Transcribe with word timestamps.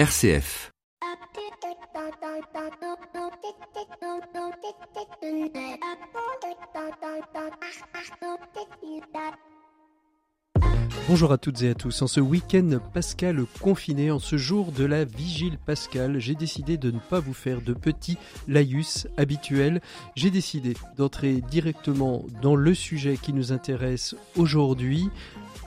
RCF. 0.00 0.72
Bonjour 11.06 11.32
à 11.32 11.36
toutes 11.36 11.60
et 11.60 11.68
à 11.68 11.74
tous. 11.74 12.00
En 12.00 12.06
ce 12.06 12.20
week-end 12.20 12.78
pascal 12.94 13.44
confiné, 13.60 14.10
en 14.10 14.18
ce 14.18 14.38
jour 14.38 14.72
de 14.72 14.86
la 14.86 15.04
vigile 15.04 15.58
pascale, 15.58 16.18
j'ai 16.18 16.34
décidé 16.34 16.78
de 16.78 16.90
ne 16.90 16.98
pas 16.98 17.20
vous 17.20 17.34
faire 17.34 17.60
de 17.60 17.74
petits 17.74 18.16
laïus 18.48 19.06
habituels. 19.18 19.82
J'ai 20.16 20.30
décidé 20.30 20.78
d'entrer 20.96 21.42
directement 21.42 22.24
dans 22.40 22.56
le 22.56 22.72
sujet 22.72 23.18
qui 23.18 23.34
nous 23.34 23.52
intéresse 23.52 24.16
aujourd'hui, 24.34 25.10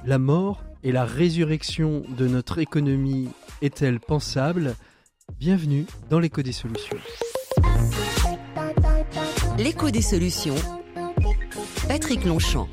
la 0.07 0.17
mort 0.17 0.63
et 0.83 0.91
la 0.91 1.05
résurrection 1.05 2.03
de 2.17 2.27
notre 2.27 2.59
économie 2.59 3.29
est-elle 3.61 3.99
pensable? 3.99 4.75
Bienvenue 5.39 5.85
dans 6.09 6.19
l'écho 6.19 6.41
des 6.41 6.51
solutions. 6.51 6.97
L'écho 9.57 9.89
des 9.91 10.01
solutions. 10.01 10.55
Patrick 11.87 12.25
Longchamp. 12.25 12.67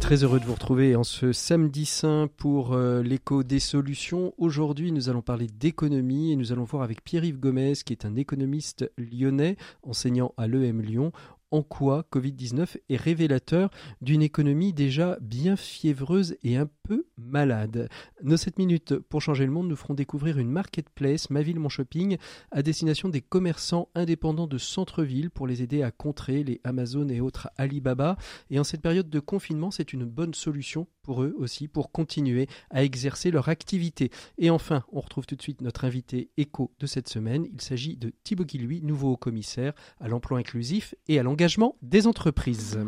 Très 0.00 0.22
heureux 0.22 0.38
de 0.38 0.44
vous 0.44 0.52
retrouver 0.52 0.94
en 0.94 1.04
ce 1.04 1.32
samedi 1.32 1.84
saint 1.84 2.28
pour 2.36 2.74
euh, 2.74 3.02
l'écho 3.02 3.42
des 3.42 3.58
solutions. 3.58 4.34
Aujourd'hui, 4.36 4.92
nous 4.92 5.08
allons 5.08 5.22
parler 5.22 5.46
d'économie 5.46 6.32
et 6.32 6.36
nous 6.36 6.52
allons 6.52 6.64
voir 6.64 6.82
avec 6.82 7.02
Pierre-Yves 7.02 7.40
Gomez, 7.40 7.72
qui 7.84 7.92
est 7.92 8.04
un 8.04 8.14
économiste 8.14 8.90
lyonnais, 8.98 9.56
enseignant 9.82 10.32
à 10.36 10.46
l'EM 10.46 10.80
Lyon, 10.80 11.12
en 11.56 11.62
quoi 11.62 12.04
Covid-19 12.12 12.76
est 12.90 12.96
révélateur 12.96 13.70
d'une 14.02 14.20
économie 14.20 14.74
déjà 14.74 15.16
bien 15.22 15.56
fiévreuse 15.56 16.36
et 16.42 16.56
un 16.56 16.68
peu 16.82 17.06
malade. 17.16 17.88
Nos 18.22 18.36
7 18.36 18.58
minutes 18.58 18.98
pour 18.98 19.22
changer 19.22 19.46
le 19.46 19.52
monde 19.52 19.68
nous 19.68 19.76
feront 19.76 19.94
découvrir 19.94 20.38
une 20.38 20.50
marketplace, 20.50 21.30
Ma 21.30 21.40
Ville 21.40 21.58
Mon 21.58 21.70
Shopping, 21.70 22.18
à 22.52 22.62
destination 22.62 23.08
des 23.08 23.22
commerçants 23.22 23.88
indépendants 23.94 24.46
de 24.46 24.58
centre-ville 24.58 25.30
pour 25.30 25.46
les 25.46 25.62
aider 25.62 25.82
à 25.82 25.90
contrer 25.90 26.44
les 26.44 26.60
Amazon 26.62 27.08
et 27.08 27.22
autres 27.22 27.48
Alibaba. 27.56 28.18
Et 28.50 28.58
en 28.58 28.64
cette 28.64 28.82
période 28.82 29.08
de 29.08 29.20
confinement, 29.20 29.70
c'est 29.70 29.94
une 29.94 30.04
bonne 30.04 30.34
solution 30.34 30.86
pour 31.02 31.22
eux 31.22 31.34
aussi 31.38 31.68
pour 31.68 31.92
continuer 31.92 32.48
à 32.70 32.82
exercer 32.82 33.30
leur 33.30 33.48
activité. 33.48 34.10
Et 34.38 34.50
enfin, 34.50 34.84
on 34.92 35.00
retrouve 35.00 35.24
tout 35.24 35.36
de 35.36 35.42
suite 35.42 35.62
notre 35.62 35.84
invité 35.84 36.30
éco 36.36 36.72
de 36.80 36.86
cette 36.86 37.08
semaine. 37.08 37.46
Il 37.52 37.60
s'agit 37.62 37.96
de 37.96 38.12
Thibaut 38.24 38.44
Guillouis, 38.44 38.82
nouveau 38.82 39.16
commissaire 39.16 39.72
à 40.00 40.08
l'emploi 40.08 40.38
inclusif 40.38 40.94
et 41.08 41.18
à 41.18 41.22
l'engagement 41.22 41.45
des 41.82 42.06
entreprises. 42.06 42.78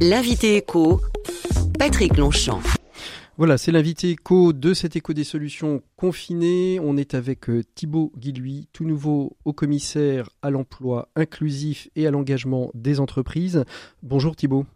L'invité 0.00 0.56
éco, 0.56 1.00
Patrick 1.78 2.16
Longchamp. 2.16 2.60
Voilà, 3.38 3.58
c'est 3.58 3.72
l'invité 3.72 4.10
éco 4.10 4.52
de 4.52 4.72
cet 4.72 4.94
écho 4.94 5.12
des 5.12 5.24
solutions 5.24 5.82
confinées. 5.96 6.78
On 6.80 6.96
est 6.96 7.14
avec 7.14 7.48
euh, 7.50 7.64
Thibaut 7.74 8.12
Guilhuy, 8.16 8.68
tout 8.72 8.84
nouveau 8.84 9.36
au 9.44 9.52
commissaire 9.52 10.28
à 10.42 10.50
l'emploi 10.50 11.08
inclusif 11.16 11.88
et 11.96 12.06
à 12.06 12.10
l'engagement 12.10 12.70
des 12.74 13.00
entreprises. 13.00 13.64
Bonjour 14.02 14.36
Thibaut. 14.36 14.66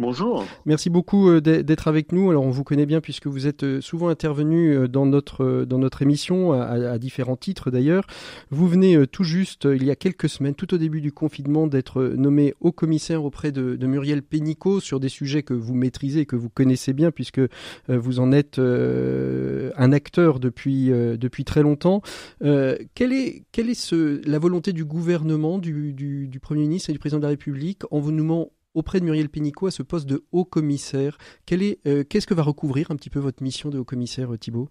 Bonjour. 0.00 0.46
Merci 0.64 0.88
beaucoup 0.88 1.28
euh, 1.28 1.42
d'être 1.42 1.86
avec 1.86 2.12
nous. 2.12 2.30
Alors 2.30 2.46
on 2.46 2.50
vous 2.50 2.64
connaît 2.64 2.86
bien 2.86 3.02
puisque 3.02 3.26
vous 3.26 3.46
êtes 3.46 3.64
euh, 3.64 3.80
souvent 3.82 4.08
intervenu 4.08 4.74
euh, 4.74 4.88
dans 4.88 5.04
notre 5.04 5.66
dans 5.68 5.76
notre 5.76 6.00
émission 6.00 6.52
à, 6.52 6.96
différents 6.96 7.36
titres 7.36 7.70
d'ailleurs. 7.70 8.06
Vous 8.50 8.66
venez 8.66 9.06
tout 9.06 9.24
juste 9.24 9.68
il 9.70 9.84
y 9.84 9.90
a 9.90 9.96
quelques 9.96 10.30
semaines, 10.30 10.54
tout 10.54 10.72
au 10.72 10.78
début 10.78 11.02
du 11.02 11.12
confinement, 11.12 11.66
d'être 11.66 12.02
nommé 12.16 12.54
haut 12.60 12.72
commissaire 12.72 13.24
auprès 13.24 13.52
de, 13.52 13.76
Muriel 13.86 14.22
Pénicaud 14.22 14.80
sur 14.80 15.00
des 15.00 15.10
sujets 15.10 15.42
que 15.42 15.52
vous 15.52 15.74
maîtrisez, 15.74 16.24
que 16.24 16.36
vous 16.36 16.48
connaissez 16.48 16.94
bien 16.94 17.10
puisque 17.10 17.40
vous 17.88 18.20
en 18.20 18.32
êtes 18.32 18.58
un 18.58 19.92
acteur 19.92 20.40
depuis 20.40 20.88
depuis 20.88 21.44
très 21.44 21.62
longtemps. 21.62 22.00
quelle 22.40 23.12
est 23.12 23.44
quelle 23.52 23.68
est 23.68 23.92
la 24.24 24.38
volonté 24.38 24.72
du 24.72 24.84
gouvernement, 24.84 25.58
du, 25.58 25.92
du, 25.92 26.26
du 26.26 26.40
Premier 26.40 26.62
ministre 26.62 26.90
et 26.90 26.92
du 26.94 26.98
président 26.98 27.18
de 27.18 27.24
la 27.24 27.30
République 27.30 27.82
en 27.90 28.00
vous 28.00 28.12
nommant 28.12 28.50
auprès 28.74 29.00
de 29.00 29.04
Muriel 29.04 29.28
Pénicaud 29.28 29.66
à 29.66 29.70
ce 29.70 29.82
poste 29.82 30.06
de 30.06 30.24
haut 30.32 30.44
commissaire. 30.44 31.18
Euh, 31.52 32.04
qu'est-ce 32.04 32.26
que 32.26 32.34
va 32.34 32.42
recouvrir 32.42 32.90
un 32.90 32.96
petit 32.96 33.10
peu 33.10 33.18
votre 33.18 33.42
mission 33.42 33.70
de 33.70 33.78
haut 33.78 33.84
commissaire, 33.84 34.32
euh, 34.32 34.38
Thibault? 34.38 34.70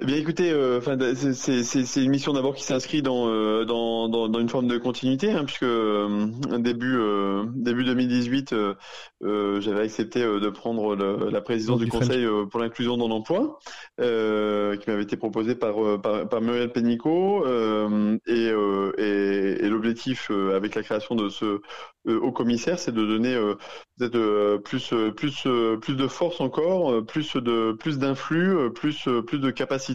Eh 0.00 0.06
bien, 0.06 0.14
écoutez, 0.14 0.52
euh, 0.52 0.80
c'est 1.34 2.04
une 2.04 2.10
mission 2.10 2.32
d'abord 2.32 2.54
qui 2.54 2.62
s'inscrit 2.62 3.02
dans, 3.02 3.28
euh, 3.28 3.64
dans, 3.64 4.08
dans, 4.08 4.28
dans, 4.28 4.38
une 4.38 4.48
forme 4.48 4.68
de 4.68 4.78
continuité, 4.78 5.32
hein, 5.32 5.44
puisque 5.44 5.64
euh, 5.64 6.28
début 6.58 6.96
début 7.56 7.84
2018, 7.84 8.54
j'avais 9.20 9.80
accepté 9.80 10.20
de 10.20 10.48
prendre 10.50 10.94
la 10.94 11.40
présidence 11.40 11.80
du, 11.80 11.88
Conseil 11.88 12.24
pour 12.48 12.60
l'inclusion 12.60 12.96
dans 12.96 13.08
l'emploi, 13.08 13.58
qui 13.98 14.04
m'avait 14.90 15.02
été 15.02 15.16
proposé 15.16 15.56
par 15.56 16.00
par, 16.00 16.28
par 16.28 16.42
Muriel 16.42 16.70
Pénicaud, 16.70 17.44
et, 18.28 18.52
et, 18.98 19.64
et 19.64 19.68
l'objectif 19.68 20.30
avec 20.54 20.76
la 20.76 20.84
création 20.84 21.16
de 21.16 21.28
ce 21.28 21.60
haut 22.06 22.32
commissaire, 22.32 22.78
c'est 22.78 22.92
de 22.92 23.04
donner 23.04 23.36
peut-être 23.98 24.58
plus 24.58 24.94
plus 25.16 25.48
plus 25.80 25.96
de 25.96 26.06
force 26.06 26.40
encore, 26.40 27.04
plus 27.04 27.34
de 27.34 27.72
plus 27.72 27.98
d'influx, 27.98 28.70
plus 28.72 29.08
plus 29.26 29.40
de 29.40 29.50
capacité 29.50 29.87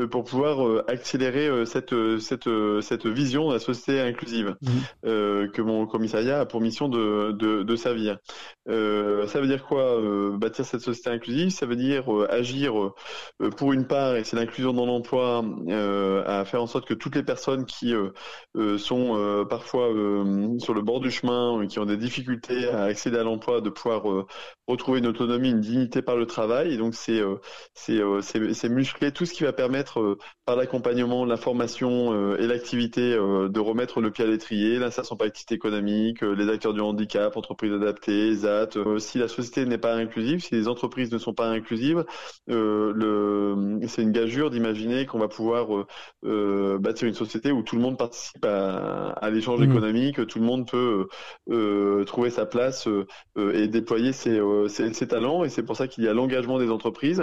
euh, 0.00 0.06
pour 0.08 0.24
pouvoir 0.24 0.66
euh, 0.66 0.84
accélérer 0.88 1.46
euh, 1.46 1.64
cette, 1.64 1.94
cette, 2.20 2.48
cette 2.80 3.06
vision 3.06 3.48
de 3.48 3.54
la 3.54 3.58
société 3.60 4.00
inclusive 4.00 4.56
mmh. 4.60 5.48
que 5.52 5.62
mon 5.62 5.86
commissariat 5.86 6.40
a 6.40 6.46
pour 6.46 6.60
mission 6.60 6.88
de, 6.88 7.32
de, 7.32 7.62
de 7.62 7.76
servir. 7.76 8.18
ça 8.66 9.40
veut 9.40 9.46
dire 9.46 9.64
quoi 9.64 10.00
Bâtir 10.36 10.64
cette 10.64 10.80
société 10.80 11.10
inclusive, 11.10 11.50
ça 11.50 11.66
veut 11.66 11.76
dire 11.76 12.04
agir 12.28 12.72
pour 13.56 13.72
une 13.72 13.86
part, 13.86 14.16
et 14.16 14.24
c'est 14.24 14.36
l'inclusion 14.36 14.72
dans 14.72 14.86
l'emploi, 14.86 15.44
à 16.26 16.44
faire 16.44 16.62
en 16.62 16.66
sorte 16.66 16.86
que 16.86 16.94
toutes 16.94 17.14
les 17.16 17.22
personnes 17.22 17.64
qui 17.66 17.94
sont 18.78 19.46
parfois 19.48 19.88
sur 20.58 20.74
le 20.74 20.82
bord 20.82 21.00
du 21.00 21.10
chemin, 21.10 21.66
qui 21.66 21.78
ont 21.78 21.86
des 21.86 21.96
difficultés 21.96 22.68
à 22.68 22.84
accéder 22.84 23.18
à 23.18 23.22
l'emploi, 23.22 23.60
de 23.60 23.70
pouvoir 23.70 24.02
retrouver 24.66 25.00
une 25.00 25.06
autonomie, 25.06 25.50
une 25.50 25.60
dignité 25.60 26.02
par 26.02 26.16
le 26.16 26.26
travail. 26.26 26.74
Et 26.74 26.76
donc 26.76 26.94
c'est 26.94 27.20
c'est 27.74 28.68
muscler 28.68 29.12
tout 29.14 29.24
ce 29.24 29.32
qui 29.32 29.44
va 29.44 29.52
permettre, 29.52 30.00
euh, 30.00 30.18
par 30.44 30.56
l'accompagnement, 30.56 31.24
la 31.24 31.36
formation 31.36 32.12
euh, 32.12 32.36
et 32.38 32.46
l'activité, 32.46 33.14
euh, 33.14 33.48
de 33.48 33.60
remettre 33.60 34.00
le 34.00 34.10
pied 34.10 34.24
à 34.24 34.26
l'étrier, 34.26 34.78
l'insertion 34.78 35.16
par 35.16 35.26
activité 35.26 35.54
économique, 35.54 36.22
les 36.22 36.48
acteurs 36.50 36.74
du 36.74 36.80
handicap, 36.80 37.36
entreprises 37.36 37.72
adaptées, 37.72 38.34
ZAT. 38.34 38.70
si 38.98 39.18
la 39.18 39.28
société 39.28 39.64
n'est 39.64 39.78
pas 39.78 39.94
inclusive, 39.94 40.42
si 40.42 40.54
les 40.54 40.68
entreprises 40.68 41.12
ne 41.12 41.18
sont 41.18 41.32
pas 41.32 41.48
inclusives, 41.48 42.04
le, 42.46 43.78
c'est 43.86 44.02
une 44.02 44.12
gageure 44.12 44.50
d'imaginer 44.50 45.06
qu'on 45.06 45.18
va 45.18 45.28
pouvoir 45.28 45.86
bâtir 46.22 47.08
une 47.08 47.14
société 47.14 47.52
où 47.52 47.62
tout 47.62 47.76
le 47.76 47.82
monde 47.82 47.96
participe 47.96 48.44
à, 48.44 49.10
à 49.10 49.30
l'échange 49.30 49.60
mmh. 49.60 49.70
économique, 49.70 50.26
tout 50.26 50.38
le 50.38 50.44
monde 50.44 50.68
peut 50.68 51.08
trouver 52.06 52.30
sa 52.30 52.46
place 52.46 52.88
et 53.38 53.68
déployer 53.68 54.12
ses, 54.12 54.40
ses, 54.68 54.92
ses 54.92 55.08
talents. 55.08 55.44
Et 55.44 55.48
c'est 55.48 55.62
pour 55.62 55.76
ça 55.76 55.88
qu'il 55.88 56.04
y 56.04 56.08
a 56.08 56.14
l'engagement 56.14 56.58
des 56.58 56.70
entreprises 56.70 57.22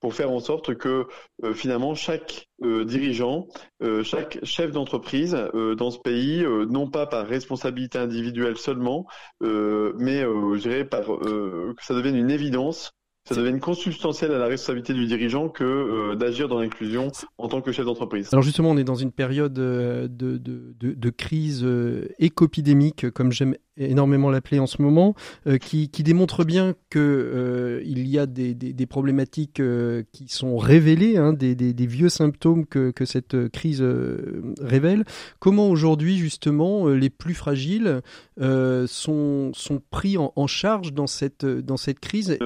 pour 0.00 0.14
faire 0.14 0.30
en 0.30 0.40
sorte 0.40 0.74
que 0.74 1.06
euh, 1.44 1.54
finalement 1.54 1.94
chaque 1.94 2.48
euh, 2.62 2.84
dirigeant, 2.84 3.48
euh, 3.82 4.02
chaque 4.04 4.38
chef 4.44 4.70
d'entreprise 4.70 5.36
dans 5.76 5.90
ce 5.90 5.98
pays, 5.98 6.44
non 6.70 6.88
pas 6.88 7.06
par 7.06 7.26
responsabilité 7.26 7.98
individuelle 7.98 8.56
seulement, 8.56 9.06
mais 9.40 10.20
je 10.20 10.58
dirais 10.58 10.84
par 10.84 11.04
que 11.04 11.84
ça 11.84 11.94
devienne 11.94 12.16
une 12.16 12.30
évidence 12.30 12.92
ça 13.24 13.34
devienne 13.34 13.60
consubstantiel 13.60 14.32
à 14.32 14.38
la 14.38 14.46
responsabilité 14.46 14.94
du 14.94 15.06
dirigeant 15.06 15.48
que 15.48 16.14
d'agir 16.14 16.48
dans 16.48 16.60
l'inclusion 16.60 17.10
en 17.38 17.48
tant 17.48 17.60
que 17.60 17.72
chef 17.72 17.86
d'entreprise. 17.86 18.28
Alors 18.32 18.42
justement, 18.42 18.70
on 18.70 18.76
est 18.76 18.84
dans 18.84 18.94
une 18.94 19.12
période 19.12 19.52
de, 19.52 20.08
de, 20.10 20.38
de, 20.38 20.92
de 20.92 21.10
crise 21.10 21.66
écopidémique, 22.18 23.10
comme 23.10 23.32
j'aime 23.32 23.54
énormément 23.76 24.30
l'appeler 24.30 24.58
en 24.58 24.66
ce 24.66 24.82
moment, 24.82 25.14
euh, 25.46 25.58
qui, 25.58 25.88
qui, 25.88 26.02
démontre 26.02 26.44
bien 26.44 26.74
que 26.90 26.98
euh, 26.98 27.82
il 27.84 28.06
y 28.06 28.18
a 28.18 28.26
des, 28.26 28.54
des, 28.54 28.72
des 28.72 28.86
problématiques 28.86 29.60
euh, 29.60 30.02
qui 30.12 30.28
sont 30.28 30.58
révélées, 30.58 31.16
hein, 31.16 31.32
des, 31.32 31.54
des, 31.54 31.86
vieux 31.86 32.08
symptômes 32.08 32.66
que, 32.66 32.90
que 32.90 33.04
cette 33.04 33.48
crise 33.48 33.84
révèle. 34.60 35.04
Comment 35.38 35.68
aujourd'hui 35.68 36.16
justement 36.16 36.88
les 36.88 37.10
plus 37.10 37.34
fragiles 37.34 38.00
sont, 38.38 39.50
sont 39.54 39.82
pris 39.90 40.16
en, 40.16 40.32
en, 40.36 40.46
charge 40.46 40.92
dans 40.92 41.06
cette, 41.06 41.44
dans 41.44 41.76
cette 41.76 42.00
crise? 42.00 42.38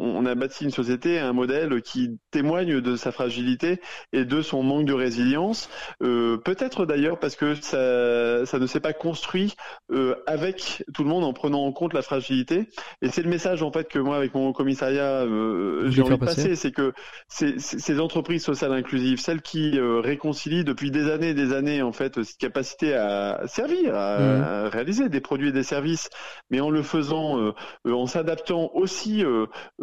On, 0.00 0.26
a 0.26 0.34
bâti 0.34 0.64
une 0.64 0.70
société, 0.70 1.18
un 1.18 1.32
modèle 1.32 1.82
qui 1.82 2.18
témoigne 2.30 2.80
de 2.80 2.96
sa 2.96 3.12
fragilité 3.12 3.80
et 4.12 4.24
de 4.24 4.42
son 4.42 4.62
manque 4.62 4.86
de 4.86 4.92
résilience. 4.92 5.68
Peut-être 6.00 6.86
d'ailleurs 6.86 7.18
parce 7.18 7.36
que 7.36 7.54
ça, 7.54 8.46
ça 8.46 8.58
ne 8.58 8.66
s'est 8.66 8.80
pas 8.80 8.92
construit 8.92 9.54
avec 10.26 10.84
tout 10.94 11.02
le 11.02 11.08
monde 11.08 11.24
en 11.24 11.32
prenant 11.32 11.64
en 11.64 11.72
compte 11.72 11.94
la 11.94 12.02
fragilité. 12.02 12.68
Et 13.02 13.08
c'est 13.08 13.22
le 13.22 13.30
message 13.30 13.62
en 13.62 13.72
fait 13.72 13.88
que 13.88 13.98
moi, 13.98 14.16
avec 14.16 14.34
mon 14.34 14.52
commissariat, 14.52 15.22
euh, 15.22 15.90
j'ai 15.90 16.02
envie 16.02 16.18
de 16.18 16.24
passer, 16.24 16.56
c'est 16.56 16.72
que 16.72 16.92
ces 17.28 18.00
entreprises 18.00 18.44
sociales 18.44 18.72
inclusives, 18.72 19.20
celles 19.20 19.42
qui 19.42 19.78
euh, 19.78 20.00
réconcilient 20.00 20.64
depuis 20.64 20.90
des 20.90 21.10
années 21.10 21.30
et 21.30 21.34
des 21.34 21.52
années 21.52 21.82
en 21.82 21.92
fait 21.92 22.22
cette 22.22 22.38
capacité 22.38 22.94
à 22.94 23.42
servir, 23.46 23.94
à, 23.94 24.18
mmh. 24.18 24.68
réaliser 24.68 25.08
des 25.08 25.20
produits 25.20 25.48
et 25.48 25.52
des 25.52 25.62
services, 25.62 26.10
mais 26.50 26.60
en 26.60 26.70
le 26.70 26.82
faisant, 26.82 27.38
euh, 27.38 27.52
en 27.90 28.06
s'adaptant 28.06 28.70
aussi 28.74 29.24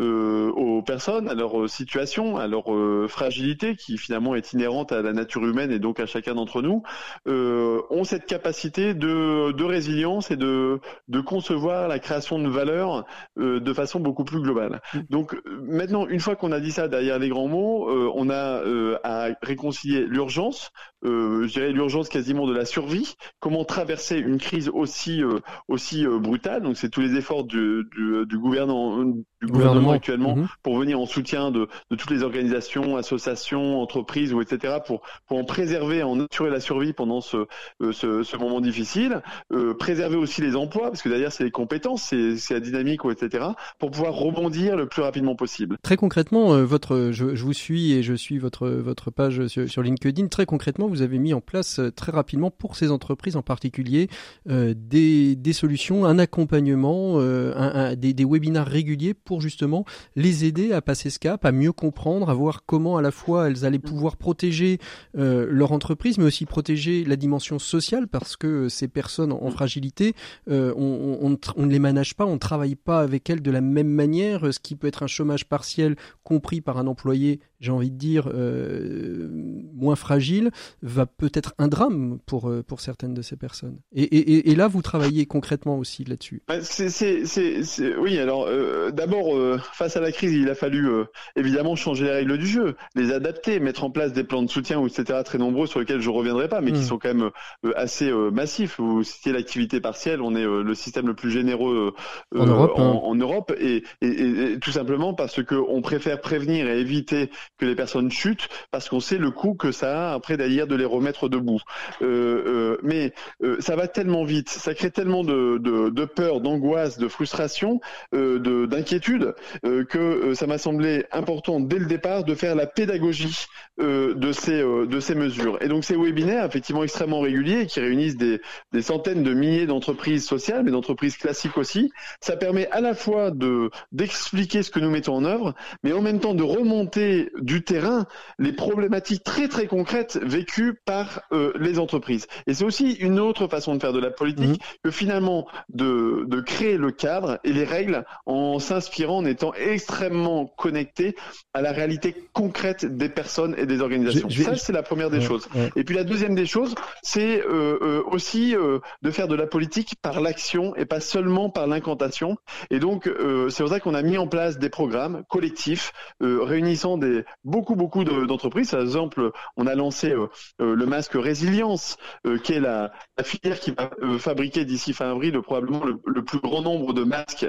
aux 0.01 0.81
personnes, 0.81 1.29
à 1.29 1.33
leur 1.33 1.69
situation, 1.69 2.37
à 2.37 2.47
leur 2.47 2.65
fragilité 3.09 3.75
qui 3.75 3.97
finalement 3.97 4.35
est 4.35 4.53
inhérente 4.53 4.91
à 4.91 5.01
la 5.01 5.13
nature 5.13 5.45
humaine 5.45 5.71
et 5.71 5.79
donc 5.79 5.99
à 5.99 6.05
chacun 6.05 6.35
d'entre 6.35 6.61
nous, 6.61 6.83
ont 7.27 8.03
cette 8.03 8.25
capacité 8.25 8.93
de, 8.93 9.51
de 9.51 9.63
résilience 9.63 10.31
et 10.31 10.35
de, 10.35 10.79
de 11.07 11.21
concevoir 11.21 11.87
la 11.87 11.99
création 11.99 12.39
de 12.39 12.49
valeur 12.49 13.05
de 13.37 13.73
façon 13.73 13.99
beaucoup 13.99 14.23
plus 14.23 14.41
globale. 14.41 14.81
Mm. 14.93 14.99
Donc 15.09 15.35
maintenant, 15.45 16.07
une 16.07 16.19
fois 16.19 16.35
qu'on 16.35 16.51
a 16.51 16.59
dit 16.59 16.71
ça 16.71 16.87
derrière 16.87 17.19
les 17.19 17.29
grands 17.29 17.47
mots, 17.47 17.89
on 18.15 18.29
a 18.29 18.61
à 19.03 19.29
réconcilier 19.41 20.05
l'urgence, 20.05 20.71
je 21.03 21.47
dirais 21.47 21.71
l'urgence 21.71 22.09
quasiment 22.09 22.47
de 22.47 22.53
la 22.53 22.65
survie, 22.65 23.15
comment 23.39 23.65
traverser 23.65 24.17
une 24.17 24.37
crise 24.37 24.69
aussi 24.69 25.21
aussi 25.67 26.05
brutale. 26.05 26.63
Donc 26.63 26.77
c'est 26.77 26.89
tous 26.89 27.01
les 27.01 27.15
efforts 27.15 27.43
du, 27.43 27.83
du, 27.95 28.25
du 28.25 28.37
gouvernement, 28.37 29.03
du 29.41 29.47
gouvernement, 29.47 29.91
actuellement 29.91 30.35
mhm. 30.35 30.47
pour 30.63 30.77
venir 30.77 30.99
en 30.99 31.05
soutien 31.05 31.51
de, 31.51 31.67
de, 31.89 31.95
toutes 31.95 32.11
les 32.11 32.23
organisations, 32.23 32.95
associations, 32.97 33.81
entreprises 33.81 34.33
ou 34.33 34.41
etc. 34.41 34.77
pour 34.85 35.01
pour 35.27 35.37
en 35.37 35.43
préserver, 35.43 36.03
en 36.03 36.19
assurer 36.25 36.49
la 36.49 36.59
survie 36.59 36.93
pendant 36.93 37.21
ce 37.21 37.37
euh, 37.81 37.91
ce, 37.91 38.23
ce, 38.23 38.37
moment 38.37 38.61
difficile, 38.61 39.21
euh, 39.51 39.73
préserver 39.73 40.15
aussi 40.15 40.41
les 40.41 40.55
emplois 40.55 40.89
parce 40.89 41.01
que 41.01 41.09
derrière 41.09 41.31
c'est 41.31 41.43
les 41.43 41.51
compétences, 41.51 42.03
c'est 42.03 42.37
c'est 42.37 42.53
la 42.53 42.59
dynamique 42.59 43.03
ou 43.03 43.11
etc. 43.11 43.45
pour 43.79 43.91
pouvoir 43.91 44.13
rebondir 44.13 44.75
le 44.75 44.87
plus 44.87 45.01
rapidement 45.01 45.35
possible. 45.35 45.77
Très 45.81 45.97
concrètement, 45.97 46.53
euh, 46.53 46.63
votre 46.63 47.09
je, 47.11 47.35
je, 47.35 47.43
vous 47.43 47.53
suis 47.53 47.93
et 47.93 48.03
je 48.03 48.13
suis 48.13 48.37
votre 48.37 48.67
votre 48.69 49.11
page 49.11 49.47
sur, 49.47 49.67
sur, 49.69 49.81
LinkedIn. 49.81 50.27
Très 50.27 50.45
concrètement, 50.45 50.87
vous 50.91 51.01
avez 51.01 51.17
mis 51.17 51.33
en 51.33 51.41
place 51.41 51.79
euh, 51.79 51.91
très 51.91 52.11
rapidement 52.11 52.51
pour 52.51 52.75
ces 52.75 52.91
entreprises 52.91 53.35
en 53.35 53.41
particulier 53.41 54.09
des 54.45 55.35
des 55.35 55.53
solutions, 55.53 56.05
un 56.05 56.19
accompagnement, 56.19 57.19
un, 57.19 57.51
un, 57.55 57.95
des, 57.95 58.13
des 58.13 58.25
webinaires 58.25 58.67
réguliers 58.67 59.13
pour 59.13 59.41
justement 59.41 59.85
les 60.15 60.45
aider 60.45 60.73
à 60.73 60.81
passer 60.81 61.09
ce 61.09 61.19
cap, 61.19 61.45
à 61.45 61.51
mieux 61.51 61.71
comprendre, 61.71 62.29
à 62.29 62.33
voir 62.33 62.65
comment 62.65 62.97
à 62.97 63.01
la 63.01 63.11
fois 63.11 63.47
elles 63.47 63.65
allaient 63.65 63.77
mm. 63.77 63.81
pouvoir 63.81 64.17
protéger 64.17 64.79
euh, 65.17 65.47
leur 65.49 65.71
entreprise, 65.71 66.17
mais 66.17 66.25
aussi 66.25 66.45
protéger 66.45 67.03
la 67.03 67.15
dimension 67.15 67.59
sociale, 67.59 68.07
parce 68.07 68.35
que 68.35 68.69
ces 68.69 68.87
personnes 68.87 69.31
en 69.31 69.47
mm. 69.47 69.51
fragilité, 69.51 70.15
euh, 70.49 70.73
on, 70.75 71.37
on, 71.55 71.65
ne 71.65 71.71
les 71.71 71.79
manage 71.79 72.15
pas, 72.15 72.25
on 72.25 72.33
ne 72.33 72.39
travaille 72.39 72.75
pas 72.75 73.01
avec 73.01 73.29
elles 73.29 73.41
de 73.41 73.51
la 73.51 73.61
même 73.61 73.89
manière, 73.89 74.53
ce 74.53 74.59
qui 74.59 74.75
peut 74.75 74.87
être 74.87 75.03
un 75.03 75.07
chômage 75.07 75.45
partiel 75.45 75.95
compris 76.23 76.61
par 76.61 76.77
un 76.77 76.87
employé 76.87 77.39
j'ai 77.61 77.71
envie 77.71 77.91
de 77.91 77.97
dire, 77.97 78.29
euh, 78.33 79.29
moins 79.73 79.95
fragile, 79.95 80.51
va 80.81 81.05
peut-être 81.05 81.53
un 81.59 81.67
drame 81.67 82.19
pour, 82.25 82.49
euh, 82.49 82.63
pour 82.63 82.81
certaines 82.81 83.13
de 83.13 83.21
ces 83.21 83.37
personnes. 83.37 83.79
Et, 83.93 84.03
et, 84.03 84.51
et 84.51 84.55
là, 84.55 84.67
vous 84.67 84.81
travaillez 84.81 85.27
concrètement 85.27 85.77
aussi 85.77 86.03
là-dessus. 86.03 86.41
C'est, 86.61 87.95
oui, 87.97 88.19
alors 88.19 88.47
euh, 88.47 88.91
d'abord, 88.91 89.35
euh, 89.35 89.59
face 89.73 89.95
à 89.95 90.01
la 90.01 90.11
crise, 90.11 90.33
il 90.33 90.49
a 90.49 90.55
fallu 90.55 90.89
euh, 90.89 91.05
évidemment 91.35 91.75
changer 91.75 92.05
les 92.05 92.11
règles 92.11 92.37
du 92.37 92.47
jeu, 92.47 92.75
les 92.95 93.11
adapter, 93.11 93.59
mettre 93.59 93.83
en 93.83 93.91
place 93.91 94.11
des 94.11 94.23
plans 94.23 94.41
de 94.41 94.49
soutien, 94.49 94.85
etc., 94.85 95.19
très 95.23 95.37
nombreux 95.37 95.67
sur 95.67 95.79
lesquels 95.79 96.01
je 96.01 96.09
reviendrai 96.09 96.47
pas, 96.47 96.61
mais 96.61 96.71
qui 96.71 96.79
hmm. 96.79 96.83
sont 96.83 96.97
quand 96.97 97.13
même 97.13 97.29
assez 97.75 98.11
massifs. 98.11 98.79
Vous 98.79 99.03
citez 99.03 99.31
l'activité 99.31 99.79
partielle, 99.79 100.21
on 100.21 100.35
est 100.35 100.43
le 100.43 100.73
système 100.73 101.07
le 101.07 101.13
plus 101.13 101.31
généreux 101.31 101.93
en 102.35 102.45
Europe, 102.45 102.71
en, 102.75 102.81
hein. 102.81 102.99
en 103.03 103.15
Europe 103.15 103.53
et, 103.59 103.83
et, 104.01 104.57
tout 104.59 104.71
simplement 104.71 105.13
parce 105.13 105.43
que 105.43 105.55
on 105.55 105.81
préfère 105.81 106.21
prévenir 106.21 106.67
et 106.67 106.79
éviter 106.79 107.29
que 107.57 107.65
les 107.65 107.75
personnes 107.75 108.11
chutent 108.11 108.49
parce 108.71 108.89
qu'on 108.89 108.99
sait 108.99 109.17
le 109.17 109.31
coût 109.31 109.53
que 109.53 109.71
ça 109.71 110.11
a 110.11 110.13
après 110.13 110.37
d'ailleurs 110.37 110.67
de 110.67 110.75
les 110.75 110.85
remettre 110.85 111.29
debout. 111.29 111.59
Euh, 112.01 112.43
euh, 112.47 112.77
mais 112.83 113.13
euh, 113.43 113.57
ça 113.59 113.75
va 113.75 113.87
tellement 113.87 114.23
vite, 114.23 114.49
ça 114.49 114.73
crée 114.73 114.91
tellement 114.91 115.23
de, 115.23 115.57
de, 115.59 115.89
de 115.89 116.05
peur, 116.05 116.41
d'angoisse, 116.41 116.97
de 116.97 117.07
frustration, 117.07 117.79
euh, 118.13 118.39
de 118.39 118.65
d'inquiétude 118.65 119.35
euh, 119.65 119.83
que 119.85 120.33
ça 120.33 120.47
m'a 120.47 120.57
semblé 120.57 121.05
important 121.11 121.59
dès 121.59 121.79
le 121.79 121.85
départ 121.85 122.23
de 122.23 122.35
faire 122.35 122.55
la 122.55 122.67
pédagogie 122.67 123.45
de 123.79 124.31
ces 124.31 124.61
de 124.61 124.99
ces 124.99 125.15
mesures. 125.15 125.57
Et 125.61 125.67
donc 125.67 125.83
ces 125.83 125.95
webinaires 125.95 126.45
effectivement 126.45 126.83
extrêmement 126.83 127.19
réguliers 127.19 127.65
qui 127.65 127.79
réunissent 127.79 128.17
des, 128.17 128.39
des 128.73 128.81
centaines 128.81 129.23
de 129.23 129.33
milliers 129.33 129.65
d'entreprises 129.65 130.25
sociales, 130.25 130.63
mais 130.63 130.71
d'entreprises 130.71 131.17
classiques 131.17 131.57
aussi, 131.57 131.91
ça 132.19 132.37
permet 132.37 132.69
à 132.71 132.81
la 132.81 132.93
fois 132.93 133.31
de 133.31 133.71
d'expliquer 133.91 134.61
ce 134.63 134.69
que 134.71 134.79
nous 134.79 134.91
mettons 134.91 135.15
en 135.15 135.25
œuvre, 135.25 135.55
mais 135.83 135.93
en 135.93 136.01
même 136.01 136.19
temps 136.19 136.33
de 136.35 136.43
remonter 136.43 137.29
du 137.41 137.63
terrain 137.63 138.05
les 138.39 138.53
problématiques 138.53 139.23
très 139.23 139.47
très 139.47 139.67
concrètes 139.67 140.19
vécues 140.21 140.79
par 140.85 141.21
euh, 141.31 141.51
les 141.59 141.79
entreprises. 141.79 142.27
Et 142.47 142.53
c'est 142.53 142.63
aussi 142.63 142.93
une 142.93 143.19
autre 143.19 143.47
façon 143.47 143.75
de 143.75 143.81
faire 143.81 143.93
de 143.93 143.99
la 143.99 144.11
politique 144.11 144.49
mhm. 144.49 144.57
que 144.83 144.91
finalement 144.91 145.47
de, 145.69 146.25
de 146.27 146.41
créer 146.41 146.77
le 146.77 146.91
cadre 146.91 147.39
et 147.43 147.53
les 147.53 147.63
règles 147.63 148.05
en 148.25 148.59
s'inspirant, 148.59 149.17
en 149.17 149.25
étant 149.25 149.53
extrêmement 149.53 150.45
connecté 150.45 151.15
à 151.53 151.61
la 151.61 151.71
réalité 151.71 152.15
concrète 152.33 152.85
des 152.85 153.09
personnes 153.09 153.55
et 153.57 153.65
des 153.65 153.81
organisations. 153.81 154.29
Ça, 154.29 154.55
c'est 154.55 154.73
la 154.73 154.83
première 154.83 155.09
des 155.09 155.21
choses. 155.21 155.47
Et 155.75 155.83
puis 155.83 155.95
la 155.95 156.03
deuxième 156.03 156.35
des 156.35 156.45
choses, 156.45 156.75
c'est 157.01 157.41
euh, 157.41 157.77
euh, 157.81 158.03
aussi 158.05 158.55
de 159.01 159.11
faire 159.11 159.27
de 159.27 159.35
la 159.35 159.47
politique 159.47 159.95
par 160.01 160.21
l'action 160.21 160.75
et 160.75 160.85
pas 160.85 160.99
seulement 160.99 161.49
par 161.49 161.67
l'incantation. 161.67 162.37
Et 162.69 162.79
donc, 162.79 163.09
c'est 163.49 163.63
pour 163.63 163.71
ça 163.71 163.79
qu'on 163.79 163.93
a 163.93 164.01
mis 164.01 164.17
en 164.17 164.27
place 164.27 164.57
des 164.57 164.69
programmes 164.69 165.23
collectifs 165.29 165.93
réunissant 166.19 166.97
des, 166.97 167.23
beaucoup 167.43 167.75
beaucoup 167.75 168.03
d'entreprises. 168.03 168.71
Par 168.71 168.81
exemple, 168.81 169.31
on 169.57 169.67
a 169.67 169.75
lancé 169.75 170.11
euh, 170.11 170.27
euh, 170.61 170.75
le 170.75 170.85
masque 170.85 171.13
résilience, 171.15 171.97
euh, 172.25 172.37
qui 172.37 172.53
est 172.53 172.59
la, 172.59 172.91
filière 173.23 173.59
qui 173.59 173.71
va 173.71 173.89
fabriquer 174.17 174.65
d'ici 174.65 174.93
fin 174.93 175.11
avril 175.11 175.39
probablement 175.41 175.83
le, 175.85 176.23
plus 176.23 176.39
grand 176.39 176.61
nombre 176.61 176.93
de 176.93 177.03
masques 177.03 177.47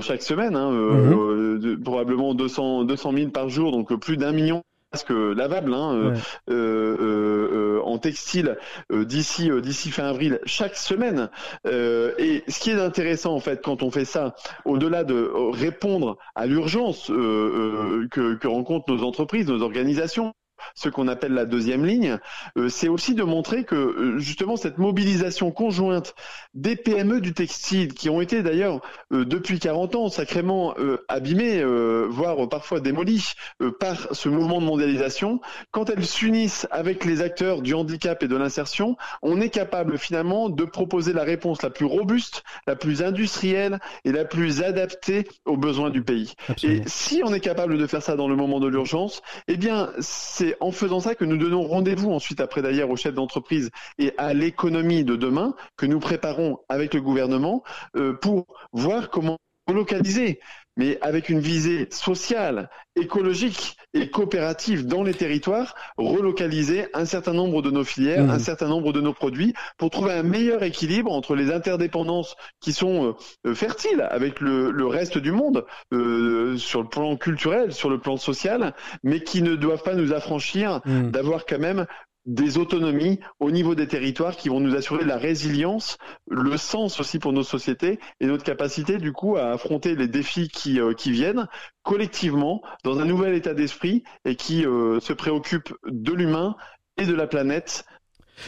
chaque 0.00 0.22
semaine, 0.22 0.56
hein, 0.56 0.70
mhm. 0.70 1.82
probablement 1.82 2.34
200 2.34 2.84
200 2.84 3.12
000 3.12 3.30
par 3.30 3.48
jour, 3.48 3.72
donc 3.72 3.92
plus 3.94 4.16
d'un 4.16 4.32
million 4.32 4.62
masques 4.92 5.10
lavables 5.10 5.74
hein, 5.74 6.14
en 6.48 7.98
textile 7.98 8.56
d'ici 8.90 9.50
d'ici 9.62 9.90
fin 9.90 10.04
avril 10.04 10.40
chaque 10.44 10.76
semaine. 10.76 11.30
et 11.64 12.42
ce 12.48 12.60
qui 12.60 12.70
est 12.70 12.80
intéressant 12.80 13.34
en 13.34 13.40
fait 13.40 13.62
quand 13.62 13.82
on 13.82 13.90
fait 13.90 14.04
ça, 14.04 14.34
au-delà 14.64 15.04
de 15.04 15.30
répondre 15.52 16.18
à 16.34 16.46
l'urgence 16.46 17.06
que, 17.06 18.34
que 18.34 18.48
rencontrent 18.48 18.92
nos 18.92 19.04
entreprises, 19.04 19.46
nos 19.46 19.62
organisations, 19.62 20.34
ce 20.74 20.88
qu'on 20.88 21.08
appelle 21.08 21.32
la 21.32 21.44
deuxième 21.44 21.84
ligne, 21.84 22.18
euh, 22.56 22.68
c'est 22.68 22.88
aussi 22.88 23.14
de 23.14 23.22
montrer 23.22 23.64
que 23.64 23.74
euh, 23.74 24.18
justement 24.18 24.56
cette 24.56 24.78
mobilisation 24.78 25.50
conjointe 25.50 26.14
des 26.54 26.76
PME 26.76 27.20
du 27.20 27.32
textile, 27.32 27.94
qui 27.94 28.08
ont 28.08 28.20
été 28.20 28.42
d'ailleurs 28.42 28.80
euh, 29.12 29.24
depuis 29.24 29.58
40 29.58 29.94
ans 29.96 30.08
sacrément 30.08 30.74
abîmées, 31.08 31.62
voire 32.08 32.48
parfois 32.48 32.80
démolies 32.80 33.32
par 33.78 34.08
ce 34.14 34.28
mouvement 34.28 34.60
de 34.60 34.66
mondialisation, 34.66 35.40
quand 35.70 35.90
elles 35.90 36.06
s'unissent 36.06 36.66
avec 36.70 37.04
les 37.04 37.22
acteurs 37.22 37.62
du 37.62 37.74
handicap 37.74 38.22
et 38.22 38.28
de 38.28 38.36
l'insertion, 38.36 38.96
on 39.22 39.40
est 39.40 39.50
capable 39.50 39.98
finalement 39.98 40.48
de 40.48 40.64
proposer 40.64 41.12
la 41.12 41.22
réponse 41.22 41.62
la 41.62 41.70
plus 41.70 41.84
robuste, 41.86 42.42
la 42.66 42.76
plus 42.76 43.02
industrielle 43.02 43.78
et 44.04 44.12
la 44.12 44.24
plus 44.24 44.62
adaptée 44.62 45.26
aux 45.44 45.56
besoins 45.56 45.90
du 45.90 46.02
pays. 46.02 46.34
Et 46.62 46.82
si 46.86 47.22
on 47.24 47.32
est 47.32 47.40
capable 47.40 47.78
de 47.78 47.86
faire 47.86 48.02
ça 48.02 48.16
dans 48.16 48.28
le 48.28 48.36
moment 48.36 48.60
de 48.60 48.68
l'urgence, 48.68 49.22
eh 49.48 49.56
bien 49.56 49.90
c'est 50.00 50.49
en 50.60 50.72
faisant 50.72 51.00
ça 51.00 51.14
que 51.14 51.24
nous 51.24 51.36
donnons 51.36 51.62
rendez-vous 51.62 52.10
ensuite 52.10 52.40
après 52.40 52.62
d'ailleurs 52.62 52.90
aux 52.90 52.96
chefs 52.96 53.14
d'entreprise 53.14 53.70
et 53.98 54.12
à 54.18 54.34
l'économie 54.34 55.04
de 55.04 55.16
demain 55.16 55.54
que 55.76 55.86
nous 55.86 56.00
préparons 56.00 56.58
avec 56.68 56.94
le 56.94 57.00
gouvernement 57.00 57.62
euh, 57.96 58.12
pour 58.14 58.46
voir 58.72 59.10
comment 59.10 59.38
relocaliser, 59.66 60.40
mais 60.80 60.98
avec 61.02 61.28
une 61.28 61.40
visée 61.40 61.88
sociale, 61.90 62.70
écologique 62.96 63.76
et 63.92 64.08
coopérative 64.08 64.86
dans 64.86 65.02
les 65.02 65.12
territoires, 65.12 65.74
relocaliser 65.98 66.86
un 66.94 67.04
certain 67.04 67.34
nombre 67.34 67.60
de 67.60 67.70
nos 67.70 67.84
filières, 67.84 68.24
mmh. 68.24 68.30
un 68.30 68.38
certain 68.38 68.68
nombre 68.68 68.94
de 68.94 69.02
nos 69.02 69.12
produits, 69.12 69.52
pour 69.76 69.90
trouver 69.90 70.12
un 70.12 70.22
meilleur 70.22 70.62
équilibre 70.62 71.12
entre 71.12 71.34
les 71.34 71.52
interdépendances 71.52 72.34
qui 72.60 72.72
sont 72.72 73.14
euh, 73.46 73.54
fertiles 73.54 74.08
avec 74.10 74.40
le, 74.40 74.70
le, 74.70 74.86
reste 74.86 75.18
du 75.18 75.32
monde, 75.32 75.66
euh, 75.92 76.56
sur 76.56 76.80
le 76.80 76.88
plan 76.88 77.14
culturel, 77.18 77.74
sur 77.74 77.90
le 77.90 77.98
plan 77.98 78.16
social, 78.16 78.74
mais 79.04 79.22
qui 79.22 79.42
ne 79.42 79.56
doivent 79.56 79.82
pas 79.82 79.94
nous 79.94 80.14
affranchir 80.14 80.80
mmh. 80.86 81.10
d'avoir 81.10 81.44
quand 81.44 81.58
même 81.58 81.86
des 82.26 82.58
autonomies 82.58 83.18
au 83.38 83.50
niveau 83.50 83.74
des 83.74 83.88
territoires 83.88 84.36
qui 84.36 84.48
vont 84.48 84.60
nous 84.60 84.74
assurer 84.74 85.04
la 85.04 85.16
résilience, 85.16 85.98
le 86.28 86.56
sens 86.56 87.00
aussi 87.00 87.18
pour 87.18 87.32
nos 87.32 87.42
sociétés 87.42 87.98
et 88.20 88.26
notre 88.26 88.44
capacité 88.44 88.98
du 88.98 89.12
coup 89.12 89.36
à 89.36 89.50
affronter 89.52 89.94
les 89.94 90.08
défis 90.08 90.48
qui, 90.48 90.80
euh, 90.80 90.92
qui 90.92 91.10
viennent 91.10 91.48
collectivement 91.82 92.62
dans 92.84 93.00
un 93.00 93.04
nouvel 93.04 93.34
état 93.34 93.54
d'esprit 93.54 94.04
et 94.24 94.36
qui 94.36 94.66
euh, 94.66 95.00
se 95.00 95.12
préoccupe 95.12 95.72
de 95.86 96.12
l'humain 96.12 96.56
et 96.98 97.06
de 97.06 97.14
la 97.14 97.26
planète 97.26 97.84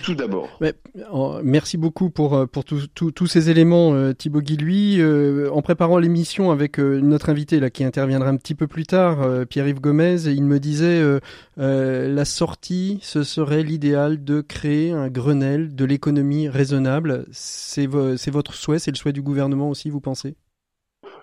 tout 0.03 0.15
d'abord. 0.15 0.49
Merci 1.43 1.77
beaucoup 1.77 2.11
pour, 2.11 2.35
euh, 2.35 2.47
pour 2.47 2.65
tous 2.65 3.27
ces 3.27 3.51
éléments, 3.51 3.95
euh, 3.95 4.13
Thibaut 4.13 4.41
Guilhuy. 4.41 5.01
Euh, 5.01 5.51
en 5.51 5.63
préparant 5.63 5.99
l'émission 5.99 6.51
avec 6.51 6.79
notre 6.79 7.31
invité 7.31 7.61
là, 7.61 7.71
qui 7.71 7.85
interviendra 7.85 8.29
un 8.29 8.37
petit 8.37 8.55
peu 8.55 8.67
plus 8.67 8.85
tard, 8.85 9.47
Pierre-Yves 9.47 9.81
Gomez, 9.81 10.25
il 10.27 10.45
me 10.45 10.59
disait 10.59 11.03
la 11.57 12.25
sortie, 12.25 12.99
ce 13.03 13.23
serait 13.23 13.63
l'idéal 13.63 14.25
de 14.25 14.41
créer 14.41 14.93
un 14.93 15.09
Grenelle 15.09 15.75
de 15.75 15.85
l'économie 15.85 16.49
raisonnable. 16.49 17.27
C'est 17.33 17.87
votre 17.87 18.55
souhait, 18.55 18.79
c'est 18.79 18.91
le 18.91 18.97
souhait 18.97 19.13
du 19.13 19.23
gouvernement 19.23 19.69
aussi, 19.69 19.91
vous 19.91 20.01
pensez? 20.01 20.35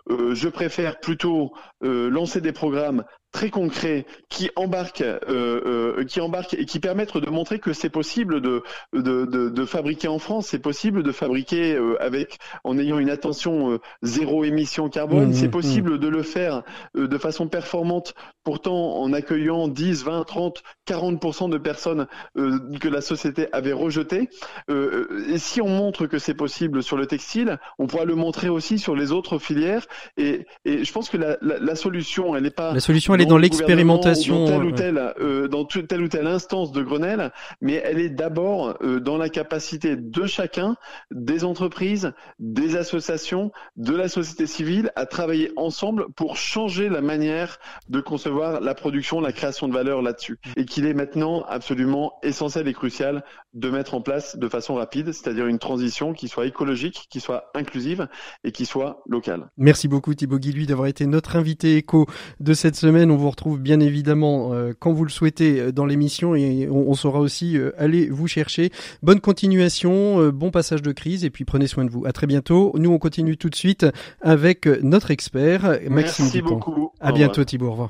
Je 0.09 0.47
préfère 0.47 0.99
plutôt 0.99 1.51
lancer 1.81 2.41
des 2.41 2.51
programmes 2.51 3.03
très 3.31 3.49
concrets 3.49 4.05
qui 4.29 4.49
embarquent, 4.55 5.01
euh, 5.01 5.19
euh, 5.29 6.05
qui 6.05 6.19
embarquent 6.19 6.55
et 6.55 6.65
qui 6.65 6.79
permettent 6.79 7.17
de 7.17 7.29
montrer 7.29 7.59
que 7.59 7.73
c'est 7.73 7.89
possible 7.89 8.41
de, 8.41 8.63
de, 8.93 9.25
de, 9.25 9.49
de, 9.49 9.65
fabriquer 9.65 10.07
en 10.07 10.19
France, 10.19 10.47
c'est 10.47 10.59
possible 10.59 11.03
de 11.03 11.11
fabriquer 11.11 11.75
euh, 11.75 11.95
avec 12.01 12.39
en 12.63 12.77
ayant 12.79 12.97
une 12.97 13.09
attention 13.09 13.79
zéro 14.01 14.43
émission 14.43 14.89
carbone, 14.89 15.29
mmh, 15.29 15.33
c'est 15.33 15.47
mmh. 15.47 15.51
possible 15.51 15.99
de 15.99 16.07
le 16.07 16.23
faire 16.23 16.63
de 16.95 17.17
façon 17.17 17.47
performante, 17.47 18.15
pourtant 18.43 18.97
en 18.97 19.13
accueillant 19.13 19.67
10, 19.67 20.03
20, 20.03 20.23
30, 20.23 20.63
40% 20.87 21.49
de 21.49 21.57
personnes 21.57 22.07
que 22.35 22.87
la 22.87 23.01
société 23.01 23.47
avait 23.51 23.73
rejetées. 23.73 24.29
et 24.69 25.37
si 25.37 25.61
on 25.61 25.69
montre 25.69 26.07
que 26.07 26.17
c'est 26.17 26.33
possible 26.33 26.81
sur 26.81 26.97
le 26.97 27.05
textile, 27.05 27.59
on 27.77 27.87
pourra 27.87 28.05
le 28.05 28.15
montrer 28.15 28.49
aussi 28.49 28.79
sur 28.79 28.95
les 28.95 29.11
autres 29.11 29.37
filières. 29.37 29.85
Et, 30.17 30.45
et 30.65 30.83
je 30.83 30.91
pense 30.91 31.09
que 31.09 31.17
la, 31.17 31.37
la, 31.41 31.59
la 31.59 31.75
solution, 31.75 32.35
elle 32.35 32.43
n'est 32.43 32.49
pas 32.49 32.73
la 32.73 32.79
solution 32.79 33.13
elle 33.19 33.25
est 33.25 33.29
dans 33.29 33.37
l'expérimentation. 33.37 34.45
Dans 34.45 34.51
telle 34.51 34.63
ou 34.63 34.71
telle, 34.71 35.13
euh, 35.19 35.47
dans 35.47 35.65
telle 35.65 36.01
ou 36.01 36.07
telle 36.07 36.27
instance 36.27 36.71
de 36.71 36.81
Grenelle, 36.81 37.31
mais 37.61 37.81
elle 37.83 37.99
est 37.99 38.09
d'abord 38.09 38.77
euh, 38.81 38.99
dans 38.99 39.17
la 39.17 39.29
capacité 39.29 39.95
de 39.95 40.25
chacun, 40.25 40.75
des 41.11 41.43
entreprises, 41.43 42.13
des 42.39 42.75
associations, 42.75 43.51
de 43.75 43.95
la 43.95 44.07
société 44.07 44.47
civile, 44.47 44.91
à 44.95 45.05
travailler 45.05 45.51
ensemble 45.55 46.07
pour 46.15 46.37
changer 46.37 46.89
la 46.89 47.01
manière 47.01 47.59
de 47.89 47.99
concevoir 47.99 48.61
la 48.61 48.73
production, 48.73 49.19
la 49.19 49.31
création 49.31 49.67
de 49.67 49.73
valeur 49.73 50.01
là-dessus. 50.01 50.37
Et 50.55 50.65
qu'il 50.65 50.85
est 50.85 50.93
maintenant 50.93 51.43
absolument 51.43 52.13
essentiel 52.23 52.67
et 52.67 52.73
crucial 52.73 53.23
de 53.53 53.69
mettre 53.69 53.95
en 53.95 54.01
place 54.01 54.37
de 54.37 54.47
façon 54.47 54.75
rapide, 54.75 55.11
c'est-à-dire 55.11 55.47
une 55.47 55.57
transition 55.57 56.13
qui 56.13 56.27
soit 56.27 56.45
écologique, 56.45 57.07
qui 57.09 57.19
soit 57.19 57.49
inclusive 57.55 58.07
et 58.43 58.51
qui 58.51 58.65
soit 58.65 59.01
locale. 59.07 59.49
Merci 59.57 59.87
beaucoup 59.87 60.13
Thibaut 60.13 60.37
Guilluy 60.37 60.67
d'avoir 60.67 60.87
été 60.87 61.07
notre 61.07 61.35
invité 61.35 61.77
éco 61.77 62.05
de 62.39 62.53
cette 62.53 62.75
semaine. 62.75 63.09
On 63.09 63.17
vous 63.17 63.29
retrouve 63.29 63.59
bien 63.59 63.79
évidemment 63.79 64.53
euh, 64.53 64.73
quand 64.77 64.93
vous 64.93 65.03
le 65.03 65.09
souhaitez 65.09 65.59
euh, 65.59 65.71
dans 65.71 65.85
l'émission 65.85 66.35
et 66.35 66.67
on, 66.69 66.93
saura 66.93 67.19
aussi 67.19 67.57
euh, 67.57 67.71
aller 67.77 68.07
vous 68.09 68.27
chercher. 68.27 68.71
Bonne 69.01 69.19
continuation, 69.19 70.29
bon 70.29 70.51
passage 70.51 70.81
de 70.81 70.91
crise 70.91 71.25
et 71.25 71.29
puis 71.29 71.45
prenez 71.45 71.67
soin 71.67 71.85
de 71.85 71.89
vous. 71.89 72.05
À 72.05 72.11
très 72.11 72.27
bientôt. 72.27 72.73
Nous 72.75 72.91
on 72.91 72.99
continue 72.99 73.37
tout 73.37 73.49
de 73.49 73.55
suite 73.55 73.85
avec 74.21 74.67
notre 74.83 75.11
expert 75.11 75.63
Maxime 75.89 76.25
Merci 76.25 76.41
beaucoup. 76.41 76.91
À 76.99 77.11
bientôt 77.11 77.43
Thibaut. 77.43 77.67
Au 77.67 77.71
revoir. 77.71 77.89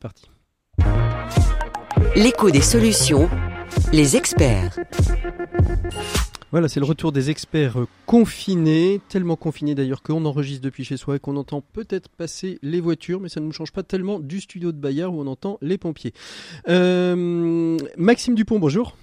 Parti. 0.00 0.33
L'écho 2.16 2.48
des 2.48 2.60
solutions, 2.60 3.28
les 3.92 4.16
experts. 4.16 4.78
Voilà, 6.52 6.68
c'est 6.68 6.78
le 6.78 6.86
retour 6.86 7.10
des 7.10 7.30
experts 7.30 7.80
euh, 7.80 7.88
confinés, 8.06 9.00
tellement 9.08 9.34
confinés 9.34 9.74
d'ailleurs 9.74 10.00
qu'on 10.00 10.24
enregistre 10.24 10.62
depuis 10.62 10.84
chez 10.84 10.96
soi 10.96 11.16
et 11.16 11.18
qu'on 11.18 11.36
entend 11.36 11.60
peut-être 11.60 12.08
passer 12.08 12.60
les 12.62 12.80
voitures, 12.80 13.20
mais 13.20 13.28
ça 13.28 13.40
ne 13.40 13.46
nous 13.46 13.52
change 13.52 13.72
pas 13.72 13.82
tellement 13.82 14.20
du 14.20 14.40
studio 14.40 14.70
de 14.70 14.76
Bayard 14.76 15.12
où 15.12 15.20
on 15.20 15.26
entend 15.26 15.58
les 15.60 15.76
pompiers. 15.76 16.12
Euh, 16.68 17.76
Maxime 17.96 18.36
Dupont, 18.36 18.60
bonjour. 18.60 18.96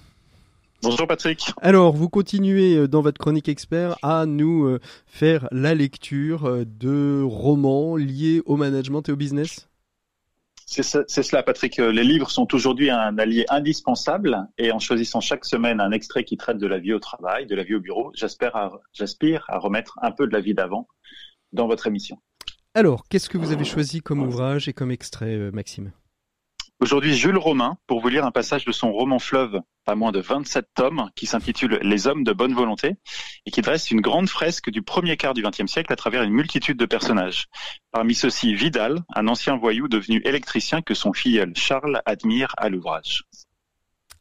Bonjour 0.82 1.06
Patrick. 1.06 1.52
Alors, 1.60 1.94
vous 1.94 2.08
continuez 2.08 2.76
euh, 2.76 2.88
dans 2.88 3.02
votre 3.02 3.20
chronique 3.20 3.50
expert 3.50 3.98
à 4.00 4.24
nous 4.24 4.78
faire 5.06 5.48
la 5.52 5.74
lecture 5.74 6.64
de 6.64 7.22
romans 7.22 7.96
liés 7.96 8.40
au 8.46 8.56
management 8.56 9.06
et 9.10 9.12
au 9.12 9.16
business? 9.16 9.68
C'est 10.72 11.22
cela, 11.22 11.42
Patrick. 11.42 11.78
Euh, 11.78 11.92
les 11.92 12.04
livres 12.04 12.30
sont 12.30 12.54
aujourd'hui 12.54 12.90
un 12.90 13.18
allié 13.18 13.44
indispensable 13.50 14.48
et 14.58 14.72
en 14.72 14.78
choisissant 14.78 15.20
chaque 15.20 15.44
semaine 15.44 15.80
un 15.80 15.92
extrait 15.92 16.24
qui 16.24 16.36
traite 16.36 16.58
de 16.58 16.66
la 16.66 16.78
vie 16.78 16.92
au 16.92 16.98
travail, 16.98 17.46
de 17.46 17.54
la 17.54 17.62
vie 17.62 17.74
au 17.74 17.80
bureau, 17.80 18.10
j'aspire 18.14 18.56
à, 18.56 18.72
à 19.48 19.58
remettre 19.58 19.98
un 20.02 20.10
peu 20.10 20.26
de 20.26 20.32
la 20.32 20.40
vie 20.40 20.54
d'avant 20.54 20.88
dans 21.52 21.66
votre 21.66 21.86
émission. 21.86 22.18
Alors, 22.74 23.04
qu'est-ce 23.08 23.28
que 23.28 23.36
vous 23.36 23.52
avez 23.52 23.64
choisi 23.64 24.00
comme 24.00 24.22
ouvrage 24.22 24.66
et 24.68 24.72
comme 24.72 24.90
extrait, 24.90 25.34
euh, 25.34 25.50
Maxime? 25.52 25.92
Aujourd'hui, 26.82 27.14
Jules 27.14 27.38
Romain, 27.38 27.78
pour 27.86 28.00
vous 28.00 28.08
lire 28.08 28.24
un 28.24 28.32
passage 28.32 28.64
de 28.64 28.72
son 28.72 28.90
roman 28.90 29.20
Fleuve, 29.20 29.60
pas 29.84 29.94
moins 29.94 30.10
de 30.10 30.18
27 30.18 30.66
tomes, 30.74 31.12
qui 31.14 31.26
s'intitule 31.26 31.78
Les 31.80 32.08
hommes 32.08 32.24
de 32.24 32.32
bonne 32.32 32.54
volonté, 32.54 32.96
et 33.46 33.52
qui 33.52 33.62
dresse 33.62 33.92
une 33.92 34.00
grande 34.00 34.28
fresque 34.28 34.68
du 34.68 34.82
premier 34.82 35.16
quart 35.16 35.32
du 35.32 35.44
XXe 35.44 35.70
siècle 35.70 35.92
à 35.92 35.96
travers 35.96 36.24
une 36.24 36.32
multitude 36.32 36.76
de 36.76 36.84
personnages. 36.84 37.46
Parmi 37.92 38.16
ceux-ci, 38.16 38.52
Vidal, 38.56 39.04
un 39.14 39.28
ancien 39.28 39.56
voyou 39.56 39.86
devenu 39.86 40.20
électricien 40.24 40.82
que 40.82 40.94
son 40.94 41.12
filleul 41.12 41.54
Charles 41.54 42.02
admire 42.04 42.52
à 42.56 42.68
l'ouvrage. 42.68 43.22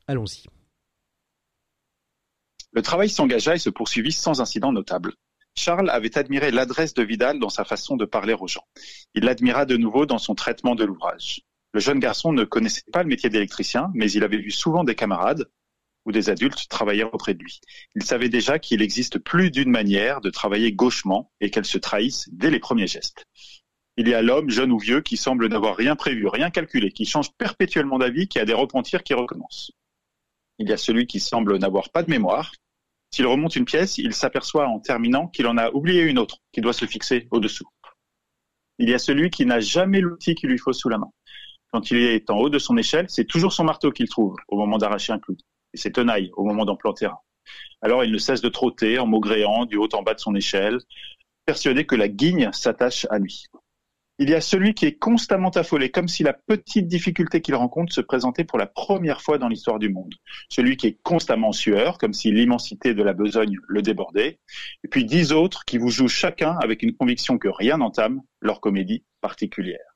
Allons-y. 0.05 0.43
Le 2.73 2.83
travail 2.83 3.09
s'engagea 3.09 3.55
et 3.55 3.59
se 3.59 3.71
poursuivit 3.71 4.11
sans 4.11 4.39
incident 4.39 4.71
notable. 4.71 5.15
Charles 5.55 5.89
avait 5.89 6.15
admiré 6.15 6.51
l'adresse 6.51 6.93
de 6.93 7.01
Vidal 7.01 7.39
dans 7.39 7.49
sa 7.49 7.65
façon 7.65 7.97
de 7.97 8.05
parler 8.05 8.35
aux 8.39 8.47
gens. 8.47 8.67
Il 9.15 9.23
l'admira 9.23 9.65
de 9.65 9.77
nouveau 9.77 10.05
dans 10.05 10.19
son 10.19 10.35
traitement 10.35 10.75
de 10.75 10.83
l'ouvrage. 10.83 11.41
Le 11.73 11.79
jeune 11.79 11.99
garçon 11.99 12.33
ne 12.33 12.43
connaissait 12.43 12.83
pas 12.91 13.03
le 13.03 13.09
métier 13.09 13.29
d'électricien, 13.29 13.91
mais 13.93 14.11
il 14.11 14.23
avait 14.23 14.37
vu 14.37 14.51
souvent 14.51 14.83
des 14.83 14.95
camarades 14.95 15.49
ou 16.05 16.11
des 16.11 16.29
adultes 16.29 16.67
travailler 16.67 17.03
auprès 17.03 17.33
de 17.33 17.43
lui. 17.43 17.61
Il 17.95 18.03
savait 18.03 18.27
déjà 18.27 18.59
qu'il 18.59 18.81
existe 18.81 19.19
plus 19.19 19.51
d'une 19.51 19.69
manière 19.69 20.19
de 20.19 20.29
travailler 20.29 20.73
gauchement 20.73 21.31
et 21.39 21.49
qu'elle 21.49 21.65
se 21.65 21.77
trahisse 21.77 22.27
dès 22.31 22.49
les 22.49 22.59
premiers 22.59 22.87
gestes. 22.87 23.25
Il 23.97 24.07
y 24.07 24.13
a 24.13 24.21
l'homme, 24.21 24.49
jeune 24.49 24.71
ou 24.71 24.79
vieux, 24.79 25.01
qui 25.01 25.15
semble 25.15 25.47
n'avoir 25.47 25.75
rien 25.75 25.95
prévu, 25.95 26.27
rien 26.27 26.49
calculé, 26.49 26.91
qui 26.91 27.05
change 27.05 27.31
perpétuellement 27.37 27.99
d'avis, 27.99 28.27
qui 28.27 28.39
a 28.39 28.45
des 28.45 28.53
repentirs 28.53 29.03
qui 29.03 29.13
recommencent. 29.13 29.71
Il 30.57 30.67
y 30.67 30.73
a 30.73 30.77
celui 30.77 31.07
qui 31.07 31.19
semble 31.19 31.57
n'avoir 31.57 31.89
pas 31.91 32.03
de 32.03 32.09
mémoire. 32.09 32.51
S'il 33.11 33.27
remonte 33.27 33.55
une 33.55 33.65
pièce, 33.65 33.97
il 33.97 34.13
s'aperçoit 34.13 34.67
en 34.67 34.79
terminant 34.79 35.27
qu'il 35.27 35.47
en 35.47 35.57
a 35.57 35.69
oublié 35.71 36.03
une 36.03 36.19
autre, 36.19 36.37
qui 36.51 36.61
doit 36.61 36.73
se 36.73 36.85
fixer 36.85 37.27
au-dessous. 37.31 37.67
Il 38.79 38.89
y 38.89 38.93
a 38.93 38.99
celui 38.99 39.29
qui 39.29 39.45
n'a 39.45 39.59
jamais 39.59 40.01
l'outil 40.01 40.35
qu'il 40.35 40.49
lui 40.49 40.57
faut 40.57 40.73
sous 40.73 40.89
la 40.89 40.97
main 40.97 41.11
quand 41.71 41.91
il 41.91 41.97
est 41.97 42.29
en 42.29 42.37
haut 42.37 42.49
de 42.49 42.59
son 42.59 42.77
échelle, 42.77 43.05
c'est 43.09 43.25
toujours 43.25 43.53
son 43.53 43.63
marteau 43.63 43.91
qu'il 43.91 44.09
trouve 44.09 44.35
au 44.47 44.57
moment 44.57 44.77
d'arracher 44.77 45.13
un 45.13 45.19
clou, 45.19 45.37
et 45.73 45.77
ses 45.77 45.91
tenailles 45.91 46.31
au 46.35 46.43
moment 46.43 46.65
d'en 46.65 46.75
planter 46.75 47.05
un. 47.05 47.17
Alors 47.81 48.03
il 48.03 48.11
ne 48.11 48.17
cesse 48.17 48.41
de 48.41 48.49
trotter 48.49 48.99
en 48.99 49.07
maugréant 49.07 49.65
du 49.65 49.77
haut 49.77 49.89
en 49.93 50.03
bas 50.03 50.13
de 50.13 50.19
son 50.19 50.35
échelle, 50.35 50.79
persuadé 51.45 51.85
que 51.85 51.95
la 51.95 52.07
guigne 52.07 52.49
s'attache 52.51 53.07
à 53.09 53.17
lui. 53.17 53.45
Il 54.19 54.29
y 54.29 54.35
a 54.35 54.41
celui 54.41 54.75
qui 54.75 54.85
est 54.85 54.99
constamment 54.99 55.49
affolé, 55.49 55.89
comme 55.89 56.07
si 56.07 56.21
la 56.21 56.33
petite 56.33 56.87
difficulté 56.87 57.41
qu'il 57.41 57.55
rencontre 57.55 57.91
se 57.91 58.01
présentait 58.01 58.43
pour 58.43 58.59
la 58.59 58.67
première 58.67 59.19
fois 59.19 59.39
dans 59.39 59.47
l'histoire 59.47 59.79
du 59.79 59.89
monde. 59.89 60.13
Celui 60.47 60.77
qui 60.77 60.85
est 60.85 61.01
constamment 61.01 61.47
en 61.47 61.53
sueur, 61.53 61.97
comme 61.97 62.13
si 62.13 62.31
l'immensité 62.31 62.93
de 62.93 63.01
la 63.01 63.13
besogne 63.13 63.57
le 63.67 63.81
débordait. 63.81 64.39
Et 64.83 64.87
puis 64.87 65.05
dix 65.05 65.31
autres 65.31 65.65
qui 65.65 65.79
vous 65.79 65.89
jouent 65.89 66.07
chacun 66.07 66.55
avec 66.61 66.83
une 66.83 66.95
conviction 66.95 67.39
que 67.39 67.47
rien 67.47 67.77
n'entame 67.77 68.21
leur 68.41 68.61
comédie 68.61 69.03
particulière. 69.21 69.90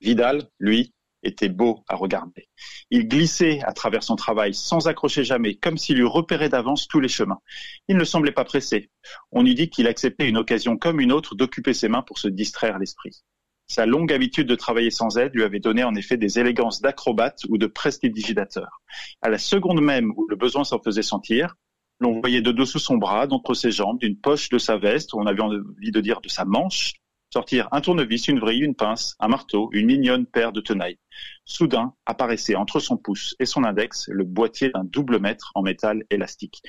Vidal, 0.00 0.48
lui, 0.58 0.92
était 1.22 1.48
beau 1.48 1.84
à 1.88 1.96
regarder. 1.96 2.48
Il 2.90 3.08
glissait 3.08 3.60
à 3.64 3.72
travers 3.72 4.02
son 4.02 4.16
travail 4.16 4.54
sans 4.54 4.88
accrocher 4.88 5.24
jamais, 5.24 5.54
comme 5.56 5.76
s'il 5.76 5.98
eût 5.98 6.06
repéré 6.06 6.48
d'avance 6.48 6.88
tous 6.88 7.00
les 7.00 7.08
chemins. 7.08 7.40
Il 7.88 7.96
ne 7.96 8.04
semblait 8.04 8.32
pas 8.32 8.44
pressé. 8.44 8.90
On 9.30 9.44
eût 9.44 9.54
dit 9.54 9.68
qu'il 9.68 9.86
acceptait 9.86 10.28
une 10.28 10.38
occasion 10.38 10.76
comme 10.76 11.00
une 11.00 11.12
autre 11.12 11.34
d'occuper 11.34 11.74
ses 11.74 11.88
mains 11.88 12.02
pour 12.02 12.18
se 12.18 12.28
distraire 12.28 12.78
l'esprit. 12.78 13.22
Sa 13.66 13.86
longue 13.86 14.12
habitude 14.12 14.48
de 14.48 14.56
travailler 14.56 14.90
sans 14.90 15.16
aide 15.16 15.34
lui 15.34 15.44
avait 15.44 15.60
donné 15.60 15.84
en 15.84 15.94
effet 15.94 16.16
des 16.16 16.40
élégances 16.40 16.80
d'acrobate 16.80 17.42
ou 17.48 17.56
de 17.56 17.66
prestidigitateur. 17.66 18.82
À 19.22 19.28
la 19.28 19.38
seconde 19.38 19.80
même 19.80 20.12
où 20.16 20.26
le 20.28 20.36
besoin 20.36 20.64
s'en 20.64 20.80
faisait 20.80 21.02
sentir, 21.02 21.54
l'on 22.00 22.18
voyait 22.18 22.42
de 22.42 22.50
dessous 22.50 22.80
son 22.80 22.96
bras, 22.96 23.28
d'entre 23.28 23.54
ses 23.54 23.70
jambes, 23.70 24.00
d'une 24.00 24.16
poche 24.16 24.48
de 24.48 24.58
sa 24.58 24.76
veste, 24.76 25.14
on 25.14 25.26
avait 25.26 25.42
envie 25.42 25.92
de 25.92 26.00
dire 26.00 26.20
de 26.20 26.28
sa 26.28 26.44
manche, 26.44 26.94
sortir 27.32 27.68
un 27.70 27.80
tournevis, 27.80 28.28
une 28.28 28.40
vrille, 28.40 28.62
une 28.62 28.74
pince, 28.74 29.14
un 29.20 29.28
marteau, 29.28 29.70
une 29.72 29.86
mignonne 29.86 30.26
paire 30.26 30.52
de 30.52 30.60
tenailles. 30.60 30.98
Soudain 31.44 31.94
apparaissait 32.06 32.56
entre 32.56 32.80
son 32.80 32.96
pouce 32.96 33.36
et 33.38 33.46
son 33.46 33.64
index 33.64 34.08
le 34.08 34.24
boîtier 34.24 34.70
d'un 34.70 34.84
double 34.84 35.20
mètre 35.20 35.52
en 35.54 35.62
métal 35.62 36.04
élastique. 36.10 36.62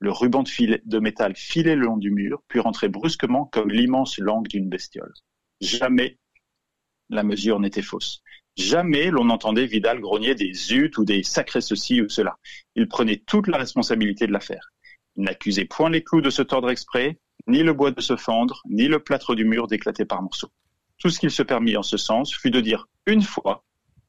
Le 0.00 0.10
ruban 0.10 0.42
de, 0.42 0.98
métal 0.98 1.34
filait 1.36 1.76
le 1.76 1.86
long 1.86 1.96
du 1.96 2.10
mur, 2.10 2.42
puis 2.48 2.60
rentrait 2.60 2.88
brusquement 2.88 3.46
comme 3.46 3.70
l'immense 3.70 4.18
langue 4.18 4.48
d'une 4.48 4.68
bestiole. 4.68 5.12
Jamais 5.60 6.18
la 7.08 7.22
mesure 7.22 7.60
n'était 7.60 7.82
fausse. 7.82 8.22
Jamais 8.56 9.10
l'on 9.10 9.30
entendait 9.30 9.66
Vidal 9.66 10.00
grogner 10.00 10.34
des 10.34 10.52
zut 10.52 10.98
ou 10.98 11.04
des 11.04 11.22
sacrés 11.22 11.60
ceci 11.60 12.02
ou 12.02 12.08
cela. 12.08 12.36
Il 12.74 12.88
prenait 12.88 13.22
toute 13.26 13.46
la 13.46 13.58
responsabilité 13.58 14.26
de 14.26 14.32
l'affaire. 14.32 14.72
Il 15.16 15.24
n'accusait 15.24 15.64
point 15.64 15.88
les 15.88 16.02
clous 16.02 16.20
de 16.20 16.30
se 16.30 16.42
tordre 16.42 16.70
exprès, 16.70 17.18
ni 17.46 17.62
le 17.62 17.72
bois 17.72 17.90
de 17.90 18.00
se 18.00 18.16
fendre, 18.16 18.62
ni 18.68 18.88
le 18.88 18.98
plâtre 18.98 19.34
du 19.34 19.44
mur 19.44 19.66
d'éclater 19.66 20.04
par 20.04 20.22
morceaux. 20.22 20.50
Tout 20.98 21.10
ce 21.10 21.18
qu'il 21.18 21.30
se 21.30 21.42
permit 21.42 21.76
en 21.76 21.82
ce 21.82 21.96
sens 21.96 22.34
fut 22.34 22.50
de 22.50 22.60
dire 22.60 22.88
une 23.06 23.22
fois, 23.22 23.64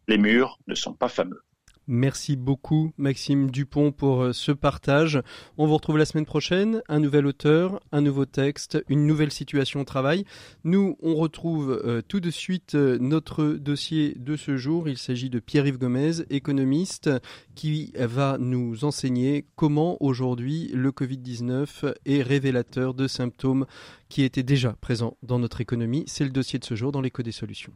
les 0.08 0.18
murs 0.18 0.60
ne 0.68 0.76
sont 0.76 0.94
pas 0.94 1.10
fameux. 1.10 1.42
Merci 1.88 2.38
beaucoup 2.38 2.94
Maxime 2.98 3.52
Dupont 3.52 3.92
pour 3.92 4.24
euh, 4.24 4.34
ce 4.34 4.54
partage. 4.54 5.22
On 5.58 5.68
vous 5.68 5.74
retrouve 5.74 5.98
la 5.98 6.06
semaine 6.06 6.26
prochaine, 6.26 6.82
un 6.88 7.00
nouvel 7.00 7.26
auteur, 7.26 7.82
un 7.92 8.00
nouveau 8.00 8.26
texte, 8.26 8.82
une 8.88 9.06
nouvelle 9.06 9.32
situation 9.32 9.82
au 9.82 9.84
travail. 9.84 10.24
Nous, 10.64 10.98
on 11.02 11.16
retrouve 11.16 11.72
euh, 11.72 12.02
tout 12.02 12.22
de 12.22 12.30
suite 12.30 12.76
euh, 12.76 12.98
notre 13.02 13.46
dossier 13.46 14.16
de 14.18 14.38
ce 14.38 14.56
jour. 14.56 14.88
Il 14.88 14.98
s'agit 14.98 15.30
de 15.30 15.40
Pierre-Yves 15.40 15.78
Gomez, 15.78 16.24
économiste, 16.30 17.10
qui 17.54 17.92
va 17.98 18.38
nous 18.40 18.86
enseigner 18.86 19.46
comment 19.56 19.98
aujourd'hui 20.02 20.72
le 20.74 20.92
Covid-19 20.92 21.94
est 22.06 22.22
révélateur 22.22 22.94
de 22.94 23.08
symptômes 23.08 23.66
qui 24.08 24.24
étaient 24.24 24.44
déjà 24.44 24.74
présents 24.80 25.18
dans 25.22 25.40
notre 25.40 25.60
économie. 25.60 26.06
C'est 26.08 26.24
le 26.24 26.30
dossier 26.30 26.60
de 26.60 26.66
ce 26.66 26.76
jour 26.76 26.94
dans 26.94 27.02
l'écho 27.02 27.24
des 27.24 27.32
solutions. 27.32 27.74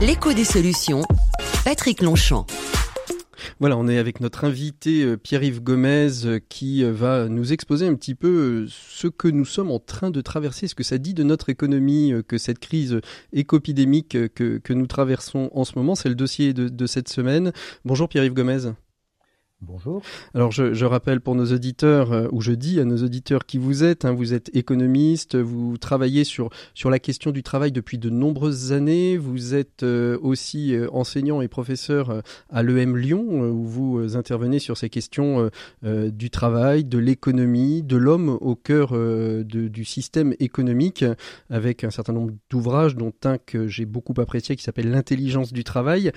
L'écho 0.00 0.32
des 0.32 0.44
solutions 0.44 1.02
Patrick 1.64 2.02
Longchamp. 2.02 2.46
Voilà, 3.60 3.76
on 3.76 3.88
est 3.88 3.98
avec 3.98 4.20
notre 4.20 4.44
invité 4.44 5.02
euh, 5.02 5.16
Pierre-Yves 5.16 5.62
Gomez 5.62 6.24
euh, 6.24 6.38
qui 6.48 6.84
euh, 6.84 6.92
va 6.92 7.28
nous 7.28 7.52
exposer 7.52 7.86
un 7.86 7.94
petit 7.94 8.14
peu 8.14 8.66
ce 8.68 9.08
que 9.08 9.28
nous 9.28 9.44
sommes 9.44 9.70
en 9.70 9.78
train 9.78 10.10
de 10.10 10.20
traverser, 10.20 10.68
ce 10.68 10.74
que 10.74 10.84
ça 10.84 10.98
dit 10.98 11.14
de 11.14 11.22
notre 11.22 11.48
économie, 11.48 12.12
que 12.26 12.38
cette 12.38 12.58
crise 12.58 13.00
écopidémique 13.32 14.16
que, 14.34 14.58
que 14.58 14.72
nous 14.72 14.86
traversons 14.86 15.50
en 15.52 15.64
ce 15.64 15.72
moment. 15.76 15.94
C'est 15.94 16.08
le 16.08 16.14
dossier 16.14 16.52
de, 16.52 16.68
de 16.68 16.86
cette 16.86 17.08
semaine. 17.08 17.52
Bonjour 17.84 18.08
Pierre-Yves 18.08 18.34
Gomez. 18.34 18.72
Bonjour. 19.60 20.02
Alors 20.34 20.52
je, 20.52 20.84
rappelle 20.84 21.20
pour 21.20 21.34
nos 21.34 21.46
auditeurs, 21.46 22.12
euh, 22.12 22.28
ou 22.30 22.40
je 22.40 22.52
dis 22.52 22.78
à 22.78 22.84
nos 22.84 22.98
auditeurs 22.98 23.44
qui 23.44 23.58
vous 23.58 23.82
êtes, 23.82 24.04
hein, 24.04 24.12
vous 24.12 24.32
êtes 24.32 24.54
économiste, 24.54 25.34
vous 25.34 25.76
travaillez 25.78 26.22
sur, 26.22 26.48
sur 26.74 26.90
la 26.90 27.00
question 27.00 27.32
du 27.32 27.42
travail 27.42 27.72
depuis 27.72 27.98
de 27.98 28.08
nombreuses 28.08 28.70
années, 28.70 29.16
vous 29.16 29.56
êtes 29.56 29.82
euh, 29.82 30.16
aussi 30.22 30.76
euh, 30.76 30.86
enseignant 30.92 31.40
et 31.42 31.48
professeur 31.48 32.22
à 32.50 32.62
l'EM 32.62 32.96
Lyon, 32.96 33.50
où 33.50 33.64
vous 33.64 34.16
intervenez 34.16 34.60
sur 34.60 34.76
ces 34.76 34.90
questions 34.90 35.50
du 35.82 36.30
travail, 36.30 36.84
de 36.84 36.98
l'économie, 36.98 37.82
de 37.82 37.96
l'homme 37.96 38.38
au 38.40 38.54
cœur 38.54 38.92
du 39.44 39.84
système 39.84 40.34
économique, 40.38 41.04
avec 41.50 41.84
un 41.84 41.90
certain 41.90 42.12
nombre 42.12 42.32
d'ouvrages, 42.50 42.96
dont 42.96 43.12
un 43.24 43.38
que 43.38 43.66
j'ai 43.66 43.86
beaucoup 43.86 44.14
apprécié 44.18 44.56
qui 44.56 44.62
s'appelle 44.62 44.90
L'intelligence 44.90 45.52
du 45.52 45.64
travail. 45.64 46.12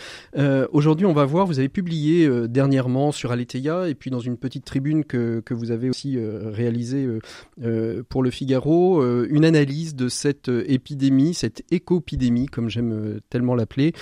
Aujourd'hui 0.72 1.06
on 1.06 1.14
va 1.14 1.26
voir, 1.26 1.48
vous 1.48 1.60
avez 1.60 1.70
publié 1.70 2.30
dernièrement 2.48 3.12
sur 3.12 3.31
Aletheia 3.32 3.88
et 3.88 3.96
puis 3.96 4.10
dans 4.10 4.20
une 4.20 4.38
petite 4.38 4.66
tribune 4.66 5.04
que, 5.04 5.42
que 5.42 5.54
vous 5.54 5.72
avez 5.72 5.90
aussi 5.90 6.18
euh, 6.18 6.50
réalisée 6.52 7.06
euh, 7.06 7.20
euh, 7.64 8.04
pour 8.08 8.24
le 8.24 8.32
Figaro, 8.32 9.04
une 9.26 9.46
analyse 9.46 9.96
de 9.96 10.10
cette 10.10 10.50
épidémie, 10.50 11.34
cette 11.34 11.64
éco-épidémie, 11.72 12.48
comme 12.48 12.70
j'aime 12.70 13.20
tellement 13.30 13.56
l'appeler, 13.56 13.94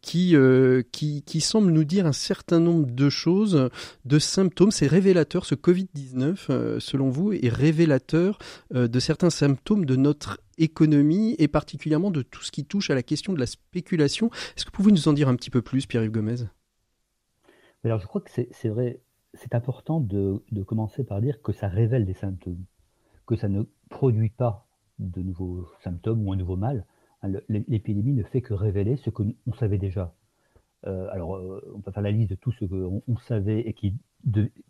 qui, 0.00 0.36
qui, 0.92 1.22
qui 1.22 1.40
semble 1.40 1.70
nous 1.70 1.84
dire 1.84 2.06
un 2.06 2.12
certain 2.12 2.60
nombre 2.60 2.90
de 2.90 3.08
choses, 3.08 3.68
de 4.04 4.18
symptômes. 4.18 4.70
C'est 4.70 4.86
révélateur, 4.86 5.46
ce 5.46 5.54
Covid-19, 5.54 6.78
selon 6.78 7.10
vous, 7.10 7.32
est 7.32 7.48
révélateur 7.48 8.38
de 8.72 9.00
certains 9.00 9.30
symptômes 9.30 9.84
de 9.84 9.96
notre 9.96 10.38
économie 10.58 11.34
et 11.38 11.48
particulièrement 11.48 12.10
de 12.10 12.22
tout 12.22 12.42
ce 12.42 12.52
qui 12.52 12.64
touche 12.64 12.90
à 12.90 12.94
la 12.94 13.02
question 13.02 13.32
de 13.32 13.40
la 13.40 13.46
spéculation. 13.46 14.30
Est-ce 14.56 14.64
que 14.64 14.70
vous 14.70 14.76
pouvez 14.76 14.92
nous 14.92 15.08
en 15.08 15.12
dire 15.12 15.28
un 15.28 15.36
petit 15.36 15.50
peu 15.50 15.62
plus, 15.62 15.86
Pierre-Yves 15.86 16.12
Gomez? 16.12 16.46
Alors 17.88 18.00
je 18.00 18.06
crois 18.06 18.20
que 18.20 18.30
c'est 18.30 18.68
vrai, 18.68 19.00
c'est 19.34 19.54
important 19.54 20.00
de, 20.00 20.42
commencer 20.66 21.04
par 21.04 21.20
dire 21.20 21.42
que 21.42 21.52
ça 21.52 21.68
révèle 21.68 22.06
des 22.06 22.14
symptômes, 22.14 22.64
que 23.26 23.36
ça 23.36 23.48
ne 23.48 23.64
produit 23.90 24.30
pas 24.30 24.66
de 24.98 25.22
nouveaux 25.22 25.66
symptômes 25.80 26.26
ou 26.26 26.32
un 26.32 26.36
nouveau 26.36 26.56
mal. 26.56 26.86
Hein, 27.22 27.32
l'épidémie 27.48 28.12
ne 28.12 28.22
fait 28.22 28.42
que 28.42 28.54
révéler 28.54 28.96
ce 28.96 29.10
qu'on 29.10 29.34
savait 29.58 29.78
déjà. 29.78 30.14
Euh, 30.86 31.08
alors, 31.10 31.36
euh, 31.36 31.72
on 31.74 31.80
peut 31.80 31.90
faire 31.90 32.02
la 32.02 32.10
liste 32.10 32.30
de 32.30 32.34
tout 32.34 32.52
ce 32.52 32.64
qu'on 32.64 33.02
on 33.08 33.16
savait 33.16 33.60
et 33.60 33.72
qui, 33.72 33.94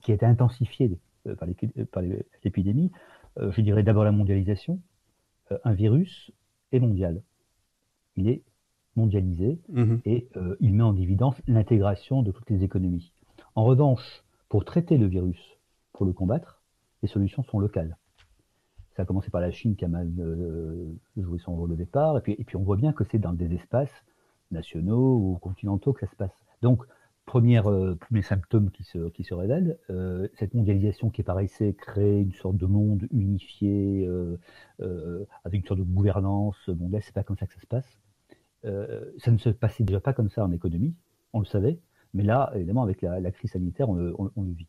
qui 0.01 0.13
a 0.13 0.15
été 0.15 0.25
intensifié 0.25 0.99
euh, 1.27 1.35
par 1.37 2.03
l'épidémie. 2.45 2.93
je 3.37 3.61
dirais 3.61 3.83
d'abord 3.83 4.05
la 4.05 4.13
mondialisation. 4.13 4.81
un 5.65 5.73
virus 5.73 6.31
est 6.73 6.81
mondial. 6.81 7.23
Il 8.17 8.29
est 8.29 8.43
mondialisé 8.97 9.59
mhm. 9.69 10.01
et 10.05 10.29
euh, 10.37 10.57
il 10.61 10.75
met 10.75 10.83
en 10.83 10.97
évidence 10.97 11.37
l'intégration 11.47 12.23
de 12.23 12.31
toutes 12.31 12.51
les 12.51 12.63
économies. 12.63 13.13
En 13.55 13.65
revanche, 13.65 14.23
pour 14.49 14.65
traiter 14.65 14.99
le 14.99 15.07
virus, 15.07 15.41
pour 15.93 16.07
le 16.07 16.13
combattre, 16.13 16.63
les 17.03 17.09
solutions 17.09 17.43
sont 17.45 17.59
locales. 17.59 17.97
Ça 18.97 19.03
a 19.03 19.07
commencé 19.07 19.31
par 19.31 19.41
la 19.41 19.51
Chine 19.51 19.75
qui 19.75 19.85
a 19.85 19.89
mal 19.89 20.11
euh, 20.19 20.93
joué 21.17 21.39
son 21.39 21.57
rôle 21.57 21.73
au 21.73 21.77
départ, 21.77 22.17
et 22.19 22.21
puis, 22.21 22.37
et 22.39 22.45
puis 22.45 22.57
on 22.57 22.63
voit 22.63 22.77
bien 22.77 22.93
que 22.93 23.05
c'est 23.05 23.19
dans 23.19 23.33
des 23.33 23.53
espaces 23.55 24.05
nationaux 24.51 25.17
ou 25.17 25.39
continentaux 25.41 25.93
que 25.93 26.01
ça 26.01 26.11
se 26.11 26.17
passe. 26.17 26.35
Donc, 26.63 26.85
première, 27.27 27.69
euh, 27.69 27.97
premier 27.97 28.23
symptôme 28.23 28.71
qui 28.71 28.85
se, 28.85 29.09
qui 29.09 29.25
se 29.25 29.35
révèle, 29.35 29.79
cette 30.35 30.55
mondialisation 30.55 31.11
qui 31.11 31.25
paraissait 31.25 31.73
créer 31.73 32.21
une 32.21 32.33
sorte 32.33 32.57
de 32.57 32.67
monde 32.67 33.09
unifié, 33.11 34.09
avec 34.79 35.61
une 35.61 35.67
sorte 35.67 35.81
de 35.81 35.85
gouvernance 35.85 36.69
mondiale, 36.69 37.03
c'est 37.03 37.15
pas 37.15 37.25
comme 37.25 37.37
ça 37.37 37.47
que 37.47 37.55
ça 37.55 37.61
se 37.61 37.67
passe. 37.67 37.99
Euh, 38.65 39.13
ça 39.19 39.31
ne 39.31 39.39
se 39.39 39.51
passait 39.51 39.85
déjà 39.85 40.01
pas 40.01 40.13
comme 40.13 40.31
ça 40.31 40.45
en 40.45 40.53
économie, 40.53 40.95
on 41.33 41.41
le 41.41 41.45
savait, 41.45 41.79
mais 42.15 42.23
là, 42.23 42.51
évidemment, 42.55 42.83
avec 42.83 43.03
la, 43.03 43.31
crise 43.31 43.53
sanitaire, 43.53 43.89
on 43.89 43.95
le, 43.95 44.53
vit. 44.53 44.69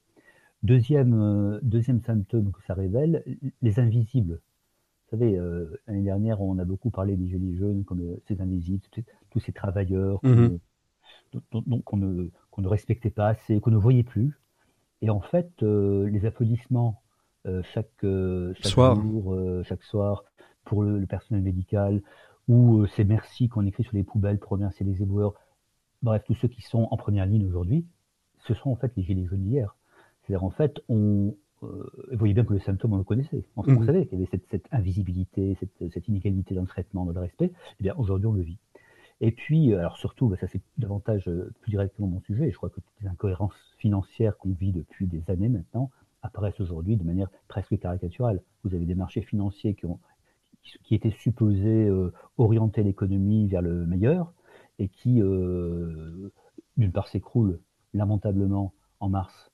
Deuxième, 0.64 1.14
euh, 1.14 1.60
deuxième 1.62 2.02
symptôme 2.02 2.52
que 2.52 2.62
ça 2.64 2.74
révèle, 2.74 3.24
les 3.62 3.80
invisibles. 3.80 4.42
Vous 5.06 5.18
savez, 5.18 5.38
euh, 5.38 5.80
l'année 5.88 6.02
dernière, 6.02 6.42
on 6.42 6.58
a 6.58 6.66
beaucoup 6.66 6.90
parlé 6.90 7.16
des 7.16 7.28
gilets 7.28 7.56
jaunes 7.56 7.84
comme 7.86 8.02
ces 8.28 8.42
invisibles, 8.42 8.82
tous 9.30 9.40
ces 9.40 9.54
travailleurs 9.54 10.20
mhm. 10.24 10.58
qu'on 11.84 11.98
ne, 11.98 12.30
ne, 12.58 12.68
respectait 12.68 13.12
pas 13.12 13.28
assez, 13.28 13.62
qu'on 13.62 13.72
ne 13.72 13.78
voyait 13.78 14.04
plus. 14.04 14.40
Et 15.02 15.10
en 15.10 15.22
fait, 15.22 15.62
les 15.62 16.26
applaudissements 16.26 17.02
chaque, 17.46 17.88
chaque 18.02 18.66
soir. 18.66 18.96
jour, 19.00 19.38
chaque 19.64 19.84
soir, 19.84 20.26
pour 20.64 20.84
le 20.84 21.06
personnel 21.06 21.44
médical, 21.44 22.02
ou 22.48 22.82
euh, 22.82 22.88
ces 22.88 23.04
merci 23.04 23.50
qu'on 23.50 23.66
écrit 23.66 23.84
sur 23.84 23.96
les 23.96 24.04
poubelles 24.04 24.40
pour 24.40 24.52
remercier 24.52 24.86
les 24.86 25.02
éboueurs. 25.02 25.34
Bref, 26.02 26.24
tous 26.26 26.36
ceux 26.36 26.48
qui 26.48 26.62
sont 26.62 26.88
en 26.92 26.98
première 26.98 27.26
ligne 27.26 27.46
aujourd'hui, 27.46 27.86
ce 28.40 28.54
sont 28.54 28.70
en 28.70 28.76
fait 28.76 28.92
les 28.96 29.04
gilets 29.04 29.26
jaunes 29.26 29.44
d'hier. 29.44 29.76
C'est-à-dire 30.22 30.44
en 30.44 30.52
fait, 30.52 30.80
on, 30.90 31.36
euh, 31.64 31.90
vous 32.12 32.18
voyez 32.18 32.34
bien 32.34 32.46
que 32.46 32.54
le 32.54 32.60
symptôme, 32.60 32.94
on 32.94 32.98
le 32.98 33.04
connaissait. 33.04 33.46
On, 33.56 33.64
mmh. 33.64 33.86
savait 33.86 34.06
qu'il 34.06 34.20
y 34.20 34.22
avait 34.22 34.30
cette, 34.30 34.48
cette 34.50 34.68
invisibilité, 34.72 35.58
cette, 35.60 35.92
cette, 35.92 36.08
inégalité 36.08 36.54
dans 36.54 36.62
le 36.62 36.68
traitement, 36.68 37.06
dans 37.06 37.14
le 37.14 37.20
respect. 37.20 37.52
Eh 37.80 37.84
bien, 37.84 37.96
aujourd'hui, 37.98 38.28
on 38.28 38.34
le 38.34 38.42
vit. 38.42 38.58
Et 39.22 39.32
puis, 39.32 39.74
euh, 39.74 39.80
alors 39.80 39.98
surtout, 39.98 40.28
bah, 40.28 40.38
ça 40.40 40.48
c'est 40.48 40.62
davantage 40.78 41.30
plus 41.62 41.72
directement 41.72 42.08
mon 42.08 42.22
sujet. 42.22 42.52
Je 42.52 42.58
crois 42.58 42.70
que 42.70 42.76
toutes 42.76 43.02
les 43.02 43.08
incohérences 43.08 43.56
financières 43.78 44.38
qu'on 44.38 44.52
vit 44.52 44.74
depuis 44.74 45.08
des 45.08 45.24
années 45.32 45.50
maintenant 45.50 45.90
apparaissent 46.22 46.60
aujourd'hui 46.60 46.98
de 46.98 47.04
manière 47.04 47.30
presque 47.48 47.78
caricaturale. 47.80 48.42
Vous 48.64 48.76
avez 48.76 48.86
des 48.86 48.96
marchés 48.96 49.22
financiers 49.22 49.76
qui 49.76 49.86
ont 49.86 50.00
qui 50.84 50.96
était 50.96 51.12
supposé 51.12 51.88
euh, 51.88 52.12
orienter 52.38 52.84
l'économie 52.84 53.48
vers 53.48 53.62
le 53.62 53.86
meilleur 53.86 54.34
et 54.80 54.88
qui, 54.88 55.22
euh, 55.22 56.32
d'une 56.78 56.92
part, 56.92 57.08
s'écroule 57.08 57.60
lamentablement 57.94 58.74
en 59.00 59.10
mars. 59.10 59.52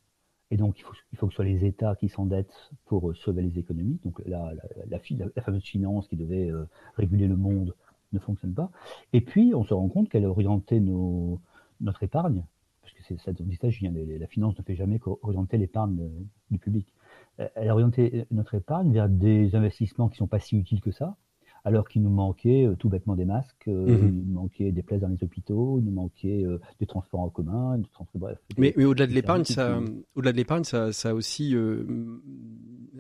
Et 0.50 0.58
donc, 0.58 0.80
il 0.80 0.84
faut, 0.84 0.94
il 1.14 1.18
faut 1.18 1.28
que 1.28 1.34
ce 1.34 1.38
soit 1.38 1.46
les 1.46 1.66
États 1.66 1.96
qui 1.96 2.10
s'endettent 2.10 2.72
pour 2.86 3.10
euh, 3.10 3.14
sauver 3.14 3.42
les 3.42 3.60
économies. 3.60 4.00
Donc, 4.04 4.22
la, 4.26 4.54
la, 4.90 5.00
la, 5.36 5.42
fameuse 5.42 5.64
finance 5.64 6.08
qui 6.08 6.18
devait 6.18 6.52
réguler 6.96 7.28
le 7.28 7.38
monde 7.38 7.76
ne 8.12 8.20
fonctionne 8.20 8.54
pas. 8.54 8.72
Et 9.14 9.22
puis, 9.22 9.54
on 9.56 9.64
se 9.64 9.74
rend 9.74 9.88
compte 9.88 10.10
qu'elle 10.10 10.26
a 10.26 10.30
orienté 10.30 10.80
nos, 10.80 11.40
notre 11.80 12.04
épargne, 12.04 12.44
parce 12.82 12.94
que 12.94 13.04
c'est 13.04 13.20
ça 13.20 13.32
dont 13.32 13.46
il 13.48 13.58
s'agit. 13.58 13.88
La 13.90 14.28
finance 14.28 14.58
ne 14.58 14.64
fait 14.64 14.76
jamais 14.76 15.00
qu'orienter 15.00 15.58
l'épargne 15.58 16.10
du 16.50 16.58
public 16.58 16.94
elle 17.38 17.70
a 17.70 17.74
orienté 17.74 18.26
notre 18.32 18.56
épargne 18.56 18.92
vers 18.92 19.10
des 19.10 19.56
investissements 19.56 20.10
qui 20.10 20.16
ne 20.16 20.20
sont 20.20 20.28
pas 20.28 20.40
si 20.40 20.58
utiles 20.58 20.82
que 20.82 20.92
ça, 20.92 21.18
alors 21.64 21.88
qu'il 21.88 22.02
nous 22.02 22.10
manquait 22.10 22.66
euh, 22.66 22.76
tout 22.76 22.90
bêtement 22.90 23.16
des 23.16 23.26
masques, 23.26 23.68
euh, 23.68 23.86
mhm. 23.86 24.08
il 24.08 24.28
nous 24.28 24.34
manquait 24.34 24.72
des 24.72 24.82
places 24.82 25.02
dans 25.02 25.08
les 25.08 25.24
hôpitaux, 25.24 25.78
il 25.80 25.86
nous 25.86 25.92
manquait 25.92 26.44
euh, 26.44 26.60
des 26.80 26.86
transports 26.86 27.20
en 27.20 27.30
commun, 27.30 27.78
des 27.78 27.90
transports, 27.94 28.20
bref. 28.20 28.38
Mais, 28.58 28.74
au-delà 28.84 29.08
de 29.08 29.14
l'épargne, 29.14 29.44
ça, 29.44 29.80
au-delà 30.16 30.32
de 30.32 30.38
l'épargne, 30.38 30.64
ça, 30.64 30.90
a 31.04 31.14
aussi 31.14 31.56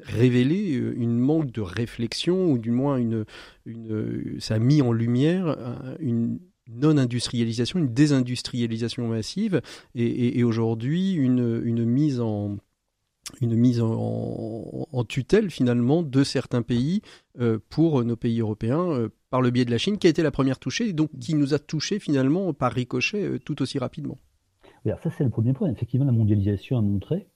révélé 0.03 0.73
une 0.73 1.17
manque 1.17 1.51
de 1.51 1.61
réflexion 1.61 2.51
ou 2.51 2.57
du 2.57 2.71
moins 2.71 2.97
une, 2.97 3.25
une, 3.65 4.37
ça 4.39 4.55
a 4.55 4.59
mis 4.59 4.81
en 4.81 4.91
lumière 4.91 5.57
une 5.99 6.39
non-industrialisation, 6.69 7.79
une 7.79 7.93
désindustrialisation 7.93 9.07
massive 9.07 9.61
et, 9.95 10.39
et 10.39 10.43
aujourd'hui 10.43 11.13
une, 11.13 11.61
une 11.63 11.83
mise 11.83 12.21
en 12.21 12.57
une 13.41 13.55
mise 13.55 13.81
en, 13.81 15.03
tutelle 15.07 15.49
finalement 15.49 16.03
de 16.03 16.23
certains 16.23 16.61
pays 16.61 17.01
euh, 17.39 17.59
pour 17.69 18.03
nos 18.03 18.15
pays 18.15 18.39
européens 18.39 18.91
euh, 18.91 19.09
par 19.29 19.41
le 19.41 19.49
biais 19.49 19.65
de 19.65 19.71
la 19.71 19.77
Chine 19.77 19.97
qui 19.97 20.07
a 20.07 20.09
été 20.09 20.21
la 20.21 20.31
première 20.31 20.59
touchée 20.59 20.89
et 20.89 20.93
donc 20.93 21.09
qui 21.19 21.33
nous 21.33 21.53
a 21.53 21.59
touchés 21.59 21.99
finalement 21.99 22.53
par 22.53 22.71
ricochet 22.71 23.23
euh, 23.23 23.39
tout 23.39 23.61
aussi 23.61 23.79
rapidement. 23.79 24.17
Alors 24.85 24.99
ça 24.99 25.09
c'est 25.17 25.23
le 25.23 25.29
premier 25.29 25.53
point. 25.53 25.69
Effectivement 25.71 26.05
la 26.05 26.11
mondialisation 26.11 26.77
a 26.77 26.81
montré 26.81 27.27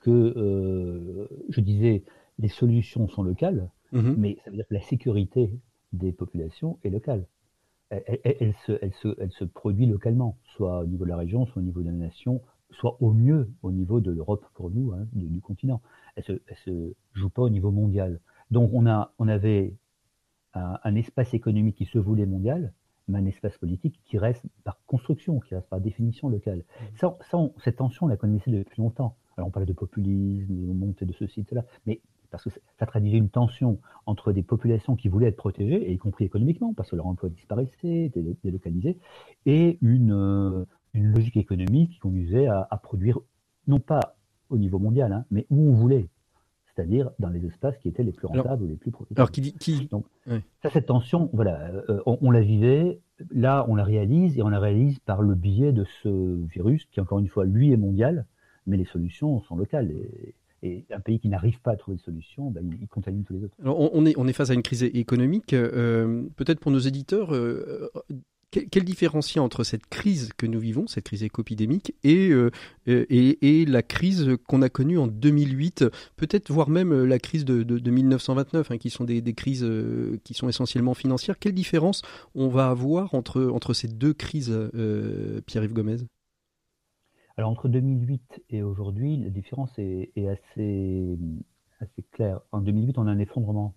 que, 0.00 1.28
je 1.48 1.60
disais, 1.60 2.04
les 2.38 2.48
solutions 2.48 3.08
sont 3.08 3.24
locales, 3.24 3.68
mhm. 3.90 4.14
mais 4.16 4.38
ça 4.44 4.50
veut 4.50 4.56
dire 4.56 4.68
que 4.68 4.74
la 4.74 4.80
sécurité 4.80 5.50
des 5.92 6.12
populations 6.12 6.78
est 6.84 6.90
locale. 6.90 7.26
elle, 7.90 8.54
se, 8.64 8.78
elle, 8.80 8.92
se, 8.94 9.08
elle 9.18 9.32
se 9.32 9.44
produit 9.44 9.86
localement, 9.86 10.38
soit 10.56 10.80
au 10.80 10.86
niveau 10.86 11.04
de 11.04 11.10
la 11.10 11.16
région, 11.16 11.46
soit 11.46 11.60
au 11.60 11.64
niveau 11.64 11.80
de 11.80 11.86
la 11.86 11.92
nation, 11.92 12.40
soit 12.70 12.96
au 13.00 13.12
mieux 13.12 13.50
au 13.62 13.72
niveau 13.72 14.00
de 14.00 14.10
l'Europe 14.10 14.44
pour 14.54 14.70
nous, 14.70 14.92
hein, 14.92 15.06
du, 15.12 15.40
continent. 15.40 15.80
Elle 16.16 16.24
se, 16.24 16.32
elle 16.46 16.56
se 16.64 16.94
joue 17.14 17.30
pas 17.30 17.42
au 17.42 17.48
niveau 17.48 17.70
mondial. 17.70 18.20
Donc 18.50 18.70
on, 18.72 18.86
a, 18.86 19.12
on 19.18 19.28
avait 19.28 19.74
un, 20.54 20.94
espace 20.94 21.34
économique 21.34 21.76
qui 21.76 21.84
se 21.84 21.98
voulait 21.98 22.26
mondial, 22.26 22.72
mais 23.06 23.18
un 23.18 23.26
espace 23.26 23.56
politique 23.58 24.00
qui 24.04 24.18
reste 24.18 24.44
par 24.64 24.78
construction, 24.86 25.40
qui 25.40 25.54
reste 25.54 25.68
par 25.68 25.80
définition 25.80 26.28
local. 26.28 26.58
Mmh. 26.58 26.84
Ça, 26.96 27.16
ça 27.30 27.38
cette 27.64 27.76
tension, 27.76 28.06
on 28.06 28.08
la 28.08 28.16
connaissait 28.16 28.50
depuis 28.50 28.82
longtemps. 28.82 29.16
Alors 29.36 29.48
on 29.48 29.50
parlait 29.50 29.66
de 29.66 29.72
populisme, 29.72 30.52
de 30.52 30.72
montée 30.72 31.06
de 31.06 31.12
ceci, 31.12 31.42
de 31.42 31.48
cela, 31.48 31.64
mais 31.86 32.00
parce 32.30 32.44
que 32.44 32.50
ça 32.78 32.86
traduisait 32.86 33.16
une 33.16 33.30
tension 33.30 33.80
entre 34.06 34.32
des 34.32 34.42
populations 34.42 34.96
qui 34.96 35.08
voulaient 35.08 35.28
être 35.28 35.36
protégées, 35.36 35.90
y 35.90 35.98
compris 35.98 36.24
économiquement, 36.24 36.74
parce 36.74 36.90
que 36.90 36.96
leur 36.96 37.06
emploi 37.06 37.30
disparaissait, 37.30 38.04
était 38.04 38.22
délocalisé, 38.44 38.98
et 39.46 39.78
une, 39.80 40.12
euh, 40.12 40.64
une 40.94 41.12
logique 41.12 41.36
économique 41.36 41.92
qui 41.92 41.98
conduisait 41.98 42.46
à, 42.46 42.80
produire, 42.82 43.18
non 43.66 43.80
pas 43.80 44.16
au 44.50 44.58
niveau 44.58 44.78
mondial, 44.78 45.12
hein, 45.12 45.24
mais 45.30 45.46
où 45.50 45.70
on 45.70 45.72
voulait, 45.72 46.08
c'est-à-dire 46.66 47.10
dans 47.18 47.28
les 47.28 47.44
espaces 47.44 47.76
qui 47.78 47.88
étaient 47.88 48.02
les 48.02 48.12
plus 48.12 48.26
rentables 48.26 48.62
ou 48.62 48.68
les 48.68 48.76
plus 48.76 48.90
profitables. 48.90 49.20
Alors, 49.20 49.30
qui, 49.30 49.52
qui... 49.54 49.86
Donc, 49.86 50.06
ça, 50.62 50.70
cette 50.70 50.86
tension, 50.86 51.28
voilà, 51.32 51.70
euh, 51.88 52.00
on, 52.06 52.30
la 52.30 52.40
vivait, 52.40 53.00
là, 53.30 53.66
on 53.68 53.74
la 53.74 53.84
réalise, 53.84 54.38
et 54.38 54.42
on 54.42 54.48
la 54.48 54.60
réalise 54.60 54.98
par 55.00 55.22
le 55.22 55.34
biais 55.34 55.72
de 55.72 55.84
ce 56.02 56.46
virus 56.46 56.86
qui, 56.86 57.00
encore 57.00 57.18
une 57.18 57.28
fois, 57.28 57.44
lui 57.44 57.72
est 57.72 57.76
mondial, 57.76 58.26
mais 58.66 58.76
les 58.76 58.84
solutions 58.84 59.42
sont 59.42 59.56
locales. 59.56 59.90
Et, 59.90 60.34
et 60.62 60.84
un 60.90 61.00
pays 61.00 61.20
qui 61.20 61.28
n'arrive 61.28 61.60
pas 61.60 61.72
à 61.72 61.76
trouver 61.76 61.96
de 61.96 62.02
solution, 62.02 62.50
ben, 62.50 62.68
il, 62.80 62.88
contamine 62.88 63.24
tous 63.24 63.34
les 63.34 63.44
autres. 63.44 63.54
Alors 63.62 63.94
on, 63.94 64.04
est, 64.04 64.16
on 64.18 64.26
est 64.26 64.32
face 64.32 64.50
à 64.50 64.54
une 64.54 64.62
crise 64.62 64.82
économique. 64.82 65.52
Euh, 65.52 66.24
peut-être 66.36 66.58
pour 66.60 66.72
nos 66.72 66.78
éditeurs, 66.78 67.32
euh, 67.34 67.90
quel, 68.50 68.84
différencier 68.84 69.40
entre 69.40 69.64
cette 69.64 69.86
crise 69.86 70.30
que 70.36 70.46
nous 70.46 70.58
vivons, 70.58 70.86
cette 70.86 71.04
crise 71.04 71.22
écopidémique, 71.22 71.94
et, 72.04 72.30
euh, 72.30 72.50
et, 72.86 73.60
et, 73.60 73.66
la 73.66 73.82
crise 73.82 74.36
qu'on 74.46 74.62
a 74.62 74.68
connue 74.68 74.98
en 74.98 75.06
2008, 75.06 75.84
peut-être 76.16 76.50
voire 76.50 76.70
même 76.70 77.04
la 77.04 77.18
crise 77.18 77.44
de, 77.44 77.62
de, 77.62 77.90
1929, 77.90 78.70
hein, 78.70 78.78
qui 78.78 78.90
sont 78.90 79.04
des, 79.04 79.22
crises 79.34 79.66
qui 80.24 80.34
sont 80.34 80.48
essentiellement 80.48 80.94
financières. 80.94 81.38
Quelle 81.38 81.54
différence 81.54 82.02
on 82.34 82.48
va 82.48 82.68
avoir 82.68 83.14
entre, 83.14 83.42
entre 83.44 83.74
ces 83.74 83.88
deux 83.88 84.14
crises, 84.14 84.56
Pierre-Yves 85.46 85.74
Gomez? 85.74 85.98
Alors 87.38 87.50
entre 87.50 87.68
2008 87.68 88.42
et 88.50 88.64
aujourd'hui, 88.64 89.16
la 89.16 89.30
différence 89.30 89.70
est, 89.78 90.10
assez, 90.26 91.16
assez, 91.78 92.02
claire. 92.10 92.40
En 92.50 92.60
2008, 92.60 92.98
on 92.98 93.06
a 93.06 93.12
un 93.12 93.20
effondrement 93.20 93.76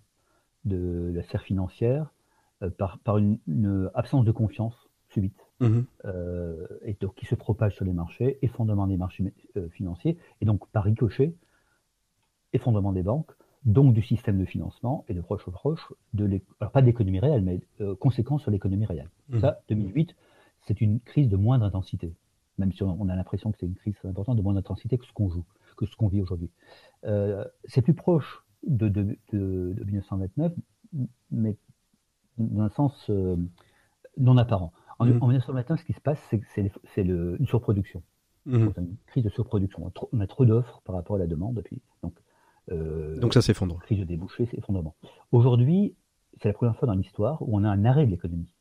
de 0.64 1.12
la 1.14 1.22
sphère 1.22 1.42
financière 1.42 2.02
euh, 2.02 2.21
par, 2.70 2.98
par 2.98 3.18
une, 3.18 3.90
absence 3.94 4.24
de 4.24 4.32
confiance 4.32 4.88
subite 5.08 5.46
mmh 5.60 5.80
euh, 6.06 6.66
et 6.82 6.94
donc 6.94 7.14
qui 7.14 7.26
se 7.26 7.34
propage 7.34 7.74
sur 7.76 7.84
les 7.84 7.92
marchés, 7.92 8.38
effondrement 8.42 8.86
des 8.86 8.96
marchés 8.96 9.32
euh, 9.56 9.68
financiers 9.68 10.16
et 10.40 10.44
donc 10.44 10.66
par 10.70 10.84
ricochet, 10.84 11.34
effondrement 12.52 12.92
des 12.92 13.02
banques, 13.02 13.30
donc 13.64 13.94
du 13.94 14.02
système 14.02 14.38
de 14.38 14.44
financement 14.44 15.04
et 15.08 15.14
de 15.14 15.20
proche 15.20 15.46
au 15.46 15.50
proche 15.50 15.92
de 16.14 16.40
alors 16.60 16.72
pas 16.72 16.82
d'économie 16.82 17.20
réelle, 17.20 17.42
mais 17.42 17.60
conséquences 17.96 18.42
sur 18.42 18.50
l'économie 18.50 18.86
réelle. 18.86 19.10
Mmh 19.28 19.40
Ça, 19.40 19.60
2008, 19.68 20.16
c'est 20.62 20.80
une 20.80 20.98
crise 21.00 21.28
de 21.28 21.36
moindre 21.36 21.64
intensité 21.64 22.12
même 22.58 22.72
si 22.72 22.82
on 22.82 23.08
a 23.08 23.16
l'impression 23.16 23.50
que 23.50 23.58
c'est 23.58 23.66
une 23.66 23.74
crise 23.74 23.94
importante, 24.04 24.36
de 24.36 24.42
moins 24.42 24.54
d'intensité 24.54 24.98
que 24.98 25.06
ce 25.06 25.12
qu'on 25.12 25.28
joue, 25.28 25.44
que 25.76 25.86
ce 25.86 25.96
qu'on 25.96 26.08
vit 26.08 26.20
aujourd'hui. 26.20 26.50
Euh, 27.04 27.44
c'est 27.64 27.82
plus 27.82 27.94
proche 27.94 28.44
de, 28.66 28.88
de, 28.88 29.16
1929, 29.32 30.52
mais 31.30 31.56
dans 32.38 32.62
un 32.62 32.68
sens 32.70 33.10
euh, 33.10 33.36
non 34.16 34.36
apparent. 34.36 34.72
En, 34.98 35.06
1929, 35.06 35.70
mmh. 35.70 35.80
ce 35.80 35.84
qui 35.84 35.92
se 35.94 36.00
passe, 36.00 36.20
c'est 36.94 37.02
une 37.02 37.46
surproduction. 37.46 38.02
Mmh. 38.46 38.68
Une 38.76 38.96
crise 39.06 39.24
de 39.24 39.30
surproduction. 39.30 39.90
On 40.12 40.20
a 40.20 40.26
trop, 40.26 40.44
d'offres 40.44 40.80
par 40.84 40.94
rapport 40.94 41.16
à 41.16 41.18
la 41.18 41.26
demande. 41.26 41.54
Depuis, 41.54 41.82
donc, 42.02 42.14
euh, 42.70 43.18
donc 43.18 43.34
ça 43.34 43.42
s'effondre. 43.42 43.78
Crise 43.80 43.98
de 43.98 44.04
débouchés, 44.04 44.46
c'est 44.46 44.58
effondrement. 44.58 44.94
Aujourd'hui, 45.32 45.96
c'est 46.40 46.48
la 46.48 46.54
première 46.54 46.76
fois 46.76 46.86
dans 46.86 46.94
l'histoire 46.94 47.42
où 47.42 47.56
on 47.58 47.64
a 47.64 47.68
un 47.68 47.84
arrêt 47.84 48.06
de 48.06 48.10
l'économie. 48.10 48.54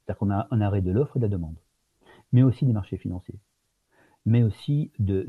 C'est-à-dire 0.00 0.18
qu'on 0.18 0.30
a 0.30 0.46
un 0.50 0.60
arrêt 0.60 0.82
de 0.82 0.90
l'offre 0.90 1.16
et 1.16 1.20
de 1.20 1.24
la 1.24 1.30
demande 1.30 1.56
mais 2.32 2.42
aussi 2.42 2.66
des 2.66 2.72
marchés 2.72 2.96
financiers, 2.96 3.38
mais 4.26 4.42
aussi 4.42 4.90
de, 4.98 5.26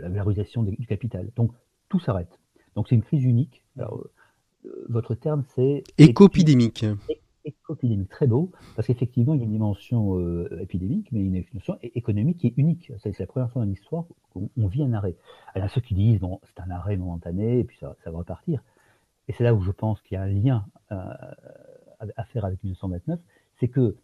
la 0.00 0.08
valorisation 0.08 0.62
du 0.62 0.86
capital. 0.86 1.30
Donc 1.36 1.52
tout 1.88 2.00
s'arrête. 2.00 2.40
Donc 2.74 2.88
c'est 2.88 2.94
une 2.94 3.02
crise 3.02 3.24
unique. 3.24 3.64
Alors, 3.78 4.06
votre 4.88 5.14
terme 5.14 5.44
c'est 5.54 5.84
écopidémique. 5.98 6.84
Écopidémique, 7.46 8.08
très 8.08 8.26
beau, 8.26 8.52
parce 8.74 8.88
qu'effectivement 8.88 9.34
il 9.34 9.40
y 9.40 9.42
a 9.42 9.44
une 9.44 9.52
dimension 9.52 10.18
euh, 10.18 10.48
épidémique, 10.60 11.08
mais 11.12 11.20
une 11.20 11.42
dimension 11.42 11.76
économique 11.82 12.38
qui 12.38 12.46
est 12.46 12.54
unique. 12.56 12.90
C'est 12.98 13.18
la 13.18 13.26
première 13.26 13.50
fois 13.50 13.62
dans 13.62 13.68
l'histoire 13.68 14.04
qu'on 14.32 14.66
vit 14.66 14.82
un 14.82 14.92
arrêt. 14.94 15.16
Alors 15.54 15.68
ceux 15.70 15.82
qui 15.82 15.94
disent 15.94 16.20
bon 16.20 16.40
c'est 16.44 16.60
un 16.60 16.70
arrêt 16.70 16.96
momentané 16.96 17.58
et 17.58 17.64
puis 17.64 17.76
ça, 17.78 17.96
va 18.06 18.18
repartir. 18.18 18.62
Et 19.28 19.32
c'est 19.32 19.44
là 19.44 19.54
où 19.54 19.60
je 19.60 19.70
pense 19.70 20.00
qu'il 20.02 20.16
y 20.16 20.18
a 20.18 20.22
un 20.22 20.28
lien 20.28 20.66
euh, 20.92 20.96
à 22.16 22.24
faire 22.24 22.44
avec 22.44 22.62
1929, 22.62 23.20
c'est 23.58 23.68
que 23.68 23.96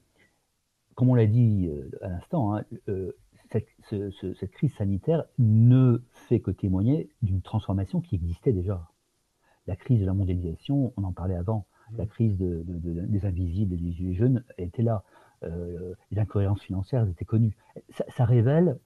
comme 1.00 1.08
on 1.08 1.14
l'a 1.14 1.26
dit 1.26 1.66
euh, 1.66 1.90
à 2.02 2.08
l'instant, 2.08 2.54
hein, 2.54 2.62
euh, 2.90 3.12
cette, 3.50 4.50
crise 4.52 4.74
sanitaire 4.74 5.24
ne 5.38 6.02
fait 6.12 6.40
que 6.40 6.50
témoigner 6.50 7.08
d'une 7.22 7.40
transformation 7.40 8.02
qui 8.02 8.16
existait 8.16 8.52
déjà. 8.52 8.89
La 9.66 9.76
crise 9.76 10.00
de 10.00 10.06
la 10.06 10.14
mondialisation, 10.14 10.92
on 10.96 11.04
en 11.04 11.12
parlait 11.12 11.36
avant, 11.36 11.66
la 11.96 12.06
crise 12.06 12.36
des 12.38 13.26
invisibles 13.26 13.74
et 13.74 13.76
des 13.76 13.92
gilets 13.92 14.14
jaunes 14.14 14.44
était 14.58 14.82
là. 14.82 15.02
Euh, 15.42 15.94
les 16.10 16.18
incohérences 16.18 16.60
financières 16.60 17.08
étaient 17.08 17.24
connues. 17.24 17.56
Ça, 18.16 18.24
révèle 18.24 18.78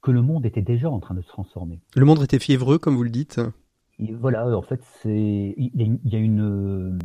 que 0.00 0.10
le 0.10 0.22
monde 0.22 0.46
était 0.46 0.62
déjà 0.62 0.90
en 0.90 0.98
train 0.98 1.14
de 1.14 1.20
se 1.20 1.28
transformer. 1.28 1.78
Le 1.94 2.04
monde 2.06 2.22
était 2.22 2.38
fiévreux, 2.38 2.78
comme 2.78 2.96
vous 2.96 3.02
le 3.02 3.10
dites. 3.10 3.40
voilà, 3.98 4.56
en 4.56 4.62
fait, 4.62 4.82
il 5.04 5.70
y, 5.74 6.16
a 6.16 6.18
une, 6.18 6.98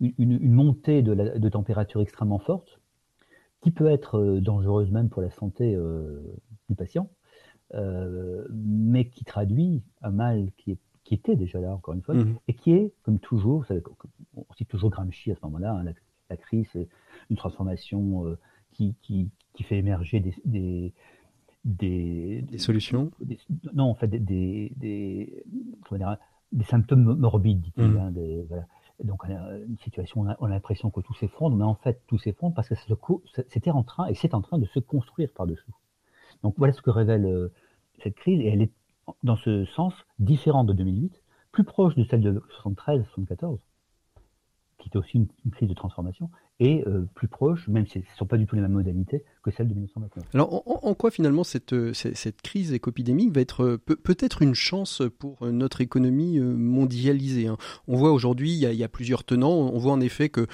une, 0.00 0.52
montée 0.52 1.02
de, 1.02 1.14
de 1.14 1.48
température 1.48 2.00
extrêmement 2.00 2.40
forte 2.40 2.80
qui 3.60 3.70
peut 3.70 3.90
être 3.90 4.18
euh, 4.18 4.40
dangereuse 4.40 4.90
même 4.90 5.08
pour 5.08 5.22
la 5.22 5.30
santé 5.30 5.74
euh, 5.74 6.20
du 6.68 6.74
patient, 6.74 7.10
euh, 7.74 8.46
mais 8.50 9.08
qui 9.08 9.24
traduit 9.24 9.82
un 10.02 10.10
mal 10.10 10.50
qui, 10.56 10.78
était 11.14 11.36
déjà 11.36 11.60
là, 11.60 11.74
encore 11.74 11.94
une 11.94 12.02
fois, 12.02 12.14
mmh. 12.14 12.38
et 12.48 12.54
qui 12.54 12.72
est, 12.72 12.92
comme 13.02 13.18
toujours, 13.18 13.64
on 14.36 14.54
cite 14.54 14.68
toujours 14.68 14.90
Gramsci 14.90 15.30
à 15.30 15.34
ce 15.34 15.40
moment-là, 15.44 15.72
hein, 15.72 15.92
la, 16.28 16.36
crise, 16.36 16.66
c'est 16.72 16.88
une 17.28 17.36
transformation 17.36 18.36
qui, 18.72 18.94
fait 19.62 19.78
émerger 19.78 20.20
des, 20.44 20.94
des, 21.64 22.58
solutions 22.58 23.10
Non, 23.74 23.84
en 23.84 23.94
fait, 23.94 24.08
des, 24.08 24.72
des, 24.76 25.44
symptômes 26.64 27.14
morbides, 27.14 27.60
dit-il. 27.60 27.84
Mmh. 27.84 27.96
Hein, 27.98 28.12
voilà. 28.48 28.66
Donc, 29.04 29.24
on 29.24 29.34
a 29.34 29.56
une 29.56 29.78
situation, 29.78 30.20
on 30.20 30.26
a, 30.26 30.48
l'impression 30.48 30.90
que 30.90 31.00
tout 31.00 31.14
s'effondre, 31.14 31.56
mais 31.56 31.64
en 31.64 31.74
fait, 31.74 32.02
tout 32.06 32.18
s'effondre 32.18 32.54
parce 32.54 32.68
que 32.68 32.74
c'était 33.48 33.70
en 33.70 33.82
train, 33.82 34.06
et 34.08 34.14
c'est 34.14 34.34
en 34.34 34.42
train 34.42 34.58
de 34.58 34.66
se 34.66 34.78
construire 34.78 35.30
par-dessous. 35.32 35.74
Donc, 36.42 36.54
voilà 36.58 36.72
ce 36.72 36.82
que 36.82 36.90
révèle 36.90 37.24
euh, 37.24 37.52
cette 38.02 38.14
crise, 38.14 38.40
et 38.40 38.48
elle 38.48 38.62
est, 38.62 38.72
dans 39.22 39.36
ce 39.36 39.64
sens, 39.66 39.94
différente 40.18 40.66
de 40.66 40.72
2008, 40.72 41.22
plus 41.52 41.64
proche 41.64 41.94
de 41.94 42.04
celle 42.04 42.20
de 42.20 42.42
73-74, 42.62 43.58
qui 44.78 44.88
était 44.88 44.96
aussi 44.96 45.18
une, 45.18 45.50
crise 45.52 45.68
de 45.68 45.74
transformation, 45.74 46.30
et 46.60 46.84
euh, 46.86 47.06
plus 47.14 47.26
proche, 47.26 47.66
même 47.68 47.86
si 47.86 47.94
ce 47.94 47.98
ne 47.98 48.16
sont 48.18 48.26
pas 48.26 48.36
du 48.36 48.46
tout 48.46 48.54
les 48.54 48.60
mêmes 48.60 48.72
modalités, 48.72 49.24
que 49.42 49.50
celle 49.50 49.66
de 49.66 49.72
1929. 49.72 50.28
Alors 50.34 50.62
en, 50.66 50.94
quoi 50.94 51.10
finalement 51.10 51.42
cette, 51.42 51.72
euh, 51.72 51.94
cette, 51.94 52.42
crise 52.42 52.74
écopidémique 52.74 53.32
va 53.32 53.40
être 53.40 53.64
euh, 53.64 53.78
peut-être 53.78 54.42
une 54.42 54.54
chance 54.54 55.02
pour 55.18 55.46
notre 55.46 55.80
économie 55.80 56.38
mondialisée 56.38 57.46
hein? 57.46 57.56
On 57.88 57.96
voit 57.96 58.12
aujourd'hui, 58.12 58.52
il, 58.52 58.74
y 58.74 58.84
a 58.84 58.88
plusieurs 58.88 59.24
tenants, 59.24 59.52
on 59.52 59.78
voit 59.78 59.92
en 59.92 60.00
effet 60.00 60.28
que 60.28 60.46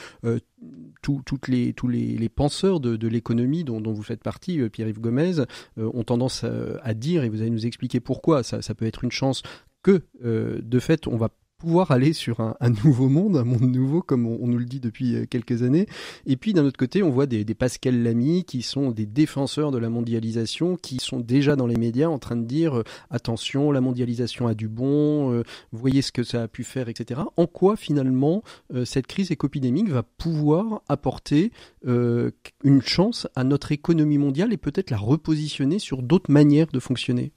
toutes 1.03 1.49
les, 1.49 1.73
tous 1.73 1.89
les, 1.89 2.29
penseurs 2.29 2.79
de, 2.79 3.09
l'économie 3.09 3.65
dont, 3.65 3.83
vous 3.83 4.03
faites 4.03 4.23
partie, 4.23 4.69
Pierre-Yves 4.71 5.01
Gomez, 5.01 5.45
ont 5.77 6.05
tendance 6.05 6.45
à, 6.45 6.95
dire, 6.95 7.25
et 7.25 7.29
vous 7.29 7.41
allez 7.41 7.51
nous 7.51 7.67
expliquer 7.67 7.99
pourquoi 8.01 8.43
ça 8.43 8.75
peut 8.75 8.87
être 8.87 9.03
une 9.03 9.11
chance, 9.11 9.43
que 9.83 10.03
de 10.23 10.79
fait 10.79 11.07
on 11.09 11.17
va 11.17 11.31
pouvoir 11.59 11.91
aller 11.91 12.13
sur 12.13 12.41
un, 12.41 12.71
nouveau 12.85 13.09
monde, 13.09 13.37
un 13.37 13.45
monde 13.45 13.63
nouveau 13.63 14.03
comme 14.03 14.27
on, 14.27 14.47
nous 14.47 14.59
le 14.59 14.65
dit 14.65 14.81
depuis 14.81 15.17
euh, 15.17 15.27
quelques 15.27 15.63
années. 15.63 15.87
Et 16.27 16.37
puis 16.37 16.53
d'un 16.53 16.65
autre 16.65 16.77
côté, 16.77 17.03
on 17.03 17.11
voit 17.11 17.27
des, 17.27 17.45
Pascal 17.55 18.03
Lamy 18.03 18.45
qui 18.45 18.63
sont 18.63 18.91
des 18.91 19.07
défenseurs 19.07 19.71
de 19.71 19.79
la 19.79 19.89
mondialisation, 19.89 20.77
qui 20.77 20.99
sont 20.99 21.21
déjà 21.21 21.57
dans 21.57 21.67
les 21.67 21.77
médias 21.77 22.09
en 22.09 22.19
train 22.19 22.37
de 22.37 22.45
dire 22.45 22.79
euh, 22.79 22.85
attention, 23.11 23.73
la 23.73 23.81
mondialisation 23.81 24.47
a 24.47 24.55
du 24.55 24.69
bon, 24.69 25.33
euh, 25.33 25.43
voyez 25.73 26.03
ce 26.03 26.13
que 26.13 26.23
ça 26.23 26.43
a 26.43 26.49
pu 26.49 26.65
faire, 26.65 26.89
etc. 26.89 27.21
En 27.37 27.47
quoi 27.47 27.77
finalement 27.77 28.43
cette 28.85 29.07
crise 29.07 29.31
écopidémique 29.31 29.89
va 29.89 30.03
pouvoir 30.03 30.83
apporter 30.89 31.53
une 31.85 32.83
chance 32.83 33.29
à 33.35 33.45
notre 33.45 33.73
économie 33.73 34.19
mondiale 34.19 34.53
et 34.53 34.57
peut-être 34.57 34.91
la 34.91 34.97
repositionner 34.97 35.79
sur 35.79 36.03
d'autres 36.03 36.31
manières 36.31 36.67
de 36.73 36.81
fonctionner? 36.81 37.33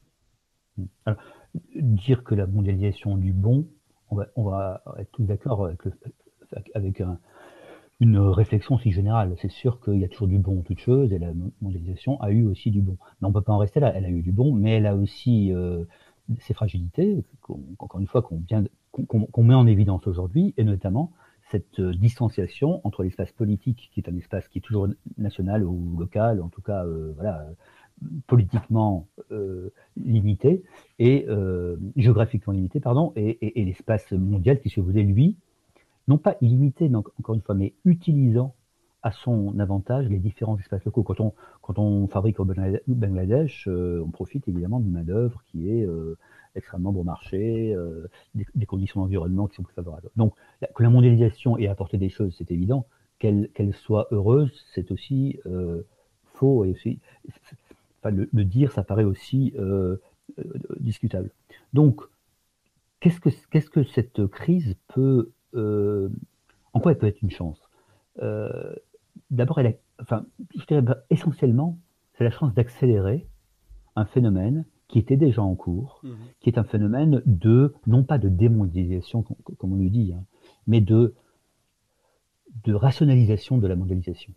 Dire 1.76 2.24
que 2.24 2.36
la 2.36 2.48
mondialisation 2.48 3.16
a 3.16 3.18
du 3.18 3.34
bon, 3.34 3.68
on 4.12 4.44
va, 4.44 4.84
être 4.98 5.12
tous 5.12 5.24
d'accord 5.24 5.70
avec, 6.74 7.04
une 8.02 8.18
réflexion 8.18 8.78
si 8.78 8.92
générale. 8.92 9.36
C'est 9.42 9.52
sûr 9.52 9.82
qu'il 9.82 10.00
y 10.00 10.06
a 10.06 10.08
toujours 10.08 10.28
du 10.28 10.40
bon 10.40 10.60
en 10.60 10.62
toute 10.62 10.80
chose, 10.80 11.12
et 11.12 11.20
la 11.20 11.32
mondialisation 11.62 12.20
a 12.22 12.32
eu 12.32 12.46
aussi 12.46 12.72
du 12.72 12.82
bon. 12.82 12.98
Mais 13.22 13.26
on 13.26 13.30
ne 13.30 13.34
peut 13.34 13.42
pas 13.42 13.54
en 13.54 13.58
rester 13.58 13.80
là. 13.80 13.92
Elle 13.94 14.06
a 14.06 14.10
eu 14.10 14.22
du 14.22 14.32
bon, 14.32 14.54
mais 14.54 14.78
elle 14.78 14.86
a 14.86 14.96
aussi 14.96 15.54
euh, 15.54 15.84
ses 16.40 16.54
fragilités, 16.54 17.24
encore 17.78 18.00
une 18.00 18.08
fois, 18.08 18.22
qu'on 18.22 19.44
met 19.44 19.54
en 19.54 19.68
évidence 19.68 20.08
aujourd'hui, 20.08 20.54
et 20.58 20.64
notamment 20.64 21.12
cette 21.52 21.80
euh, 21.80 21.94
distanciation 21.94 22.82
entre 22.84 23.04
l'espace 23.04 23.32
politique, 23.32 23.90
qui 23.92 24.00
est 24.00 24.10
un 24.10 24.16
espace 24.16 24.48
qui 24.48 24.60
est 24.60 24.62
toujours 24.62 24.88
national 25.18 25.64
ou 25.64 25.98
local, 25.98 26.42
en 26.42 26.50
tout 26.50 26.62
cas, 26.62 26.86
euh, 26.86 27.14
voilà, 27.16 27.48
politiquement 28.28 29.08
limité, 29.98 30.64
et 31.00 31.26
géographiquement 31.96 32.54
limité, 32.54 32.80
pardon, 32.80 33.14
et, 33.16 33.64
l'espace 33.64 34.12
mondial 34.12 34.60
qui 34.60 34.70
se 34.70 34.80
voulait, 34.80 35.04
lui, 35.04 35.36
non 36.08 36.18
pas 36.18 36.36
illimité, 36.42 36.90
encore 36.94 37.36
une 37.36 37.42
fois, 37.42 37.56
mais 37.56 37.74
utilisant 37.86 38.56
à 39.02 39.12
son 39.12 39.58
avantage 39.60 40.10
les 40.10 40.20
différents 40.20 40.58
espaces 40.58 40.84
locaux. 40.84 41.04
Quand 41.04 41.80
on, 41.80 42.08
fabrique 42.08 42.40
au 42.40 42.46
Bangladesh, 42.46 43.68
euh, 43.68 44.04
on 44.06 44.10
profite 44.10 44.48
évidemment 44.48 44.80
d'une 44.80 44.92
main-d'œuvre 44.92 45.42
qui 45.46 45.70
est 45.70 45.86
euh, 45.86 46.18
extrêmement 46.56 46.92
bon 46.92 47.04
marché, 47.04 47.74
euh, 47.74 48.08
des, 48.36 48.66
conditions 48.66 49.02
d'environnement 49.02 49.48
qui 49.48 49.56
sont 49.56 49.64
plus 49.64 49.74
favorables. 49.74 50.10
Donc, 50.18 50.34
que 50.76 50.84
la 50.84 50.90
mondialisation 50.90 51.58
ait 51.58 51.68
apporté 51.68 51.98
des 51.98 52.10
choses, 52.10 52.36
c'est 52.38 52.52
évident. 52.52 52.86
Qu'elle 53.20 53.74
soit 53.74 54.08
heureuse, 54.12 54.52
c'est 54.74 54.92
aussi 54.92 55.40
faux 56.24 56.64
et 56.64 56.72
aussi. 56.72 57.00
Enfin, 58.00 58.12
le, 58.12 58.30
le, 58.32 58.46
dire, 58.46 58.72
ça 58.72 58.84
paraît 58.84 59.04
aussi 59.04 59.54
discutable. 60.80 61.32
Donc, 61.74 62.02
qu'est-ce 63.00 63.20
que, 63.20 63.30
qu'est-ce 63.52 63.70
que 63.70 63.84
cette 63.84 64.28
crise 64.28 64.76
peut 64.88 65.32
euh, 65.56 66.10
en 66.74 66.80
quoi 66.80 66.92
elle 66.92 66.98
peut 66.98 67.08
être 67.08 67.22
une 67.22 67.32
chance? 67.32 67.70
Euh, 68.22 68.76
D'abord, 69.32 69.60
elle 69.60 69.78
enfin, 70.02 70.26
je 70.58 70.66
dirais 70.66 70.82
bah, 70.82 71.04
essentiellement, 71.10 71.78
c'est 72.14 72.24
la 72.24 72.32
chance 72.32 72.54
d'accélérer 72.54 73.28
un 73.96 74.06
phénomène 74.06 74.66
qui 74.88 74.98
était 74.98 75.18
déjà 75.18 75.44
en 75.44 75.56
cours, 75.56 76.00
mhm. 76.04 76.16
qui 76.40 76.50
est 76.50 76.58
un 76.58 76.64
phénomène 76.64 77.22
de, 77.26 77.76
non 77.86 78.04
pas 78.04 78.18
de 78.18 78.28
démondialisation, 78.28 79.24
comme 79.58 79.74
on 79.74 79.76
le 79.76 79.90
dit, 79.90 80.14
hein, 80.14 80.24
mais 80.66 80.82
de, 80.82 81.14
de 82.64 82.74
rationalisation 82.74 83.60
de 83.60 83.68
la 83.68 83.76
mondialisation. 83.76 84.34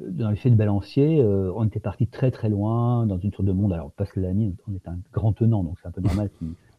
Dans 0.00 0.30
l'effet 0.30 0.50
de 0.50 0.56
balancier, 0.56 1.20
euh, 1.20 1.52
on 1.54 1.64
était 1.64 1.80
parti 1.80 2.06
très 2.06 2.30
très 2.30 2.48
loin 2.48 3.06
dans 3.06 3.18
une 3.18 3.32
sorte 3.32 3.46
de 3.46 3.52
monde. 3.52 3.72
Alors, 3.72 3.92
parce 3.92 4.10
que 4.12 4.20
l'ami, 4.20 4.54
on 4.68 4.74
est 4.74 4.88
un 4.88 4.98
grand 5.12 5.32
tenant, 5.32 5.62
donc 5.62 5.78
c'est 5.80 5.88
un 5.88 5.92
peu 5.92 6.00
normal 6.00 6.30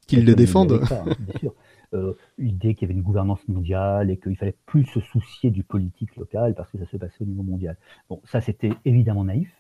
qu'il 0.08 0.26
le 0.26 0.36
défende. 0.36 0.72
Hein, 0.92 1.06
bien 1.20 1.40
sûr. 1.40 1.54
Euh, 1.94 2.14
l'idée 2.40 2.74
qu'il 2.74 2.88
y 2.88 2.92
avait 2.92 2.98
une 2.98 3.04
gouvernance 3.04 3.48
mondiale 3.48 4.10
et 4.10 4.18
qu'il 4.18 4.36
fallait 4.36 4.56
plus 4.66 4.86
se 4.86 5.00
soucier 5.00 5.52
du 5.52 5.64
politique 5.64 6.16
local 6.16 6.56
parce 6.56 6.72
que 6.72 6.80
ça 6.80 6.88
se 6.88 6.98
passait 6.98 7.22
au 7.22 7.26
niveau 7.26 7.44
mondial. 7.44 7.78
Bon, 8.10 8.20
ça 8.24 8.42
c'était 8.42 8.72
évidemment 8.84 9.24
naïf, 9.24 9.54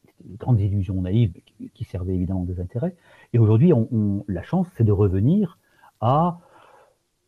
c'était 0.00 0.30
une 0.30 0.36
grande 0.36 0.60
illusion 0.60 1.02
naïve 1.02 1.34
qui, 1.74 1.84
servait 1.84 2.14
évidemment 2.14 2.44
des 2.44 2.58
intérêts. 2.58 2.96
Et 3.34 3.38
aujourd'hui, 3.38 3.74
on, 3.74 4.24
la 4.28 4.42
chance, 4.42 4.66
c'est 4.76 4.84
de 4.84 4.92
revenir 4.92 5.58
à 6.00 6.40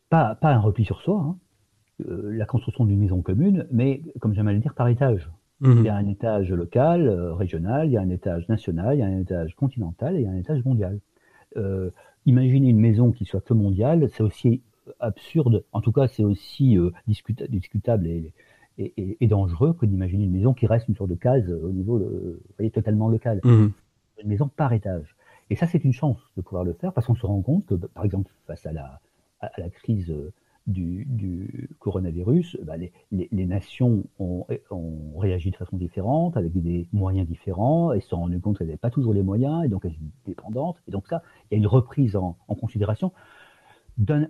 pas, 0.09 0.33
pas 0.33 0.51
un 0.51 0.59
repli 0.59 0.85
sur 0.85 1.01
soi, 1.01 1.19
hein, 1.19 1.37
la 1.99 2.45
construction 2.45 2.85
d'une 2.85 2.99
maison 2.99 3.21
commune, 3.21 3.67
mais 3.71 4.01
comme 4.19 4.33
j'aime 4.33 4.47
à 4.47 4.53
le 4.53 4.59
dire, 4.59 4.73
par 4.73 4.87
étage. 4.87 5.29
Mmh. 5.61 5.71
Il 5.77 5.83
y 5.83 5.89
a 5.89 5.95
un 5.95 6.07
étage 6.07 6.51
local, 6.51 7.07
euh, 7.07 7.33
régional, 7.33 7.87
il 7.87 7.93
y 7.93 7.97
a 7.97 8.01
un 8.01 8.09
étage 8.09 8.47
national, 8.49 8.95
il 8.95 8.99
y 8.99 9.03
a 9.03 9.05
un 9.05 9.19
étage 9.19 9.55
continental 9.55 10.15
et 10.15 10.19
il 10.19 10.23
y 10.23 10.27
a 10.27 10.31
un 10.31 10.35
étage 10.35 10.63
mondial. 10.65 10.99
Euh, 11.55 11.91
imaginer 12.25 12.69
une 12.69 12.79
maison 12.79 13.11
qui 13.11 13.23
soit 13.23 13.39
que 13.39 13.53
mondiale, 13.53 14.09
c'est 14.11 14.23
aussi 14.23 14.61
absurde, 14.99 15.63
en 15.71 15.81
tout 15.81 15.91
cas 15.91 16.07
c'est 16.07 16.23
aussi 16.23 16.77
euh, 16.77 16.91
discutable 17.07 18.07
et, 18.07 18.33
et, 18.77 19.27
dangereux 19.27 19.73
que 19.73 19.85
d'imaginer 19.85 20.25
une 20.25 20.33
maison 20.33 20.53
qui 20.53 20.67
reste 20.67 20.89
une 20.89 20.95
sorte 20.95 21.09
de 21.09 21.15
case 21.15 21.49
au 21.49 21.71
niveau 21.71 21.97
vous 21.97 22.35
voyez, 22.57 22.69
totalement 22.69 23.07
local. 23.07 23.39
Mmh. 23.43 23.67
Une 24.21 24.27
maison 24.27 24.49
par 24.49 24.73
étage. 24.73 25.15
Et 25.49 25.55
ça, 25.55 25.67
c'est 25.67 25.83
une 25.83 25.93
chance 25.93 26.17
de 26.35 26.41
pouvoir 26.41 26.63
le 26.63 26.73
faire 26.73 26.91
parce 26.91 27.07
qu'on 27.07 27.15
se 27.15 27.25
rend 27.25 27.41
compte 27.41 27.65
que, 27.65 27.75
par 27.75 28.03
exemple, 28.03 28.31
face 28.47 28.65
à 28.65 28.73
la, 28.73 28.99
à 29.39 29.51
la 29.57 29.69
crise 29.69 30.13
du, 30.67 31.69
coronavirus, 31.79 32.57
bah, 32.63 32.75
les, 32.77 33.45
nations 33.45 34.03
ont, 34.19 34.45
réagi 35.17 35.51
de 35.51 35.55
façon 35.55 35.77
différente, 35.77 36.37
avec 36.37 36.53
des 36.53 36.87
moyens 36.91 37.27
différents, 37.27 37.93
et 37.93 38.01
se 38.01 38.09
sont 38.09 38.17
rendues 38.17 38.39
compte 38.39 38.57
qu'elles 38.57 38.67
n'avaient 38.67 38.77
pas 38.77 38.89
toujours 38.89 39.13
les 39.13 39.23
moyens, 39.23 39.63
et 39.65 39.67
donc 39.67 39.85
elles 39.85 39.93
étaient 39.93 40.27
dépendantes. 40.27 40.77
Et 40.87 40.91
donc 40.91 41.07
ça, 41.07 41.21
il 41.49 41.55
y 41.55 41.55
a 41.55 41.57
une 41.57 41.67
reprise 41.67 42.15
en, 42.15 42.37
considération 42.47 43.11
d'un 43.97 44.27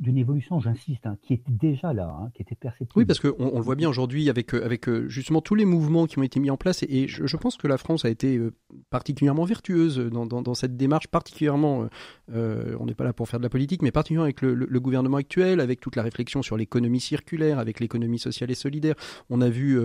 d'une 0.00 0.16
évolution, 0.16 0.58
j'insiste, 0.60 1.06
hein, 1.06 1.18
qui 1.22 1.34
était 1.34 1.52
déjà 1.52 1.92
là, 1.92 2.16
hein, 2.18 2.30
qui 2.34 2.40
était 2.40 2.54
perceptible. 2.54 2.92
Oui, 2.96 3.04
parce 3.04 3.20
qu'on 3.20 3.34
on 3.38 3.58
le 3.58 3.62
voit 3.62 3.76
bien 3.76 3.88
aujourd'hui 3.88 4.30
avec, 4.30 4.54
euh, 4.54 4.78
euh, 4.88 5.08
justement 5.08 5.42
tous 5.42 5.54
les 5.54 5.66
mouvements 5.66 6.06
qui 6.06 6.18
ont 6.18 6.22
été 6.22 6.40
mis 6.40 6.50
en 6.50 6.56
place, 6.56 6.82
et, 6.82 7.06
je, 7.06 7.36
pense 7.36 7.58
que 7.58 7.68
la 7.68 7.76
France 7.76 8.06
a 8.06 8.08
été 8.08 8.38
euh, 8.38 8.54
particulièrement 8.88 9.44
vertueuse 9.44 9.98
dans, 9.98 10.54
cette 10.54 10.76
démarche, 10.76 11.08
particulièrement, 11.08 11.88
on 12.32 12.86
n'est 12.86 12.94
pas 12.94 13.04
là 13.04 13.12
pour 13.12 13.28
faire 13.28 13.40
de 13.40 13.44
la 13.44 13.50
politique, 13.50 13.82
mais 13.82 13.90
particulièrement 13.90 14.24
avec 14.24 14.42
le, 14.42 14.80
gouvernement 14.80 15.18
actuel, 15.18 15.60
avec 15.60 15.80
toute 15.80 15.96
la 15.96 16.02
réflexion 16.02 16.42
sur 16.42 16.56
l'économie 16.56 17.00
circulaire, 17.00 17.58
avec 17.58 17.80
l'économie 17.80 18.18
sociale 18.18 18.50
et 18.50 18.54
solidaire. 18.54 18.94
On 19.28 19.40
a 19.40 19.48
vu 19.48 19.78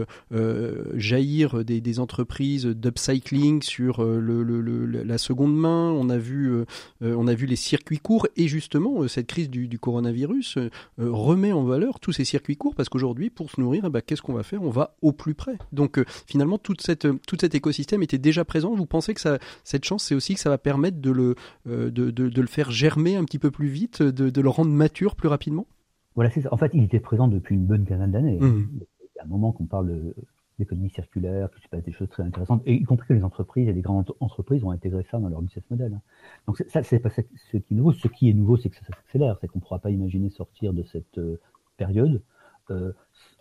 jaillir 0.96 1.64
des, 1.64 2.00
entreprises 2.00 2.66
d'upcycling 2.66 3.62
sur 3.62 4.04
la 4.04 5.18
seconde 5.18 5.56
main, 5.56 5.92
on 5.92 6.10
a, 6.10 6.18
vu, 6.18 6.64
on 7.02 7.28
a 7.28 7.34
vu 7.34 7.46
les 7.46 7.56
circuits 7.56 8.00
courts, 8.00 8.28
et 8.36 8.48
justement, 8.48 9.08
cette 9.08 9.28
crise 9.28 9.50
du, 9.50 9.80
coronavirus 9.80 10.58
euh, 10.58 10.70
euh, 11.00 11.12
remet 11.12 11.52
en 11.52 11.64
valeur 11.64 12.00
tous 12.00 12.12
ces 12.12 12.26
circuits 12.26 12.58
courts 12.58 12.76
parce 12.76 12.90
qu'aujourd'hui, 12.90 13.30
pour 13.30 13.52
se 13.52 13.60
nourrir, 13.60 13.84
eh 13.86 13.90
ben, 13.90 14.02
qu'est-ce 14.02 14.22
qu'on 14.22 14.34
va 14.34 14.44
faire? 14.44 14.62
On 14.64 14.70
va 14.70 14.96
au 15.02 15.12
plus 15.12 15.34
près. 15.34 15.58
Donc 15.72 15.98
euh, 15.98 16.06
finalement, 16.28 16.58
tout 16.58 16.76
cet 16.80 17.56
écosystème 17.56 18.04
était 18.04 18.18
déjà 18.18 18.46
présent. 18.46 18.74
Vous 18.76 18.86
pensez 18.86 19.14
que 19.14 19.22
cette 19.64 19.86
chance, 19.86 20.04
c'est 20.04 20.16
aussi 20.16 20.34
que 20.34 20.40
ça 20.40 20.50
va 20.50 20.58
permettre 20.58 21.00
de 21.00 21.12
le, 21.12 21.36
de, 21.66 22.35
le 22.42 22.48
faire 22.48 22.72
germer 22.72 23.16
un 23.16 23.24
petit 23.24 23.40
peu 23.40 23.52
plus 23.52 23.68
vite, 23.68 24.02
de, 24.02 24.30
de 24.30 24.42
le 24.42 24.50
rendre 24.50 24.72
mature 24.72 25.16
plus 25.16 25.28
rapidement? 25.30 25.68
Voilà, 26.16 26.30
c'est 26.30 26.42
ça. 26.42 26.50
En 26.54 26.58
fait, 26.58 26.72
il 26.74 26.84
était 26.84 27.00
présent 27.00 27.28
depuis 27.28 27.56
une 27.56 27.66
bonne 27.66 27.86
quinzaine 27.86 28.12
d'années. 28.12 28.40
Mmh. 28.40 28.70
Il 29.02 29.18
y 29.18 29.20
a 29.20 29.24
un 29.24 29.28
moment 29.28 29.52
qu'on 29.52 29.66
parle 29.66 29.88
de 29.88 30.16
l'économie 30.58 30.90
circulaire, 30.90 31.52
qu'il 31.52 31.62
se 31.62 31.68
passe 31.68 31.84
des 31.84 31.92
choses 31.92 32.08
très 32.08 32.24
intéressantes, 32.24 32.62
et 32.66 32.74
y 32.74 32.84
compris 32.84 33.10
que 33.10 33.14
les 33.14 33.26
entreprises 33.26 33.68
et 33.68 33.74
les 33.74 33.82
grandes 33.82 34.14
entreprises 34.22 34.64
ont 34.64 34.72
intégré 34.72 35.06
ça 35.12 35.20
dans 35.20 35.28
leur 35.28 35.42
business 35.42 35.66
model. 35.70 35.94
Hein. 35.94 36.02
Donc 36.48 36.64
ça, 36.70 36.82
c'est 36.82 37.00
pas 37.00 37.10
ce 37.10 37.22
qui 37.58 37.74
est 37.74 37.76
nouveau. 37.76 37.92
Ce 37.92 38.08
qui 38.08 38.30
est 38.30 38.34
nouveau, 38.34 38.56
c'est 38.56 38.70
que 38.70 38.78
ça 38.78 38.86
s'accélère, 38.86 39.38
c'est 39.42 39.48
qu'on 39.48 39.60
ne 39.60 39.64
pourra 39.64 39.80
pas 39.80 39.90
imaginer 39.92 40.30
sortir 40.30 40.72
de 40.72 40.84
cette 40.84 41.18
euh, 41.18 41.42
période 41.76 42.22
euh, 42.70 42.94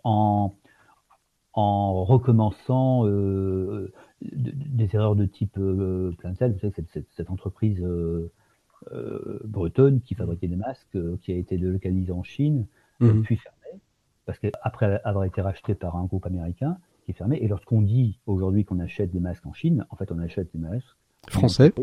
en, 0.03 0.53
en 1.53 2.03
recommençant 2.03 3.07
euh, 3.07 3.93
des 4.21 4.93
erreurs 4.93 5.15
de 5.15 5.25
type 5.25 5.57
euh, 5.57 6.11
Plantel, 6.17 6.51
vous 6.51 6.59
savez, 6.59 6.73
cette, 6.75 6.91
cette, 6.91 7.07
cette 7.15 7.29
entreprise 7.29 7.81
bretonne 9.43 10.01
qui 10.01 10.15
fabriquait 10.15 10.47
des 10.47 10.55
masques, 10.55 10.97
qui 11.21 11.31
a 11.31 11.35
été 11.35 11.57
délocalisée 11.57 12.11
en 12.11 12.23
Chine, 12.23 12.65
mmh. 12.99 13.21
puis 13.21 13.37
fermée, 13.37 13.79
parce 14.25 14.39
qu'après 14.39 15.01
avoir 15.03 15.23
été 15.23 15.41
rachetée 15.41 15.75
par 15.75 15.95
un 15.95 16.05
groupe 16.05 16.25
américain, 16.25 16.77
qui 17.05 17.11
est 17.11 17.13
fermé. 17.13 17.37
Et 17.37 17.47
lorsqu'on 17.47 17.81
dit 17.81 18.19
aujourd'hui 18.25 18.65
qu'on 18.65 18.79
achète 18.79 19.11
des 19.11 19.19
masques 19.19 19.45
en 19.45 19.53
Chine, 19.53 19.85
en 19.89 19.95
fait, 19.95 20.11
on 20.11 20.19
achète 20.19 20.51
des 20.53 20.59
masques 20.59 20.97
français, 21.27 21.73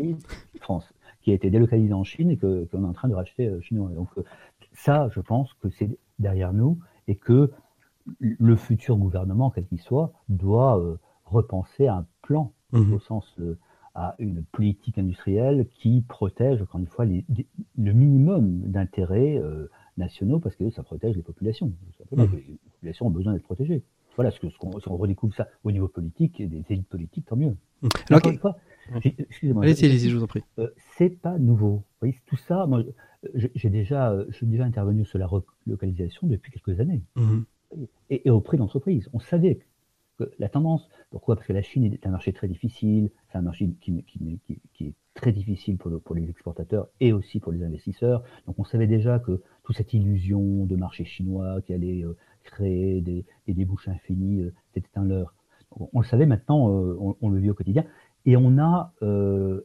France, 0.59 0.93
qui 1.21 1.31
a 1.31 1.33
été 1.33 1.49
délocalisé 1.49 1.93
en 1.93 2.03
Chine 2.03 2.29
et 2.29 2.37
qu'on 2.37 2.65
est 2.65 2.75
en 2.75 2.93
train 2.93 3.07
de 3.07 3.15
racheter 3.15 3.47
euh, 3.47 3.61
chinois. 3.61 3.89
Donc 3.89 4.09
euh, 4.17 4.23
ça, 4.73 5.09
je 5.13 5.19
pense 5.19 5.53
que 5.55 5.69
c'est 5.69 5.97
derrière 6.19 6.53
nous 6.53 6.79
et 7.07 7.15
que 7.15 7.51
le 8.19 8.55
futur 8.55 8.97
gouvernement, 8.97 9.49
quel 9.49 9.65
qu'il 9.65 9.79
soit, 9.79 10.13
doit 10.29 10.79
euh, 10.79 10.97
repenser 11.25 11.87
un 11.87 12.05
plan 12.21 12.51
mhm. 12.71 12.93
au 12.93 12.99
sens 12.99 13.35
à 13.95 14.15
une 14.19 14.43
politique 14.43 14.97
industrielle 14.97 15.67
qui 15.75 16.01
protège, 16.07 16.61
encore 16.61 16.79
une 16.79 16.87
fois, 16.87 17.05
les, 17.05 17.25
le 17.77 17.93
minimum 17.93 18.59
d'intérêts 18.61 19.41
nationaux 19.97 20.39
parce 20.39 20.55
que 20.55 20.69
ça 20.69 20.83
protège 20.83 21.15
les 21.15 21.21
populations. 21.21 21.71
Mhm. 22.11 22.29
Les 22.33 22.57
populations 22.71 23.07
ont 23.07 23.11
besoin 23.11 23.33
d'être 23.33 23.43
protégées. 23.43 23.83
Voilà, 24.15 24.29
ce 24.31 24.39
qu'on 24.39 24.79
si 24.79 24.87
on 24.87 24.97
redécouvre 24.97 25.33
ça 25.33 25.47
au 25.63 25.71
niveau 25.71 25.87
politique, 25.87 26.39
et 26.39 26.45
des 26.45 26.63
élites 26.69 26.87
politiques, 26.87 27.25
tant 27.25 27.35
mieux. 27.35 27.55
Alors, 28.09 28.21
excusez-moi. 29.03 29.63
Allez-y, 29.63 30.09
je 30.09 30.15
vous 30.15 30.23
en 30.23 30.27
prie. 30.27 30.43
Euh, 30.59 30.69
c'est 30.97 31.09
pas 31.09 31.39
nouveau. 31.39 31.77
Vous 31.77 31.83
voyez, 31.99 32.19
tout 32.27 32.37
ça, 32.37 32.67
moi, 32.67 32.83
j'ai 33.33 33.69
déjà, 33.69 34.15
je 34.29 34.35
suis 34.35 34.45
déjà 34.45 34.65
intervenu 34.65 35.03
sur 35.05 35.17
la 35.17 35.27
relocalisation 35.27 36.27
depuis 36.27 36.51
quelques 36.51 36.79
années. 36.79 37.01
Mhm. 37.15 37.45
et, 38.11 38.29
au 38.29 38.39
prix 38.39 38.57
d'entreprise. 38.57 39.09
On 39.13 39.19
savait 39.19 39.55
que 39.55 39.63
la 40.39 40.49
tendance, 40.49 40.87
pourquoi? 41.09 41.35
Parce 41.35 41.47
que 41.47 41.53
la 41.53 41.61
Chine 41.61 41.85
est 41.85 42.05
un 42.05 42.11
marché 42.11 42.33
très 42.33 42.47
difficile, 42.47 43.09
c'est 43.31 43.37
un 43.37 43.41
marché 43.41 43.69
qui, 43.81 44.03
qui, 44.03 44.39
qui, 44.73 44.85
est 44.85 44.93
très 45.13 45.31
difficile 45.31 45.77
pour, 45.77 45.99
pour, 46.01 46.15
les 46.15 46.29
exportateurs 46.29 46.87
et 46.99 47.13
aussi 47.13 47.39
pour 47.39 47.51
les 47.51 47.63
investisseurs. 47.63 48.23
Donc 48.45 48.59
on 48.59 48.63
savait 48.63 48.87
déjà 48.87 49.19
que 49.19 49.41
toute 49.63 49.75
cette 49.75 49.93
illusion 49.93 50.65
de 50.65 50.75
marché 50.75 51.05
chinois 51.05 51.61
qui 51.61 51.73
allait 51.73 52.03
euh, 52.03 52.15
créer 52.43 53.01
des, 53.01 53.25
des 53.47 53.53
débouches 53.53 53.87
infinis, 53.87 54.41
euh, 54.41 54.53
c'était 54.73 54.89
un 54.95 55.05
leurre. 55.05 55.33
On, 55.93 56.01
le 56.01 56.05
savait 56.05 56.27
maintenant, 56.27 56.69
euh, 56.69 57.15
on, 57.21 57.29
le 57.29 57.39
vit 57.39 57.49
au 57.49 57.55
quotidien, 57.55 57.83
et 58.25 58.37
on 58.37 58.59
a, 58.59 58.93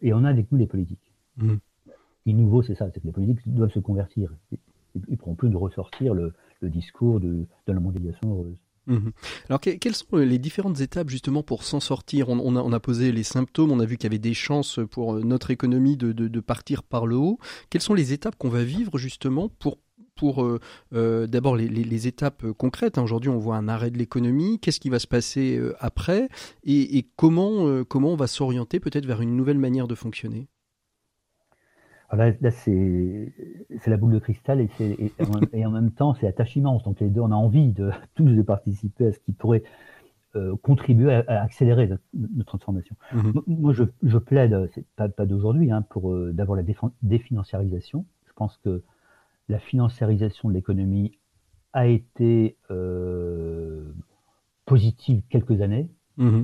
et 0.00 0.14
on 0.14 0.24
a 0.24 0.28
avec 0.30 0.50
nous 0.50 0.56
les 0.56 0.66
politiques. 0.66 1.12
Mmh. 1.36 1.56
Est 2.26 2.32
nouveau, 2.32 2.62
c'est 2.62 2.74
ça, 2.74 2.90
c'est 2.90 3.00
que 3.00 3.06
les 3.06 3.12
politiques 3.12 3.54
doivent 3.54 3.72
se 3.72 3.78
convertir. 3.78 4.34
Ils 4.52 4.58
ne 5.06 5.16
pourront 5.16 5.34
plus 5.34 5.50
de 5.50 5.56
ressortir 5.56 6.14
le, 6.14 6.32
le 6.60 6.70
discours 6.70 7.20
de, 7.20 7.46
de 7.66 7.72
la 7.72 7.78
mondialisation 7.78 8.30
heureuse. 8.30 8.56
Mhm. 8.88 9.12
Alors, 9.48 9.60
quelles 9.60 9.94
sont 9.94 10.16
les 10.16 10.38
différentes 10.38 10.80
étapes 10.80 11.10
justement 11.10 11.42
pour 11.42 11.62
s'en 11.62 11.78
sortir? 11.78 12.30
On, 12.30 12.72
a, 12.72 12.80
posé 12.80 13.12
les 13.12 13.22
symptômes, 13.22 13.70
on 13.70 13.80
a 13.80 13.84
vu 13.84 13.98
qu'il 13.98 14.04
y 14.04 14.12
avait 14.12 14.18
des 14.18 14.34
chances 14.34 14.80
pour 14.90 15.14
notre 15.14 15.50
économie 15.50 15.96
de, 15.96 16.40
partir 16.40 16.82
par 16.82 17.06
le 17.06 17.16
haut. 17.16 17.38
Quelles 17.68 17.82
sont 17.82 17.94
les 17.94 18.12
étapes 18.14 18.36
qu'on 18.36 18.48
va 18.48 18.64
vivre 18.64 18.98
justement 18.98 19.48
pour 19.48 19.78
pour 20.16 20.42
euh, 20.42 20.58
euh, 20.94 21.28
d'abord 21.28 21.54
les, 21.54 22.08
étapes 22.08 22.44
concrètes. 22.56 22.98
Hein? 22.98 23.02
Aujourd'hui, 23.02 23.30
on 23.30 23.38
voit 23.38 23.54
un 23.54 23.68
arrêt 23.68 23.92
de 23.92 23.98
l'économie. 23.98 24.58
Qu'est-ce 24.58 24.80
qui 24.80 24.88
va 24.88 24.98
se 24.98 25.06
passer 25.06 25.56
euh, 25.56 25.76
après? 25.78 26.28
Et, 26.64 26.98
et, 26.98 27.06
comment, 27.14 27.84
comment 27.84 28.14
on 28.14 28.16
va 28.16 28.26
s'orienter 28.26 28.80
peut-être 28.80 29.06
vers 29.06 29.20
une 29.20 29.36
nouvelle 29.36 29.58
manière 29.58 29.86
de 29.86 29.94
fonctionner? 29.94 30.48
Alors 32.10 32.32
là, 32.40 32.50
c'est 32.50 33.32
la 33.86 33.96
boule 33.98 34.14
de 34.14 34.18
cristal 34.18 34.60
et, 34.60 34.70
et, 34.80 35.12
et 35.52 35.66
en 35.66 35.70
même 35.70 35.90
temps, 35.90 36.14
c'est 36.14 36.26
la 36.26 36.32
tâche 36.32 36.56
immense. 36.56 36.82
Donc 36.82 37.00
les 37.00 37.10
deux, 37.10 37.20
on 37.20 37.30
a 37.30 37.36
envie 37.36 37.72
de 37.72 37.90
tous 38.14 38.24
de 38.24 38.42
participer 38.42 39.08
à 39.08 39.12
ce 39.12 39.18
qui 39.18 39.32
pourrait 39.32 39.62
euh, 40.36 40.56
contribuer 40.56 41.12
à, 41.12 41.24
à, 41.26 41.42
accélérer 41.42 41.88
notre, 41.88 42.44
transformation. 42.44 42.96
Mmh 43.12 43.32
moi, 43.46 43.72
je, 43.72 43.84
je 44.02 44.18
plaide, 44.18 44.70
c'est 44.74 44.86
pas, 44.96 45.08
pas 45.08 45.26
d'aujourd'hui, 45.26 45.70
hein, 45.70 45.82
pour 45.82 46.12
euh, 46.12 46.32
d'avoir 46.32 46.56
la 46.56 46.64
définanciarisation. 47.02 48.04
Je 48.26 48.32
pense 48.34 48.58
que 48.58 48.82
la 49.48 49.58
financiarisation 49.58 50.50
de 50.50 50.54
l'économie 50.54 51.18
a 51.72 51.86
été 51.86 52.56
euh, 52.70 53.90
positive 54.66 55.22
quelques 55.30 55.62
années, 55.62 55.88
mmh. 56.18 56.42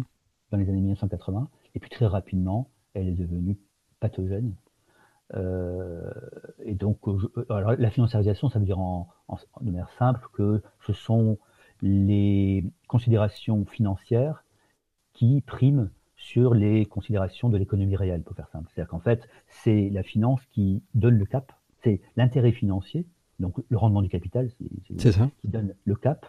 dans 0.50 0.56
les 0.56 0.68
années 0.68 0.80
1980, 0.80 1.48
et 1.74 1.78
puis 1.78 1.90
très 1.90 2.06
rapidement, 2.06 2.70
elle 2.94 3.08
est 3.08 3.12
devenue 3.12 3.58
pathogène. 4.00 4.54
Euh, 5.36 6.10
et 6.64 6.74
donc, 6.74 6.98
alors, 7.50 7.74
la 7.76 7.90
financiarisation, 7.90 8.48
ça 8.48 8.58
veut 8.58 8.64
dire 8.64 8.78
en, 8.78 9.08
en, 9.28 9.36
de 9.60 9.70
manière 9.70 9.90
simple 9.98 10.26
que 10.32 10.62
ce 10.80 10.92
sont 10.92 11.38
les 11.82 12.64
considérations 12.88 13.64
financières 13.64 14.44
qui 15.12 15.40
priment 15.42 15.90
sur 16.16 16.54
les 16.54 16.86
considérations 16.86 17.48
de 17.48 17.58
l'économie 17.58 17.96
réelle, 17.96 18.22
pour 18.22 18.36
faire 18.36 18.48
simple. 18.48 18.70
C'est-à-dire 18.72 18.90
qu'en 18.90 19.00
fait, 19.00 19.28
c'est 19.48 19.90
la 19.90 20.02
finance 20.02 20.40
qui 20.46 20.82
donne 20.94 21.18
le 21.18 21.26
cap 21.26 21.52
c'est 21.84 22.00
l'intérêt 22.16 22.52
financier, 22.52 23.06
donc 23.38 23.54
le 23.68 23.76
rendement 23.76 24.02
du 24.02 24.08
capital, 24.08 24.50
c'est 24.98 25.12
ça. 25.12 25.30
qui 25.40 25.48
donne 25.48 25.74
le 25.84 25.94
cap 25.94 26.26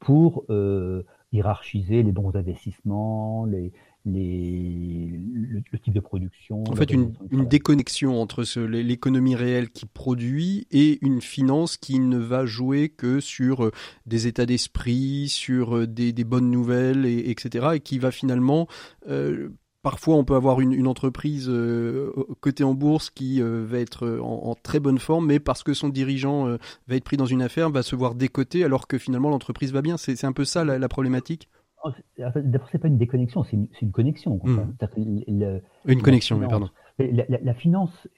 pour 0.00 0.44
euh, 0.50 1.04
hiérarchiser 1.32 2.02
les 2.02 2.12
bons 2.12 2.34
investissements, 2.34 3.44
les, 3.44 3.72
les, 4.06 5.10
le, 5.32 5.78
type 5.78 5.94
de 5.94 6.00
production. 6.00 6.64
En 6.68 6.74
fait, 6.74 6.90
une, 6.90 7.12
une 7.30 7.46
déconnexion 7.46 8.20
entre 8.20 8.44
l'économie 8.66 9.34
réelle 9.34 9.70
qui 9.70 9.86
produit 9.86 10.66
et 10.70 10.98
une 11.04 11.20
finance 11.20 11.76
qui 11.76 11.98
ne 11.98 12.18
va 12.18 12.46
jouer 12.46 12.88
que 12.88 13.20
sur 13.20 13.64
euh, 13.64 13.72
des 14.06 14.26
états 14.26 14.46
d'esprit, 14.46 15.28
sur 15.28 15.76
euh, 15.76 15.86
des, 15.86 16.12
des, 16.12 16.24
bonnes 16.24 16.50
nouvelles, 16.50 17.04
et, 17.06 17.30
etc. 17.30 17.68
Et 17.74 17.80
qui 17.80 17.98
va 17.98 18.10
finalement 18.10 18.66
euh, 19.08 19.50
Parfois, 19.82 20.16
on 20.16 20.24
peut 20.24 20.34
avoir 20.34 20.60
une, 20.60 20.86
entreprise 20.86 21.46
euh, 21.48 22.12
cotée 22.40 22.64
en 22.64 22.74
bourse 22.74 23.08
qui 23.08 23.40
euh, 23.40 23.64
va 23.66 23.78
être 23.78 24.18
en, 24.20 24.54
très 24.54 24.78
bonne 24.78 24.98
forme, 24.98 25.26
mais 25.26 25.40
parce 25.40 25.62
que 25.62 25.72
son 25.72 25.88
dirigeant 25.88 26.58
va 26.86 26.96
être 26.96 27.04
pris 27.04 27.16
dans 27.16 27.24
une 27.24 27.40
affaire, 27.40 27.70
va 27.70 27.82
se 27.82 27.96
voir 27.96 28.14
décoté, 28.14 28.62
alors 28.62 28.86
que 28.86 28.98
finalement 28.98 29.30
l'entreprise 29.30 29.72
va 29.72 29.80
bien. 29.80 29.96
C'est 29.96 30.22
un 30.24 30.32
peu 30.32 30.44
ça 30.44 30.64
la, 30.66 30.88
problématique? 30.88 31.48
Oh, 31.82 31.90
d'abord, 32.18 32.68
c'est 32.70 32.78
pas 32.78 32.88
une 32.88 32.98
déconnexion, 32.98 33.42
c'est 33.44 33.56
une, 33.56 33.92
connexion. 33.92 34.38
Une 35.86 36.02
connexion, 36.02 36.38
mais 36.38 36.48
pardon. 36.48 36.68
La, 36.98 37.54
finance, 37.54 38.08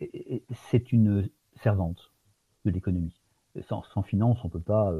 c'est 0.71 0.93
une 0.93 1.29
servante 1.63 2.13
de 2.65 2.71
l'économie. 2.71 3.15
Sans, 3.69 4.03
finance, 4.03 4.39
on 4.45 4.49
ne 4.49 4.53
peut 4.53 4.61
pas 4.61 4.93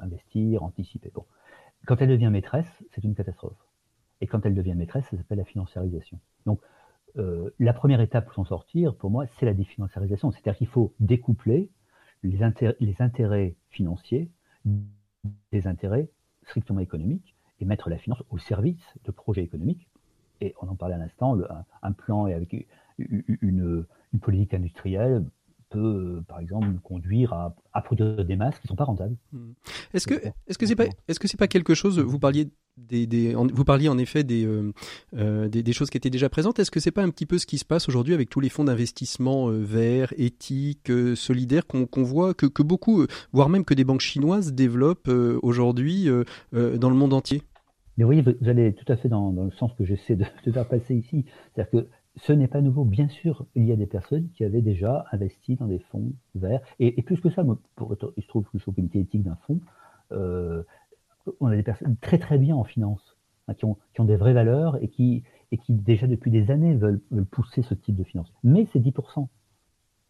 investir, 0.00 0.62
anticiper. 0.62 1.10
Bon. 1.14 1.24
Quand 1.86 2.00
elle 2.00 2.08
devient 2.08 2.30
maîtresse, 2.30 2.66
c'est 2.94 3.04
une 3.04 3.14
catastrophe. 3.14 3.56
Et 4.20 4.26
quand 4.26 4.44
elle 4.44 4.54
devient 4.54 4.74
maîtresse, 4.74 5.04
ça 5.10 5.16
s'appelle 5.16 5.38
la 5.38 5.44
financiarisation. 5.44 6.18
Donc, 6.46 6.60
euh, 7.16 7.50
la 7.58 7.72
première 7.72 8.00
étape 8.00 8.26
pour 8.26 8.34
s'en 8.34 8.44
sortir, 8.44 8.94
pour 8.94 9.10
moi, 9.10 9.26
c'est 9.38 9.46
la 9.46 9.54
définanciarisation. 9.54 10.30
C'est-à-dire 10.30 10.56
qu'il 10.56 10.68
faut 10.68 10.94
découpler 11.00 11.70
les, 12.22 12.42
intérêts, 12.42 13.56
financiers 13.70 14.30
des 15.52 15.66
intérêts 15.66 16.08
strictement 16.46 16.80
économiques 16.80 17.34
et 17.60 17.64
mettre 17.64 17.90
la 17.90 17.98
finance 17.98 18.22
au 18.30 18.38
service 18.38 18.82
de 19.04 19.10
projets 19.10 19.42
économiques. 19.42 19.88
Et 20.40 20.54
on 20.62 20.68
en 20.68 20.74
parlait 20.74 20.94
à 20.94 20.98
l'instant, 20.98 21.38
un, 21.82 21.92
plan 21.92 22.26
et 22.26 22.34
avec 22.34 22.66
une, 22.96 23.84
politique 24.20 24.54
industrielle 24.54 25.24
peut, 25.68 25.78
euh, 25.78 26.22
par 26.26 26.40
exemple, 26.40 26.66
nous 26.66 26.80
conduire 26.80 27.32
à, 27.32 27.82
produire 27.82 28.24
des 28.24 28.36
masques 28.36 28.60
qui 28.60 28.66
ne 28.66 28.70
sont 28.70 28.76
pas 28.76 28.84
rentables. 28.84 29.14
Hmm. 29.32 29.52
Est-ce 29.94 30.06
que 30.06 30.14
est-ce 30.46 30.58
que 30.58 30.66
c'est 30.66 30.74
pas 30.74 30.86
est-ce 31.06 31.20
que 31.20 31.28
c'est 31.28 31.36
pas 31.36 31.46
quelque 31.46 31.74
chose 31.74 32.00
Vous 32.00 32.18
parliez 32.18 32.48
des, 32.76 33.06
des 33.06 33.34
vous 33.34 33.64
parliez 33.64 33.88
en 33.88 33.98
effet 33.98 34.24
des, 34.24 34.44
euh, 34.46 34.72
euh, 35.16 35.48
des, 35.48 35.62
des 35.62 35.72
choses 35.72 35.90
qui 35.90 35.96
étaient 35.96 36.10
déjà 36.10 36.28
présentes. 36.28 36.58
Est-ce 36.58 36.70
que 36.70 36.80
c'est 36.80 36.90
pas 36.90 37.02
un 37.02 37.10
petit 37.10 37.26
peu 37.26 37.38
ce 37.38 37.46
qui 37.46 37.58
se 37.58 37.64
passe 37.64 37.88
aujourd'hui 37.88 38.14
avec 38.14 38.30
tous 38.30 38.40
les 38.40 38.48
fonds 38.48 38.64
d'investissement 38.64 39.48
verts, 39.50 40.12
éthiques, 40.16 40.90
solidaires 41.14 41.66
qu'on 41.66 42.02
voit 42.02 42.34
que, 42.34 42.46
que 42.46 42.62
beaucoup, 42.62 43.06
voire 43.32 43.48
même 43.48 43.64
que 43.64 43.74
des 43.74 43.84
banques 43.84 44.00
chinoises 44.00 44.52
développent 44.52 45.10
aujourd'hui 45.42 46.08
dans 46.52 46.90
le 46.90 46.96
monde 46.96 47.12
entier? 47.12 47.42
Mais 48.00 48.06
oui, 48.06 48.22
vous 48.22 48.48
allez 48.48 48.72
tout 48.72 48.90
à 48.90 48.96
fait 48.96 49.10
dans, 49.10 49.30
le 49.30 49.50
sens 49.50 49.74
que 49.74 49.84
j'essaie 49.84 50.16
de, 50.16 50.24
faire 50.50 50.66
passer 50.66 50.94
ici. 50.94 51.26
C'est-à-dire 51.52 51.70
que 51.70 51.88
ce 52.16 52.32
n'est 52.32 52.48
pas 52.48 52.62
nouveau. 52.62 52.84
Bien 52.86 53.08
sûr, 53.08 53.44
il 53.54 53.66
y 53.66 53.72
a 53.72 53.76
des 53.76 53.86
personnes 53.86 54.30
qui 54.30 54.42
avaient 54.42 54.62
déjà 54.62 55.04
investi 55.12 55.56
dans 55.56 55.66
des 55.66 55.80
fonds 55.80 56.10
verts. 56.34 56.62
Et, 56.78 57.02
plus 57.02 57.20
que 57.20 57.28
ça, 57.28 57.44
il 57.44 58.22
se 58.22 58.28
trouve 58.28 58.44
que 58.44 58.52
je 58.54 58.60
suis 58.60 58.70
au 58.70 58.72
comité 58.72 59.00
éthique 59.00 59.22
d'un 59.22 59.36
fonds, 59.46 59.60
euh, 60.12 60.62
on 61.40 61.48
a 61.48 61.56
des 61.56 61.62
personnes 61.62 61.96
très 62.00 62.16
très 62.16 62.38
bien 62.38 62.56
en 62.56 62.64
finance, 62.64 63.18
hein, 63.48 63.52
qui, 63.52 63.66
ont, 63.66 63.76
des 63.98 64.16
vraies 64.16 64.32
valeurs 64.32 64.82
et 64.82 64.88
qui, 64.88 65.22
déjà 65.68 66.06
depuis 66.06 66.30
des 66.30 66.50
années 66.50 66.74
veulent, 66.74 67.02
pousser 67.30 67.60
ce 67.60 67.74
type 67.74 67.96
de 67.96 68.04
finance. 68.04 68.32
Mais 68.42 68.66
c'est 68.72 68.80
10%. 68.80 69.28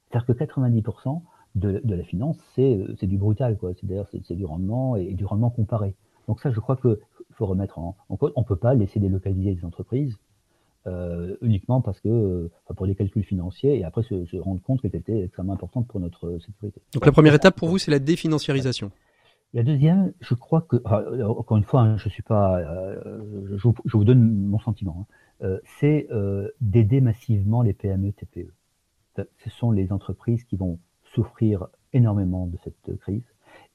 C'est-à-dire 0.06 0.26
que 0.26 0.32
90% 0.32 1.22
de, 1.56 1.82
la 1.84 2.04
finance, 2.04 2.38
c'est 2.54 3.06
du 3.06 3.18
brutal. 3.18 3.58
C'est 3.80 3.86
d'ailleurs 3.86 4.08
c'est 4.12 4.36
du 4.36 4.44
rendement 4.44 4.94
et, 4.94 5.12
du 5.12 5.24
rendement 5.24 5.50
comparé. 5.50 5.96
Donc 6.28 6.38
ça, 6.38 6.52
je 6.52 6.60
crois 6.60 6.76
qu'il 6.76 6.96
faut 7.40 7.46
remettre 7.46 7.78
en, 7.78 7.96
en 8.08 8.16
cause. 8.16 8.32
On 8.36 8.42
ne 8.42 8.46
peut 8.46 8.56
pas 8.56 8.74
laisser 8.74 9.00
délocaliser 9.00 9.54
les 9.54 9.64
entreprises 9.64 10.16
euh, 10.86 11.36
uniquement 11.42 11.82
parce 11.82 12.00
que, 12.00 12.08
euh, 12.08 12.50
pour 12.74 12.86
les 12.86 12.94
calculs 12.94 13.22
financiers, 13.22 13.78
et 13.78 13.84
après 13.84 14.02
se, 14.02 14.36
rendre 14.38 14.62
compte 14.62 14.80
qu'elle 14.80 14.96
était 14.96 15.24
extrêmement 15.24 15.52
importante 15.52 15.86
pour 15.86 16.00
notre 16.00 16.26
euh, 16.26 16.40
sécurité. 16.40 16.80
Donc 16.94 17.04
la 17.04 17.12
première 17.12 17.34
étape 17.34 17.54
pour 17.54 17.68
vous, 17.68 17.76
c'est 17.76 17.90
la 17.90 17.98
définanciarisation. 17.98 18.90
La 19.52 19.62
deuxième, 19.62 20.14
je 20.20 20.32
crois 20.32 20.62
que, 20.62 20.76
encore 21.22 21.58
une 21.58 21.64
fois, 21.64 21.82
hein, 21.82 21.96
je 21.98 22.08
suis 22.08 22.22
pas, 22.22 22.62
je, 23.56 23.68
vous 23.92 24.04
donne 24.04 24.22
mon 24.46 24.60
sentiment, 24.60 25.06
hein, 25.42 25.58
c'est 25.80 26.08
d'aider 26.60 27.00
massivement 27.00 27.60
les 27.62 27.72
PME, 27.72 28.12
TPE. 28.12 28.52
Ce 29.16 29.50
sont 29.50 29.72
les 29.72 29.90
entreprises 29.90 30.44
qui 30.44 30.54
vont 30.54 30.78
souffrir 31.02 31.66
énormément 31.92 32.46
de 32.46 32.56
cette 32.62 32.96
crise, 33.00 33.24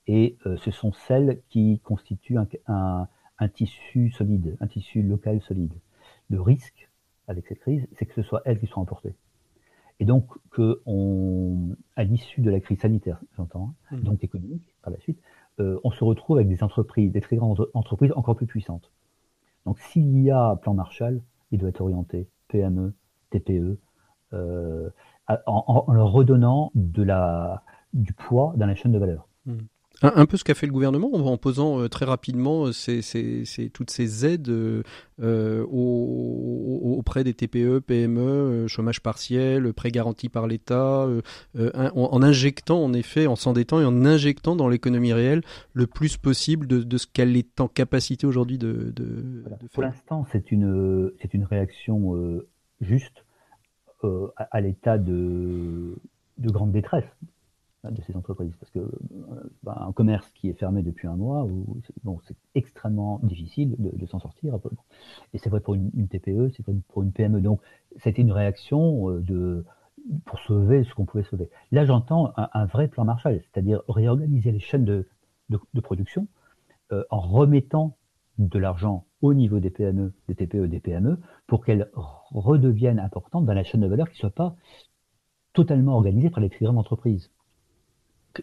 et 0.08 0.38
ce 0.46 0.72
sont 0.72 0.94
celles 0.94 1.42
qui 1.50 1.82
constituent 1.84 2.38
un, 2.38 2.48
un 2.68 3.10
tissu 3.48 4.12
solide, 4.12 4.58
un 4.60 4.68
tissu 4.68 5.02
local 5.02 5.42
solide. 5.42 5.74
Le 6.30 6.42
risque, 6.42 6.90
avec 7.28 7.48
cette 7.48 7.60
crise, 7.60 7.88
c'est 7.94 8.06
que 8.06 8.14
ce 8.14 8.22
soit 8.22 8.42
elles 8.46 8.60
qui 8.60 8.68
soient 8.68 8.82
emportées. 8.82 9.16
Et 10.00 10.06
donc, 10.06 10.28
que 10.52 10.82
on, 10.86 11.76
à 11.96 12.04
l'issue 12.04 12.42
de 12.42 12.50
la 12.50 12.60
crise 12.60 12.80
sanitaire, 12.80 13.20
j'entends, 13.38 13.74
mmh. 13.92 14.00
donc 14.02 14.24
économique 14.24 14.76
par 14.82 14.92
la 14.92 15.00
suite, 15.00 15.20
euh, 15.60 15.80
on 15.84 15.92
se 15.92 16.04
retrouve 16.04 16.38
avec 16.38 16.50
des 16.50 16.64
entreprises, 16.64 17.12
des 17.12 17.22
très 17.22 17.38
grandes 17.38 17.68
entreprises 17.74 18.12
encore 18.16 18.36
plus 18.36 18.46
puissantes. 18.46 18.92
Donc, 19.66 19.80
s'il 19.80 20.22
y 20.22 20.32
a 20.32 20.50
un 20.50 20.56
plan 20.58 20.74
Marshall, 20.74 21.22
il 21.52 21.60
doit 21.60 21.70
être 21.70 21.82
orienté 21.82 22.28
PME, 22.50 22.94
TPE, 23.30 23.80
euh, 24.34 24.90
en, 25.46 25.92
leur 25.92 26.12
redonnant 26.12 26.72
de 26.76 27.02
la, 27.02 27.64
du 27.94 28.14
poids 28.14 28.54
dans 28.58 28.66
la 28.66 28.76
chaîne 28.76 28.92
de 28.92 29.00
valeur. 29.00 29.28
Mmh. 29.46 29.58
Un, 30.14 30.26
peu 30.26 30.38
ce 30.38 30.44
qu'a 30.44 30.54
fait 30.54 30.68
le 30.68 30.72
gouvernement 30.72 31.10
en 31.14 31.38
posant 31.38 31.80
euh, 31.80 31.90
très 31.90 32.06
rapidement 32.06 32.66
euh, 32.66 32.72
ces, 32.72 33.02
ces, 33.02 33.70
toutes 33.74 33.90
ces 33.90 34.26
aides 34.26 34.50
euh, 34.50 35.64
auprès 35.70 37.24
des 37.24 37.34
TPE, 37.34 37.80
PME, 37.80 38.68
chômage 38.68 39.02
partiel, 39.02 39.74
prêts 39.74 39.92
garantis 39.92 40.30
par 40.30 40.48
l'État, 40.48 41.08
en, 41.56 42.22
injectant 42.22 42.84
en 42.84 42.94
effet, 42.94 43.28
en 43.28 43.36
s'endettant 43.36 43.80
et 43.80 43.86
en 43.86 44.06
injectant 44.06 44.56
dans 44.56 44.68
l'économie 44.68 45.14
réelle 45.14 45.42
le 45.74 45.88
plus 45.88 46.18
possible 46.18 46.68
de, 46.68 46.84
de 46.84 46.98
ce 46.98 47.08
qu'elle 47.08 47.36
est 47.38 47.60
en 47.60 47.68
capacité 47.68 48.28
aujourd'hui 48.28 48.58
de, 48.58 48.92
de, 48.96 49.06
de, 49.06 49.44
faire. 49.60 49.70
Pour 49.74 49.84
l'instant, 49.84 50.26
c'est 50.32 50.52
une, 50.52 51.12
c'est 51.22 51.34
une 51.34 51.46
réaction 51.46 52.42
juste 52.82 53.26
à, 54.04 54.44
à 54.52 54.62
l'état 54.62 54.98
de, 54.98 55.96
de 56.38 56.50
grande 56.50 56.72
détresse 56.72 57.06
de 57.92 58.02
ces 58.02 58.16
entreprises. 58.16 58.56
Parce 58.60 58.72
que 58.72 58.80
euh, 58.80 58.90
bah, 59.64 59.86
un 59.88 59.92
commerce 59.92 60.30
qui 60.32 60.50
est 60.50 60.54
fermé 60.54 60.84
depuis 60.84 61.08
un 61.08 61.16
mois, 61.16 61.48
bon, 62.04 62.20
c'est 62.28 62.36
extrêmement 62.56 63.20
difficile 63.24 63.76
de, 63.78 64.06
s'en 64.06 64.20
sortir. 64.20 64.58
Et 65.34 65.38
c'est 65.38 65.50
vrai 65.50 65.60
pour 65.60 65.76
une, 65.76 66.08
TPE, 66.08 66.50
c'est 66.56 66.64
vrai 66.66 66.76
pour 66.90 67.04
une 67.04 67.12
PME. 67.12 67.42
Donc, 67.42 67.62
c'était 67.98 68.22
une 68.22 68.32
réaction 68.32 69.10
euh, 69.10 69.22
de, 69.22 69.66
pour 70.26 70.40
sauver 70.40 70.84
ce 70.84 70.94
qu'on 70.94 71.06
pouvait 71.06 71.24
sauver. 71.24 71.50
Là, 71.72 71.86
j'entends 71.86 72.34
un, 72.36 72.66
vrai 72.66 72.88
plan 72.88 73.06
Marshall, 73.06 73.42
c'est-à-dire 73.42 73.82
réorganiser 73.88 74.52
les 74.52 74.60
chaînes 74.60 74.86
de, 74.86 75.08
de, 75.50 75.82
production 75.82 76.28
en 77.10 77.20
remettant 77.20 77.98
de 78.38 78.60
l'argent 78.60 79.06
au 79.22 79.34
niveau 79.34 79.60
des 79.60 79.70
PME, 79.70 80.14
des 80.28 80.36
TPE, 80.36 80.68
des 80.68 80.80
PME, 80.80 81.20
pour 81.48 81.66
qu'elles 81.66 81.90
redeviennent 82.32 83.00
importantes 83.00 83.46
dans 83.46 83.54
la 83.54 83.64
chaîne 83.64 83.82
de 83.82 83.88
valeur 83.88 84.08
qui 84.10 84.18
ne 84.18 84.20
soit 84.20 84.30
pas 84.30 84.56
totalement 85.54 85.96
organisée 85.96 86.30
par 86.30 86.42
les 86.42 86.50
grandes 86.50 86.78
entreprises. 86.78 87.32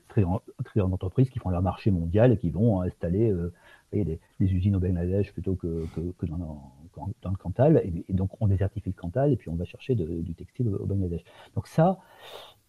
Très, 0.09 0.23
grandes 0.23 0.95
entreprises 0.95 1.31
qui 1.31 1.39
font 1.39 1.51
leur 1.51 1.63
marché 1.63 1.91
mondial 1.91 2.33
et 2.33 2.37
qui 2.37 2.51
vont 2.51 2.81
installer 2.81 3.31
euh, 3.31 3.53
des, 3.93 4.19
usines 4.41 4.77
au 4.77 4.81
Bangladesh 4.81 5.33
plutôt 5.33 5.55
que, 5.55 5.87
dans, 6.27 7.31
le 7.31 7.37
Cantal. 7.37 7.83
Et, 7.85 8.13
donc 8.13 8.31
on 8.41 8.47
désertifie 8.47 8.91
le 8.91 9.01
Cantal 9.01 9.33
et 9.33 9.37
puis 9.37 9.49
on 9.49 9.55
va 9.55 9.65
chercher 9.65 9.95
du 9.95 10.35
textile 10.35 10.69
au, 10.69 10.87
Bangladesh. 10.87 11.23
Donc 11.55 11.67
ça, 11.67 11.99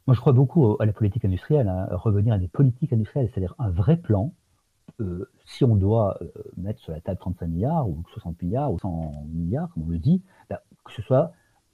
moi 0.07 0.15
je 0.15 0.19
crois 0.19 0.34
beaucoup 0.34 0.76
à 0.80 0.86
la 0.86 0.93
politique 0.93 1.26
industrielle, 1.26 1.67
à 1.67 1.84
hein, 1.84 1.95
revenir 1.95 2.34
à 2.34 2.38
des 2.38 2.47
politiques 2.47 2.93
industrielles, 2.93 3.30
c'est-à-dire 3.32 3.55
un 3.59 3.69
vrai 3.69 3.97
plan 3.97 4.34
euh, 5.01 5.30
si 5.45 5.63
on 5.63 5.76
doit 5.76 6.17
euh, 6.21 6.28
mettre 6.57 6.80
sur 6.80 6.91
la 6.91 7.01
table 7.01 7.19
35 7.19 7.47
milliards 7.47 7.89
ou 7.89 8.03
60 8.13 8.41
milliards 8.41 8.71
ou 8.71 8.80
100 8.80 9.26
milliards, 9.30 9.69
comme 9.74 9.84
on 9.84 9.89
le 9.89 9.97
dit, 9.97 10.21
bah, 10.49 10.61
que 10.86 10.91
ce 10.91 11.01
soit 11.01 11.32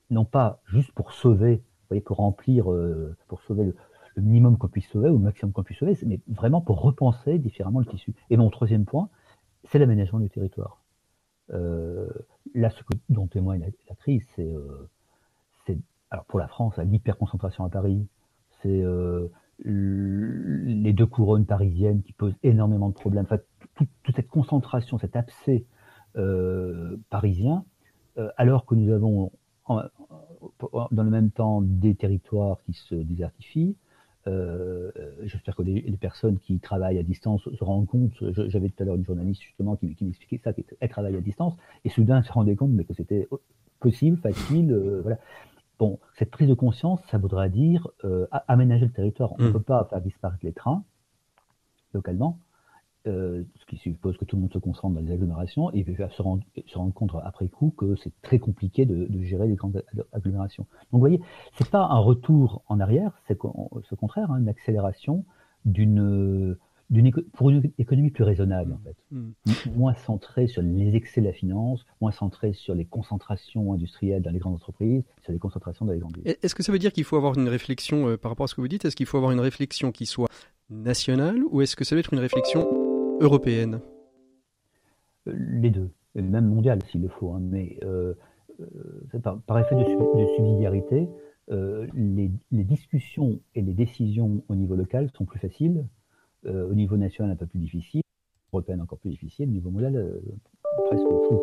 non 0.10 0.26
pas 0.26 0.62
juste 0.66 0.92
pour 0.94 1.12
sauver, 1.12 1.62
voyez, 1.90 2.02
pour 2.02 2.18
remplir, 2.18 2.72
euh, 2.72 3.16
pour 3.28 3.42
sauver 3.42 3.66
le, 3.66 3.76
minimum 4.20 4.58
qu'on 4.58 4.68
puisse 4.68 4.88
sauver 4.88 5.10
ou 5.10 5.18
le 5.18 5.24
maximum 5.24 5.54
qu'on 5.54 5.64
puisse 5.64 5.80
sauver, 5.80 5.98
mais 6.06 6.20
vraiment 6.28 6.62
pour 6.62 6.82
repenser 6.82 7.40
différemment 7.40 7.80
le 7.80 7.86
tissu. 7.86 8.14
Et 8.30 8.38
mon 8.38 8.50
troisième 8.50 8.86
point, 8.86 9.10
c'est 9.66 9.80
l'aménagement 9.80 10.20
du 10.20 10.30
territoire. 10.30 10.82
là, 11.50 12.70
ce 12.70 12.84
dont 13.10 13.28
témoigne 13.28 13.72
la, 13.88 13.96
crise, 13.96 14.26
c'est, 14.36 15.78
alors 16.12 16.26
pour 16.26 16.40
la 16.40 16.48
France, 16.48 16.78
l'hyperconcentration 16.78 17.66
à 17.66 17.70
Paris, 17.70 18.08
c'est 18.62 18.84
les 19.66 20.94
deux 20.94 21.06
couronnes 21.06 21.46
parisiennes 21.46 22.02
qui 22.02 22.14
posent 22.14 22.38
énormément 22.44 22.90
de 22.90 22.94
problèmes. 22.94 23.26
Enfin, 23.26 23.40
toute, 23.76 24.16
cette 24.16 24.28
concentration, 24.28 24.98
cet 24.98 25.16
abcès 25.16 25.66
euh, 26.18 26.98
parisien, 27.10 27.66
euh, 28.18 28.30
alors 28.38 28.66
que 28.66 28.76
nous 28.76 28.92
avons 28.92 29.32
dans 29.68 31.04
le 31.04 31.10
même 31.10 31.30
temps 31.30 31.62
des 31.62 31.94
territoires 31.94 32.58
qui 32.64 32.74
se 32.74 32.96
désertifient. 32.96 33.76
Euh, 34.28 34.92
j'espère 35.24 35.56
que 35.56 35.62
les, 35.62 35.82
personnes 36.00 36.38
qui 36.40 36.60
travaillent 36.60 37.00
à 37.00 37.04
distance 37.04 37.42
se 37.44 37.64
rendent 37.64 37.88
compte. 37.88 38.12
J'avais 38.48 38.70
tout 38.70 38.84
à 38.84 38.86
l'heure 38.86 38.96
une 38.96 39.06
journaliste 39.06 39.42
justement 39.42 39.76
qui, 39.76 39.96
m'expliquait 40.02 40.42
ça, 40.44 40.54
qu'elle 40.54 40.90
travaille 40.90 41.16
à 41.16 41.22
distance, 41.22 41.56
et 41.86 41.90
soudain 41.90 42.18
elle 42.18 42.26
se 42.26 42.32
rendait 42.32 42.56
compte 42.56 42.72
mais 42.72 42.84
que 42.84 42.94
c'était 42.94 43.28
possible, 43.80 44.18
facile. 44.18 44.76
voilà. 45.02 45.18
Bon, 45.80 45.98
cette 46.18 46.30
prise 46.30 46.50
de 46.50 46.54
conscience, 46.54 47.00
ça 47.10 47.18
voudra 47.18 47.48
dire 47.48 47.88
euh, 48.04 48.28
aménager 48.50 48.86
le 48.86 48.92
territoire. 48.92 49.34
On 49.40 49.44
ne 49.44 49.50
mm. 49.50 49.54
peut 49.54 49.62
pas 49.62 49.86
faire 49.86 50.02
disparaître 50.02 50.44
les 50.44 50.52
trains 50.52 50.84
localement, 51.94 52.38
euh, 53.10 53.44
ce 53.60 53.66
qui 53.66 53.78
suppose 53.78 54.18
que 54.18 54.26
tout 54.26 54.36
le 54.36 54.44
monde 54.44 54.54
se 54.54 54.58
concentre 54.60 54.96
dans 54.96 55.02
les 55.02 55.12
agglomérations 55.12 55.72
et 55.74 55.84
se 55.84 56.22
rendre, 56.22 56.44
se 56.66 56.78
rendre 56.78 56.94
compte 56.94 57.12
après 57.24 57.48
coup 57.48 57.74
que 57.78 57.96
c'est 57.98 58.14
très 58.22 58.40
compliqué 58.40 58.86
de, 58.86 59.08
gérer 59.22 59.48
les 59.48 59.56
grandes 59.56 59.84
agglomérations. 60.14 60.66
Donc 60.92 60.94
vous 60.94 61.00
voyez, 61.00 61.22
c'est 61.58 61.70
pas 61.70 61.86
un 61.86 62.00
retour 62.00 62.64
en 62.68 62.80
arrière, 62.80 63.22
c'est 63.28 63.38
au 63.44 63.96
contraire 63.98 64.32
hein, 64.32 64.40
une 64.40 64.50
accélération 64.50 65.26
d'une 65.66 66.58
pour 67.34 67.50
une 67.50 67.72
économie 67.78 68.10
plus 68.10 68.24
raisonnable, 68.24 68.74
en 68.74 68.80
fait. 68.84 68.96
Mm. 69.12 69.78
Moins 69.78 69.94
centrée 69.94 70.48
sur 70.48 70.62
les 70.62 70.96
excès 70.96 71.22
de 71.22 71.28
la 71.28 71.34
finance, 71.34 71.86
moins 72.02 72.12
centrée 72.12 72.54
sur 72.54 72.74
les 72.74 72.86
concentrations 72.86 73.74
industrielles 73.74 74.24
dans 74.24 74.32
les 74.32 74.40
grandes 74.40 74.56
entreprises, 74.56 75.04
sur 75.22 75.32
les 75.32 75.40
concentrations 75.40 75.86
dans 75.86 75.94
les 75.94 76.00
grandes 76.00 76.18
villes. 76.18 76.36
Est-ce 76.42 76.56
que 76.56 76.64
ça 76.64 76.72
veut 76.72 76.80
dire 76.80 76.92
qu'il 76.92 77.04
faut 77.04 77.16
avoir 77.16 77.38
une 77.38 77.48
réflexion, 77.48 78.08
euh, 78.08 78.18
par 78.18 78.32
rapport 78.32 78.46
à 78.46 78.48
ce 78.48 78.56
que 78.56 78.62
vous 78.62 78.68
dites, 78.68 78.86
est-ce 78.86 78.96
qu'il 78.96 79.06
faut 79.06 79.18
avoir 79.18 79.32
une 79.32 79.40
réflexion 79.40 79.92
qui 79.92 80.08
soit 80.08 80.30
nationale 80.70 81.42
ou 81.52 81.62
est-ce 81.62 81.76
que 81.76 81.84
ça 81.84 81.96
va 81.96 82.00
être 82.00 82.14
une 82.14 82.20
réflexion 82.20 82.68
européenne 83.20 83.82
euh, 85.28 85.34
Les 85.38 85.70
deux, 85.70 85.90
même 86.16 86.48
mondiale 86.48 86.80
s'il 86.90 87.02
le 87.02 87.10
faut, 87.10 87.32
hein, 87.32 87.42
mais 87.42 87.80
euh, 87.84 88.14
par, 89.24 89.60
effet 89.60 89.76
de, 89.76 89.86
subsidiarité, 89.86 91.08
les, 91.96 92.32
les 92.52 92.64
discussions 92.64 93.40
et 93.56 93.62
les 93.62 93.74
décisions 93.74 94.44
au 94.50 94.56
niveau 94.56 94.76
local 94.76 95.10
sont 95.16 95.26
plus 95.26 95.40
faciles 95.40 95.84
euh, 96.46 96.70
au 96.70 96.74
niveau 96.74 96.96
national 96.96 97.34
un 97.34 97.36
peu 97.36 97.46
plus 97.46 97.60
difficile, 97.60 98.02
européen 98.54 98.80
encore 98.80 98.98
plus 99.00 99.10
difficile, 99.10 99.50
au 99.50 99.52
niveau 99.52 99.72
mondial 99.72 99.98
euh, 99.98 100.22
presque 100.86 101.04
flou. 101.04 101.42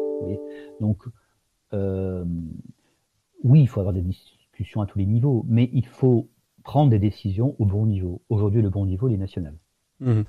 Donc, 0.80 1.02
euh, 1.74 2.24
oui, 3.44 3.60
il 3.60 3.68
faut 3.68 3.80
avoir 3.80 3.92
des 3.92 4.00
discussions 4.00 4.80
à 4.80 4.86
tous 4.86 4.98
les 4.98 5.04
niveaux, 5.04 5.44
mais 5.48 5.68
il 5.74 5.84
faut 5.84 6.30
prendre 6.62 6.90
des 6.90 6.98
décisions 6.98 7.54
au 7.58 7.66
bon 7.66 7.84
niveau. 7.84 8.22
Aujourd'hui, 8.30 8.62
le 8.62 8.70
bon 8.70 8.86
niveau, 8.86 9.06
il 9.08 9.14
est 9.14 9.18
national. 9.18 9.54
Mmh. 10.00 10.22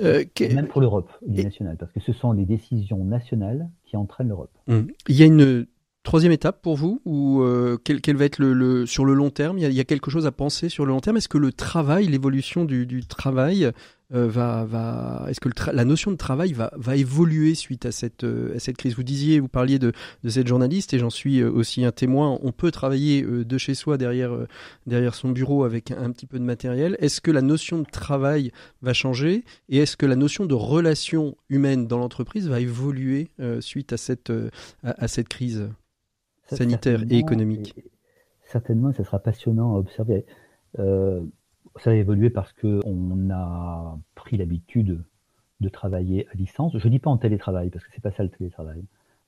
Même 0.00 0.66
pour 0.68 0.80
l'Europe, 0.80 1.10
il 1.26 1.38
est 1.38 1.44
national, 1.44 1.76
parce 1.76 1.92
que 1.92 2.00
ce 2.00 2.12
sont 2.12 2.32
les 2.32 2.44
décisions 2.44 3.04
nationales 3.04 3.68
qui 3.84 3.96
entraînent 3.96 4.28
l'Europe. 4.28 4.52
Mmh. 4.66 4.80
Il 5.08 5.16
y 5.16 5.22
a 5.22 5.26
une 5.26 5.66
troisième 6.02 6.32
étape 6.32 6.60
pour 6.62 6.76
vous 6.76 7.00
ou 7.04 7.42
quel, 7.84 8.16
va 8.16 8.24
être 8.24 8.38
le, 8.38 8.86
sur 8.86 9.04
le 9.04 9.14
long 9.14 9.30
terme? 9.30 9.58
Il 9.58 9.72
y, 9.72 9.80
a, 9.80 9.84
quelque 9.84 10.10
chose 10.10 10.26
à 10.26 10.32
penser 10.32 10.68
sur 10.68 10.84
le 10.84 10.92
long 10.92 11.00
terme? 11.00 11.16
Est-ce 11.16 11.28
que 11.28 11.38
le 11.38 11.52
travail, 11.52 12.06
l'évolution 12.06 12.64
du, 12.64 12.86
du, 12.86 13.06
travail 13.06 13.70
euh, 14.14 14.28
va, 14.28 14.64
va 14.64 15.26
est-ce 15.28 15.40
que 15.40 15.48
la 15.72 15.84
notion 15.84 16.10
de 16.12 16.16
travail 16.16 16.52
va, 16.52 16.70
va 16.76 16.96
évoluer 16.96 17.54
suite 17.54 17.84
à 17.84 17.92
cette, 17.92 18.22
euh, 18.22 18.54
à 18.54 18.58
cette 18.60 18.76
crise? 18.76 18.94
Vous 18.94 19.02
disiez, 19.02 19.40
vous 19.40 19.48
parliez 19.48 19.78
de, 19.78 19.92
de 20.22 20.28
cette 20.28 20.46
journaliste 20.46 20.94
et 20.94 20.98
j'en 20.98 21.10
suis 21.10 21.40
euh, 21.40 21.50
aussi 21.50 21.84
un 21.84 21.90
témoin. 21.90 22.38
On 22.42 22.52
peut 22.52 22.70
travailler 22.70 23.22
de 23.22 23.58
chez 23.58 23.74
soi 23.74 23.98
derrière, 23.98 24.32
derrière 24.86 25.14
son 25.14 25.30
bureau 25.30 25.64
avec 25.64 25.90
un, 25.90 26.12
petit 26.12 26.26
peu 26.26 26.38
de 26.38 26.44
matériel. 26.44 26.96
Est-ce 27.00 27.20
que 27.20 27.30
la 27.30 27.42
notion 27.42 27.78
de 27.78 27.84
travail 27.84 28.52
va 28.82 28.92
changer 28.92 29.44
et 29.68 29.78
est-ce 29.78 29.96
que 29.96 30.06
la 30.06 30.16
notion 30.16 30.46
de 30.46 30.54
relation 30.54 31.36
humaine 31.48 31.86
dans 31.86 31.98
l'entreprise 31.98 32.48
va 32.48 32.60
évoluer 32.60 33.30
suite 33.60 33.92
à 33.92 33.96
cette, 33.96 34.32
à, 34.82 35.08
cette 35.08 35.28
crise 35.28 35.68
sanitaire 36.46 37.02
et 37.10 37.18
économique? 37.18 37.74
Certainement, 38.44 38.92
ce 38.92 39.02
sera 39.02 39.18
passionnant 39.18 39.74
à 39.74 39.78
observer 39.78 40.24
ça 41.76 41.90
a 41.90 41.94
évolué 41.94 42.30
parce 42.30 42.52
qu'on 42.52 43.30
a 43.30 43.98
pris 44.14 44.36
l'habitude 44.36 45.04
de 45.60 45.68
travailler 45.68 46.26
à 46.32 46.36
distance. 46.36 46.76
Je 46.76 46.86
ne 46.86 46.92
dis 46.92 46.98
pas 46.98 47.10
en 47.10 47.18
télétravail, 47.18 47.70
parce 47.70 47.84
que 47.84 47.90
c'est 47.94 48.02
pas 48.02 48.12
ça 48.12 48.22
le 48.22 48.28
télétravail. 48.28 48.84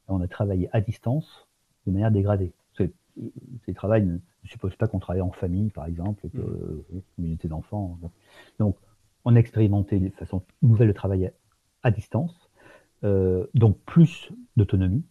On 0.09 0.21
a 0.21 0.29
travaillé 0.29 0.69
à 0.73 0.81
distance 0.81 1.49
de 1.87 1.93
manière 1.93 2.11
dégradée. 2.11 2.53
Le 2.79 3.31
télétravail 3.65 4.05
ne, 4.05 4.19
suppose 4.45 4.77
pas 4.77 4.87
qu'on 4.87 4.99
travaille 4.99 5.23
en 5.23 5.31
famille, 5.31 5.71
par 5.71 5.87
exemple, 5.87 6.29
que, 6.29 6.39
mmh. 6.39 7.01
communauté 7.17 7.49
d'enfants. 7.49 7.99
Donc, 8.59 8.77
on 9.25 9.35
a 9.35 9.39
expérimenté 9.39 9.99
de 9.99 10.11
façon 10.11 10.43
nouvelle 10.61 10.89
de 10.89 10.93
travailler 10.93 11.31
à 11.83 11.91
distance, 11.91 12.51
euh, 13.05 13.47
donc 13.55 13.79
plus 13.87 14.31
d'autonomie, 14.57 15.05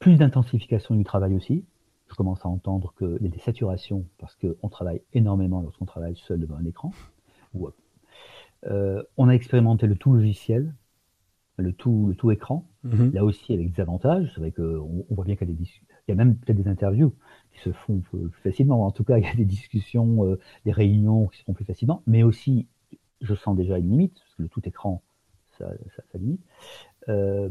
plus 0.00 0.16
d'intensification 0.16 0.96
du 0.96 1.04
travail 1.04 1.34
aussi, 1.34 1.64
je 2.10 2.14
commence 2.16 2.44
à 2.44 2.48
entendre 2.48 2.92
qu'il 2.98 3.18
y 3.20 3.26
a 3.26 3.30
des 3.30 3.38
saturations 3.38 4.04
parce 4.18 4.36
qu'on 4.36 4.68
travaille 4.68 5.00
énormément 5.12 5.62
lorsqu'on 5.62 5.86
travaille 5.86 6.16
seul 6.16 6.40
devant 6.40 6.56
un 6.56 6.64
écran. 6.64 6.92
Euh, 8.66 9.02
on 9.16 9.28
a 9.28 9.32
expérimenté 9.32 9.86
le 9.86 9.96
tout 9.96 10.12
logiciel, 10.12 10.74
le 11.56 11.72
tout, 11.72 12.06
le 12.08 12.14
tout 12.14 12.30
écran, 12.30 12.66
mhm. 12.84 13.12
là 13.12 13.24
aussi 13.24 13.52
avec 13.52 13.72
des 13.72 13.80
avantages. 13.80 14.30
C'est 14.34 14.40
vrai 14.40 14.50
qu'on 14.50 15.06
on 15.08 15.14
voit 15.14 15.24
bien 15.24 15.36
qu'il 15.36 15.48
y 15.48 15.52
a, 15.52 15.54
des, 15.54 15.62
il 15.62 16.10
y 16.10 16.12
a 16.12 16.14
même 16.14 16.36
peut-être 16.36 16.56
des 16.56 16.68
interviews 16.68 17.14
qui 17.52 17.60
se 17.60 17.72
font 17.72 18.00
plus 18.00 18.30
facilement. 18.42 18.84
En 18.84 18.90
tout 18.90 19.04
cas, 19.04 19.18
il 19.18 19.24
y 19.24 19.28
a 19.28 19.34
des 19.34 19.44
discussions, 19.44 20.26
euh, 20.26 20.38
des 20.64 20.72
réunions 20.72 21.28
qui 21.28 21.38
se 21.38 21.44
font 21.44 21.54
plus 21.54 21.64
facilement. 21.64 22.02
Mais 22.06 22.22
aussi, 22.22 22.66
je 23.20 23.34
sens 23.34 23.56
déjà 23.56 23.78
une 23.78 23.90
limite, 23.90 24.18
parce 24.18 24.34
que 24.34 24.42
le 24.42 24.48
tout 24.48 24.66
écran, 24.68 25.02
ça, 25.58 25.70
ça, 25.96 26.18
limite. 26.18 26.40
Euh, 27.08 27.50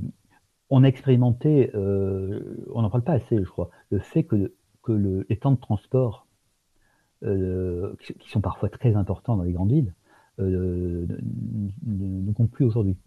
on 0.69 0.83
a 0.83 0.87
expérimenté, 0.87 1.71
euh, 1.75 2.67
on 2.73 2.81
n'en 2.81 2.89
parle 2.89 3.03
pas 3.03 3.13
assez, 3.13 3.37
je 3.37 3.49
crois, 3.49 3.69
le 3.89 3.99
fait 3.99 4.23
que, 4.23 4.51
les 4.87 5.37
temps 5.37 5.51
de 5.51 5.59
transport, 5.59 6.25
euh, 7.23 7.95
qui, 8.19 8.29
sont 8.29 8.41
parfois 8.41 8.69
très 8.69 8.95
importants 8.95 9.37
dans 9.37 9.43
les 9.43 9.51
grandes 9.51 9.71
villes, 9.71 9.93
euh, 10.39 11.05
ne, 11.85 12.31
comptent 12.31 12.49
plus 12.49 12.65
aujourd'hui. 12.65 12.97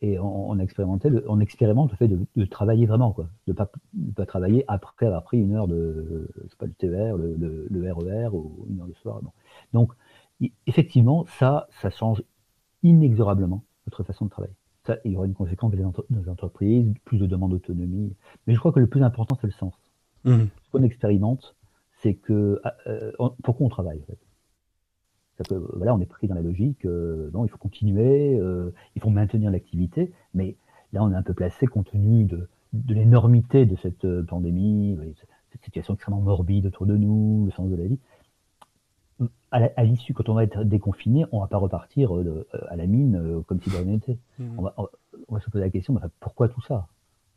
Et 0.00 0.18
on, 0.18 0.58
a 0.58 0.62
expérimenté, 0.62 1.10
on 1.28 1.40
expérimente 1.40 1.90
le 1.90 1.96
fait 1.98 2.08
de, 2.08 2.44
travailler 2.46 2.86
vraiment, 2.86 3.14
de 3.46 3.52
pas, 3.52 3.70
pas 4.16 4.24
travailler 4.24 4.64
après 4.66 5.04
avoir 5.04 5.24
pris 5.24 5.38
une 5.38 5.52
heure 5.52 5.68
de, 5.68 6.30
je 6.42 6.48
sais 6.48 6.56
pas, 6.56 6.64
le 6.64 6.72
TER, 6.72 7.18
le, 7.18 7.92
RER 7.92 8.28
e 8.28 8.30
ou 8.32 8.66
une 8.70 8.80
heure 8.80 8.86
de 8.86 8.94
soir. 8.94 9.20
Donc, 9.74 9.92
effectivement, 10.66 11.26
ça, 11.38 11.68
ça 11.82 11.90
change 11.90 12.22
inexorablement 12.82 13.62
notre 13.86 14.04
façon 14.04 14.24
de 14.24 14.30
travailler 14.30 14.54
il 15.04 15.12
y 15.12 15.16
aura 15.16 15.26
une 15.26 15.34
conséquence 15.34 15.72
dans 15.72 15.92
les 16.10 16.28
entreprises, 16.28 16.92
plus 17.04 17.18
de 17.18 17.26
demandes 17.26 17.52
d'autonomie. 17.52 18.14
Mais 18.46 18.54
je 18.54 18.58
crois 18.58 18.72
que 18.72 18.80
le 18.80 18.86
plus 18.86 19.02
important, 19.02 19.36
c'est 19.40 19.46
le 19.46 19.52
sens. 19.52 19.74
Mmh. 20.24 20.44
Ce 20.62 20.70
qu'on 20.70 20.82
expérimente, 20.82 21.54
c'est 22.02 22.14
que 22.14 22.60
euh, 22.86 23.12
pourquoi 23.42 23.66
on 23.66 23.70
travaille 23.70 24.02
voilà, 25.48 25.94
on 25.94 26.00
est 26.00 26.06
pris 26.06 26.28
dans 26.28 26.34
la 26.34 26.42
logique, 26.42 26.84
euh, 26.84 27.30
il 27.44 27.48
faut 27.48 27.56
continuer, 27.56 28.38
euh, 28.38 28.72
il 28.94 29.00
faut 29.00 29.08
maintenir 29.08 29.50
l'activité, 29.50 30.12
mais 30.34 30.56
là, 30.92 31.02
on 31.02 31.10
est 31.12 31.16
un 31.16 31.22
peu 31.22 31.32
placé 31.32 31.66
compte 31.66 31.90
tenu 31.90 32.24
de, 32.24 32.48
l'énormité 32.88 33.64
de 33.64 33.74
cette 33.76 34.06
pandémie, 34.26 34.98
cette 35.50 35.64
situation 35.64 35.94
extrêmement 35.94 36.20
morbide 36.20 36.66
autour 36.66 36.84
de 36.84 36.96
nous, 36.96 37.46
le 37.46 37.52
sens 37.52 37.70
de 37.70 37.76
la 37.76 37.84
vie. 37.84 37.98
À 39.50 39.84
l'issue, 39.84 40.14
quand 40.14 40.28
on 40.28 40.34
va 40.34 40.44
être 40.44 40.64
déconfiné, 40.64 41.26
on 41.32 41.40
va 41.40 41.46
pas 41.46 41.58
repartir 41.58 42.12
à 42.68 42.76
la 42.76 42.86
mine 42.86 43.42
comme 43.46 43.60
si 43.60 43.70
de 43.70 43.76
rien 43.76 43.84
n'était. 43.84 44.18
Mmh. 44.38 44.58
On, 44.58 44.62
va, 44.62 44.74
on, 45.28 45.34
va, 45.34 45.40
se 45.40 45.50
poser 45.50 45.64
la 45.64 45.70
question, 45.70 45.98
pourquoi 46.20 46.48
tout 46.48 46.62
ça? 46.62 46.86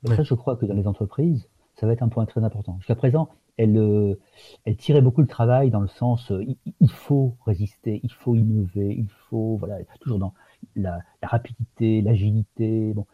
Ça, 0.05 0.23
je 0.23 0.33
crois 0.33 0.55
que 0.57 0.65
dans 0.65 0.75
les 0.75 0.87
entreprises, 0.87 1.47
ça 1.75 1.87
va 1.87 1.93
être 1.93 2.03
un 2.03 2.09
point 2.09 2.25
très 2.25 2.43
important. 2.43 2.75
Jusqu'à 2.79 2.95
présent, 2.95 3.29
elle, 3.57 3.77
euh, 3.77 4.19
elle 4.65 4.75
tirait 4.75 5.01
beaucoup 5.01 5.21
le 5.21 5.27
travail 5.27 5.69
dans 5.69 5.79
le 5.79 5.87
sens 5.87 6.31
euh, 6.31 6.43
il, 6.79 6.91
faut 6.91 7.35
résister, 7.45 7.99
il 8.03 8.11
faut 8.11 8.35
innover, 8.35 8.95
il 8.95 9.09
faut 9.29 9.57
voilà 9.57 9.77
toujours 9.99 10.19
dans 10.19 10.33
la, 10.75 10.99
rapidité, 11.21 12.01
l'agilité. 12.01 12.93
Bon, 12.93 13.05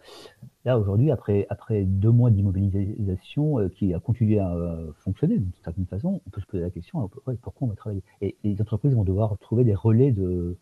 là 0.70 0.80
aujourd'hui 0.80 1.10
après 1.12 1.48
après 1.50 1.84
deux 1.84 2.12
mois 2.12 2.30
d'immobilisation 2.30 3.60
euh, 3.60 3.70
qui 3.70 3.94
a 3.94 4.00
continué 4.00 4.40
à 4.40 4.56
fonctionner 5.00 5.38
d'une 5.38 5.52
certaine 5.64 5.86
façon, 5.86 6.22
on 6.26 6.30
peut 6.30 6.42
se 6.42 6.46
poser 6.46 6.64
la 6.64 6.70
question 6.70 7.10
pourquoi 7.42 7.68
on 7.68 7.70
va 7.70 7.76
travailler? 7.76 8.04
Et 8.22 8.36
les 8.44 8.62
entreprises 8.62 8.94
vont 8.94 9.04
devoir 9.04 9.38
trouver 9.40 9.64
des 9.64 9.76
relais 9.76 10.12
de 10.12 10.58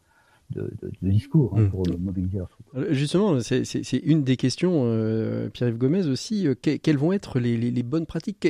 de, 0.55 0.69
discours 1.01 1.53
hein, 1.57 1.63
hmm. 1.63 1.69
pour 1.69 1.83
mobiliser 1.99 2.37
leurs 2.37 2.49
troupes. 2.49 2.67
Justement, 2.91 3.39
c'est 3.41 3.97
une 4.03 4.23
des 4.23 4.37
questions, 4.37 4.83
euh, 4.85 5.49
Pierre-Yves 5.49 5.77
Gomez 5.77 6.07
aussi. 6.07 6.47
Euh, 6.47 6.55
quelles 6.55 6.97
vont 6.97 7.11
être 7.11 7.39
les, 7.39 7.83
bonnes 7.83 8.05
pratiques? 8.05 8.47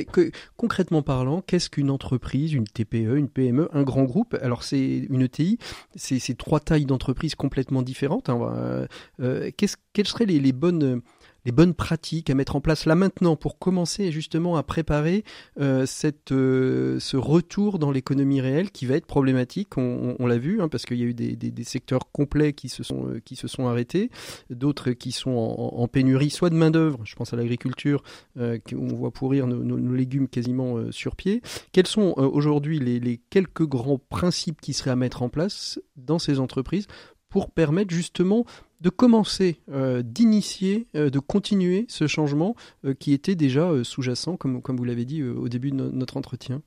Concrètement 0.56 1.02
parlant, 1.02 1.42
qu'est-ce 1.42 1.70
qu'une 1.70 1.90
entreprise, 1.90 2.52
une 2.52 2.64
TPE, 2.64 3.16
une 3.16 3.28
PME, 3.28 3.68
un 3.72 3.82
grand 3.82 4.04
groupe? 4.04 4.36
Alors, 4.40 4.62
c'est 4.62 5.06
une 5.10 5.22
ETI, 5.22 5.58
c'est 5.96 6.36
trois 6.36 6.60
tailles 6.60 6.86
d'entreprise 6.86 7.34
complètement 7.34 7.82
différentes. 7.82 8.28
Hein, 8.28 8.86
euh, 9.20 9.50
quelles 9.56 10.06
seraient 10.06 10.26
les 10.26 10.52
bonnes 10.52 11.02
les 11.44 11.52
bonnes 11.52 11.74
pratiques 11.74 12.30
à 12.30 12.34
mettre 12.34 12.56
en 12.56 12.60
place 12.60 12.84
là 12.84 12.94
maintenant 12.94 13.36
pour 13.36 13.58
commencer 13.58 14.12
justement 14.12 14.56
à 14.56 14.62
préparer 14.62 15.24
euh, 15.60 15.86
euh, 16.32 17.00
ce 17.00 17.16
retour 17.16 17.78
dans 17.78 17.90
l'économie 17.90 18.40
réelle 18.40 18.70
qui 18.70 18.86
va 18.86 18.96
être 18.96 19.06
problématique. 19.06 19.78
On, 19.78 20.26
l'a 20.26 20.38
vu 20.38 20.60
hein, 20.60 20.68
parce 20.68 20.84
qu'il 20.84 20.98
y 20.98 21.02
a 21.02 21.06
eu 21.06 21.14
des, 21.14 21.64
secteurs 21.64 22.10
complets 22.12 22.52
qui 22.52 22.68
se 22.68 22.82
sont, 22.82 23.08
euh, 23.08 23.20
qui 23.24 23.36
se 23.36 23.48
sont 23.48 23.66
arrêtés, 23.66 24.10
d'autres 24.50 24.90
qui 24.90 25.12
sont 25.12 25.30
en, 25.30 25.88
pénurie, 25.88 26.30
soit 26.30 26.50
de 26.50 26.54
main 26.54 26.70
d'œuvre. 26.70 27.00
Je 27.04 27.14
pense 27.14 27.32
à 27.32 27.36
l'agriculture, 27.36 28.02
on 28.36 28.94
voit 28.94 29.10
pourrir 29.10 29.46
nos, 29.46 29.94
légumes 29.94 30.28
quasiment 30.28 30.92
sur 30.92 31.16
pied. 31.16 31.40
Quels 31.72 31.86
sont 31.86 32.14
aujourd'hui 32.16 32.78
les 32.78 33.20
quelques 33.30 33.66
grands 33.66 33.98
principes 33.98 34.60
qui 34.60 34.72
seraient 34.72 34.90
à 34.90 34.96
mettre 34.96 35.22
en 35.22 35.28
place 35.28 35.80
dans 35.96 36.18
ces 36.18 36.40
entreprises 36.40 36.86
pour 37.28 37.50
permettre 37.50 37.92
justement 37.92 38.44
de 38.80 38.90
commencer, 38.90 39.60
euh, 39.70 40.02
d'initier, 40.02 40.86
euh, 40.94 41.10
de 41.10 41.18
continuer 41.18 41.86
ce 41.88 42.06
changement 42.06 42.54
euh, 42.84 42.94
qui 42.94 43.12
était 43.12 43.34
déjà 43.34 43.84
sous-jacent, 43.84 44.36
comme, 44.36 44.60
vous 44.66 44.84
l'avez 44.84 45.04
dit 45.04 45.22
au 45.22 45.48
début 45.48 45.70
de 45.70 45.76
notre 45.76 46.16
entretien 46.16 46.62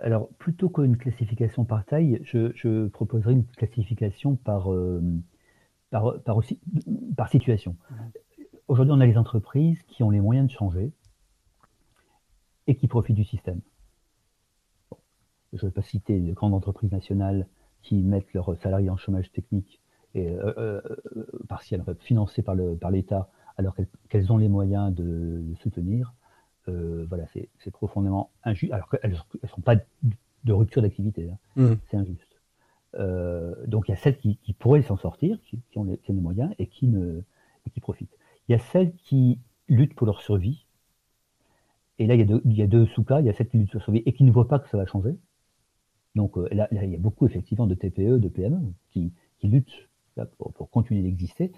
Alors, 0.00 0.28
plutôt 0.38 0.70
qu'une 0.70 0.96
classification 0.96 1.64
par 1.64 1.84
taille, 1.84 2.20
je, 2.24 2.86
proposerais 2.88 3.32
une 3.32 3.44
classification 3.44 4.36
par, 4.36 4.68
par, 5.90 6.22
par, 6.22 6.36
aussi, 6.36 6.58
par 7.16 7.28
situation. 7.28 7.76
Aujourd'hui, 8.68 8.94
on 8.96 9.00
a 9.00 9.06
les 9.06 9.18
entreprises 9.18 9.82
qui 9.88 10.02
ont 10.02 10.10
les 10.10 10.20
moyens 10.20 10.48
de 10.48 10.52
changer 10.52 10.92
et 12.66 12.76
qui 12.76 12.88
profitent 12.88 13.16
du 13.16 13.24
système. 13.24 13.60
je 15.52 15.66
ne 15.66 15.70
vais 15.70 15.74
pas 15.74 15.82
citer 15.82 16.18
de 16.20 16.32
grandes 16.32 16.54
entreprises 16.54 16.92
nationales 16.92 17.46
qui 17.82 18.02
mettent 18.02 18.32
leurs 18.34 18.56
salariés 18.58 18.90
en 18.90 18.96
chômage 18.96 19.30
technique 19.32 19.80
et 20.14 20.28
euh, 20.28 20.52
euh, 20.58 20.80
partiel, 21.48 21.84
financé 22.00 22.42
par 22.42 22.54
le 22.54 22.76
par 22.76 22.90
l'État, 22.90 23.28
alors 23.56 23.76
qu'elles 24.08 24.32
ont 24.32 24.38
les 24.38 24.48
moyens 24.48 24.94
de, 24.94 25.42
soutenir. 25.62 26.14
Euh, 26.68 27.06
voilà, 27.08 27.24
c'est 27.32 27.70
profondément 27.70 28.30
injuste. 28.44 28.72
Alors 28.72 28.88
qu'elles 28.88 29.16
ne 29.42 29.48
sont 29.48 29.60
pas 29.60 29.76
de 30.44 30.52
rupture 30.52 30.82
d'activité, 30.82 31.30
hein. 31.30 31.38
mmh. 31.56 31.74
c'est 31.90 31.96
injuste. 31.96 32.40
donc 33.66 33.88
il 33.88 33.92
y 33.92 33.94
a 33.94 33.96
celles 33.96 34.16
qui, 34.16 34.36
qui 34.38 34.52
pourraient 34.52 34.82
s'en 34.82 34.96
sortir, 34.96 35.38
qui, 35.42 35.60
ont 35.76 35.84
les, 35.84 35.98
qui, 35.98 36.10
ont 36.10 36.14
les, 36.14 36.20
moyens 36.20 36.52
et 36.58 36.66
qui 36.66 36.86
ne 36.88 37.22
et 37.66 37.70
qui 37.70 37.80
profitent. 37.80 38.16
Il 38.48 38.52
y 38.52 38.54
a 38.54 38.58
celles 38.58 38.92
qui 38.94 39.38
luttent 39.68 39.94
pour 39.94 40.06
leur 40.06 40.22
survie. 40.22 40.66
Et 41.98 42.06
là, 42.06 42.14
il 42.14 42.20
y 42.20 42.22
a 42.22 42.26
deux, 42.26 42.40
il 42.46 42.54
y 42.54 42.62
a 42.62 42.66
deux 42.66 42.86
sous-cas. 42.86 43.20
Il 43.20 43.26
y 43.26 43.28
a 43.28 43.34
celles 43.34 43.48
qui 43.48 43.58
luttent 43.58 43.70
pour 43.70 43.78
leur 43.78 43.84
survie 43.84 44.02
et 44.06 44.12
qui 44.12 44.24
ne 44.24 44.32
voient 44.32 44.48
pas 44.48 44.58
que 44.58 44.68
ça 44.68 44.76
va 44.76 44.86
changer. 44.86 45.16
Donc 46.14 46.36
là, 46.36 46.68
là, 46.70 46.84
il 46.84 46.90
y 46.90 46.96
a 46.96 46.98
beaucoup 46.98 47.26
effectivement 47.26 47.66
de 47.66 47.74
TPE, 47.74 48.18
de 48.18 48.28
PME 48.28 48.60
qui, 48.90 49.12
qui 49.38 49.48
luttent 49.48 49.88
pour, 50.38 50.70
continuer 50.70 51.02
d'exister, 51.02 51.52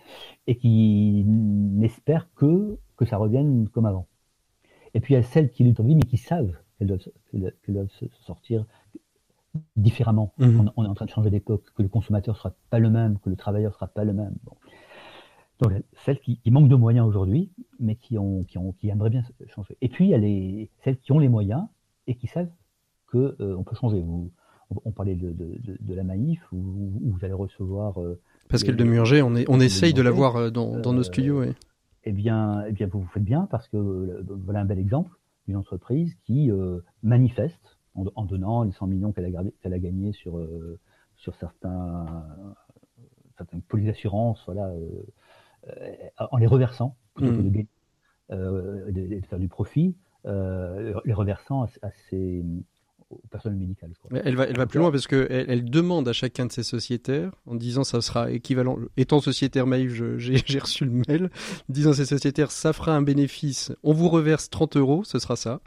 et 0.46 0.56
qui 0.56 1.24
n'espèrent 1.26 2.32
que, 2.34 2.78
que 2.96 3.04
ça 3.04 3.16
revienne 3.16 3.68
comme 3.68 3.86
avant. 3.86 4.06
Et 4.94 5.00
puis 5.00 5.14
il 5.14 5.16
y 5.16 5.20
a 5.20 5.22
celles 5.22 5.50
qui 5.50 5.64
luttent 5.64 5.80
en 5.80 5.84
vie, 5.84 5.96
mais 5.96 6.02
qui 6.02 6.18
savent 6.18 6.54
qu'elles 6.78 6.88
doivent, 6.88 7.52
doivent, 7.68 7.90
se 7.90 8.06
sortir 8.20 8.66
différemment. 9.76 10.32
Mhm. 10.38 10.70
On, 10.76 10.84
est 10.84 10.88
en 10.88 10.94
train 10.94 11.06
de 11.06 11.10
changer 11.10 11.30
d'époque, 11.30 11.64
que 11.74 11.82
le 11.82 11.88
consommateur 11.88 12.36
sera 12.36 12.54
pas 12.70 12.78
le 12.78 12.90
même, 12.90 13.18
que 13.18 13.30
le 13.30 13.36
travailleur 13.36 13.74
sera 13.74 13.86
pas 13.86 14.04
le 14.04 14.12
même. 14.12 14.34
Donc 14.44 14.58
celles 16.04 16.18
qui, 16.18 16.40
manquent 16.50 16.68
de 16.68 16.74
moyens 16.74 17.06
aujourd'hui, 17.06 17.52
mais 17.78 17.94
qui, 17.94 18.18
ont, 18.18 18.42
qui, 18.42 18.58
ont, 18.58 18.72
qui 18.72 18.88
aimeraient 18.88 19.10
bien 19.10 19.22
changer. 19.46 19.76
Et 19.80 19.88
puis 19.88 20.06
il 20.06 20.10
y 20.10 20.14
a 20.14 20.18
les, 20.18 20.70
celles 20.82 20.98
qui 20.98 21.12
ont 21.12 21.20
les 21.20 21.28
moyens 21.28 21.66
et 22.08 22.16
qui 22.16 22.26
savent 22.26 22.50
qu'on 23.10 23.32
euh, 23.40 23.56
on 23.56 23.62
peut 23.62 23.76
changer. 23.76 24.00
Vous, 24.00 24.32
on, 24.84 24.90
parlait 24.92 25.14
de, 25.14 25.32
de, 25.32 25.94
la 25.94 26.04
Maïf, 26.04 26.40
où, 26.52 26.92
vous 27.02 27.18
allez 27.22 27.32
recevoir 27.32 28.00
euh, 28.00 28.20
Pascal 28.48 28.76
de 28.76 28.84
Murger, 28.84 29.22
on, 29.22 29.34
est, 29.34 29.48
on 29.48 29.60
essaye 29.60 29.94
de 29.94 30.02
l'avoir 30.02 30.36
euh, 30.36 30.50
dans, 30.50 30.78
dans, 30.78 30.92
nos 30.92 31.00
euh, 31.00 31.04
studios. 31.04 31.42
Eh, 32.04 32.12
bien, 32.12 32.64
eh 32.66 32.72
bien, 32.72 32.86
vous 32.88 33.00
vous 33.00 33.08
faites 33.08 33.24
bien 33.24 33.46
parce 33.50 33.68
que 33.68 34.24
voilà 34.44 34.60
un 34.60 34.64
bel 34.64 34.78
exemple 34.78 35.10
d'une 35.46 35.56
entreprise 35.56 36.14
qui 36.24 36.50
manifeste 37.02 37.78
en, 37.94 38.24
donnant 38.24 38.62
les 38.62 38.72
100 38.72 38.86
millions 38.86 39.12
qu'elle 39.12 39.36
a, 39.36 39.42
qu'elle 39.60 39.72
a 39.72 39.78
gagnés 39.78 40.12
sur, 40.12 40.40
sur 41.16 41.34
certains, 41.36 42.24
certaines 43.36 43.62
polices 43.62 43.86
d'assurance, 43.86 44.42
voilà, 44.46 44.72
en 46.18 46.36
les 46.38 46.46
reversant 46.46 46.96
plutôt 47.14 47.32
que 47.32 47.42
de, 47.42 47.48
mmh. 47.48 48.92
de, 48.92 49.20
de, 49.20 49.26
faire 49.26 49.38
du 49.38 49.48
profit, 49.48 49.96
les 50.24 51.12
reversant 51.12 51.64
à, 51.82 51.90
ces, 52.08 52.44
au 53.12 53.28
personnel 53.30 53.58
médical. 53.58 53.90
Elle 54.24 54.36
va, 54.36 54.44
elle 54.44 54.56
va 54.56 54.66
plus 54.66 54.78
loin 54.78 54.90
parce 54.90 55.06
qu'elle 55.06 55.46
elle 55.48 55.64
demande 55.64 56.08
à 56.08 56.12
chacun 56.12 56.46
de 56.46 56.52
ses 56.52 56.62
sociétaires, 56.62 57.32
en 57.46 57.54
disant 57.54 57.84
ça 57.84 58.00
sera 58.00 58.30
équivalent, 58.30 58.78
étant 58.96 59.20
sociétaire 59.20 59.66
Maïf, 59.66 59.92
j'ai 60.18 60.58
reçu 60.58 60.84
le 60.84 61.02
mail, 61.06 61.30
disant 61.68 61.90
à 61.90 61.94
ses 61.94 62.06
sociétaires, 62.06 62.50
ça 62.50 62.72
fera 62.72 62.94
un 62.94 63.02
bénéfice, 63.02 63.72
on 63.82 63.92
vous 63.92 64.08
reverse 64.08 64.50
30 64.50 64.76
euros, 64.76 65.04
ce 65.04 65.18
sera 65.18 65.36
ça. 65.36 65.60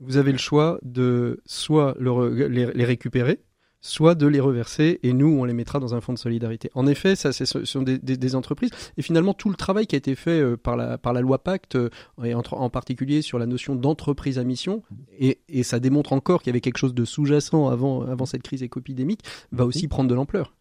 Vous 0.00 0.18
avez 0.18 0.32
le 0.32 0.38
choix 0.38 0.78
de 0.82 1.40
soit 1.46 1.96
les 1.98 2.84
récupérer, 2.84 3.40
soit 3.86 4.14
de 4.14 4.26
les 4.26 4.40
reverser 4.40 4.98
et 5.02 5.12
nous, 5.12 5.28
on 5.28 5.44
les 5.44 5.52
mettra 5.52 5.78
dans 5.78 5.94
un 5.94 6.00
fonds 6.00 6.12
de 6.12 6.18
solidarité. 6.18 6.70
En 6.74 6.86
effet, 6.86 7.14
ça, 7.16 7.32
ce 7.32 7.44
sont 7.44 7.82
des, 7.82 8.34
entreprises 8.34 8.70
et 8.96 9.02
finalement 9.02 9.34
tout 9.34 9.48
le 9.48 9.54
travail 9.54 9.86
qui 9.86 9.94
a 9.94 9.98
été 9.98 10.14
fait 10.14 10.40
euh, 10.40 10.56
par 10.56 10.76
la, 10.76 10.98
par 10.98 11.12
la 11.12 11.20
loi 11.20 11.38
Pacte 11.38 11.76
euh, 11.76 11.88
et 12.24 12.34
en, 12.34 12.42
en, 12.50 12.70
particulier 12.70 13.22
sur 13.22 13.38
la 13.38 13.46
notion 13.46 13.76
d'entreprise 13.76 14.38
à 14.38 14.44
mission 14.44 14.82
et, 15.18 15.38
et, 15.48 15.62
ça 15.62 15.78
démontre 15.78 16.12
encore 16.12 16.42
qu'il 16.42 16.50
y 16.50 16.52
avait 16.52 16.60
quelque 16.60 16.78
chose 16.78 16.94
de 16.94 17.04
sous-jacent 17.04 17.68
avant, 17.68 18.02
avant 18.02 18.26
cette 18.26 18.42
crise 18.42 18.62
écopidémique 18.62 19.20
va 19.52 19.64
aussi 19.64 19.86
prendre 19.86 20.10
de 20.10 20.14
l'ampleur. 20.14 20.52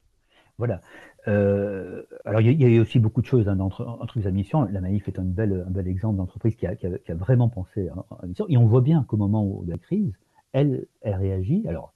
Voilà. 0.57 0.81
Euh, 1.27 2.03
alors 2.23 2.41
il 2.41 2.61
y, 2.61 2.77
a 2.77 2.81
aussi 2.81 2.99
beaucoup 2.99 3.21
de 3.21 3.25
choses 3.25 3.49
hein, 3.49 3.55
dans 3.55 3.65
entreprises 3.65 4.27
à 4.27 4.31
mission. 4.31 4.67
La 4.71 4.79
Maïf 4.79 5.07
est 5.07 5.17
un 5.17 5.23
bel, 5.23 5.65
un 5.67 5.71
bel 5.71 5.87
exemple 5.87 6.17
d'entreprise 6.17 6.55
qui 6.55 6.67
a, 6.67 6.75
qui, 6.75 6.85
a, 6.85 7.15
vraiment 7.15 7.49
pensé 7.49 7.89
à, 7.89 8.25
mission. 8.27 8.45
Et 8.47 8.57
on 8.57 8.67
voit 8.67 8.81
bien 8.81 9.03
qu'au 9.03 9.17
moment 9.17 9.63
de 9.63 9.71
la 9.71 9.77
crise, 9.77 10.13
elle, 10.53 10.85
elle 11.01 11.15
réagit. 11.15 11.63
Alors 11.67 11.94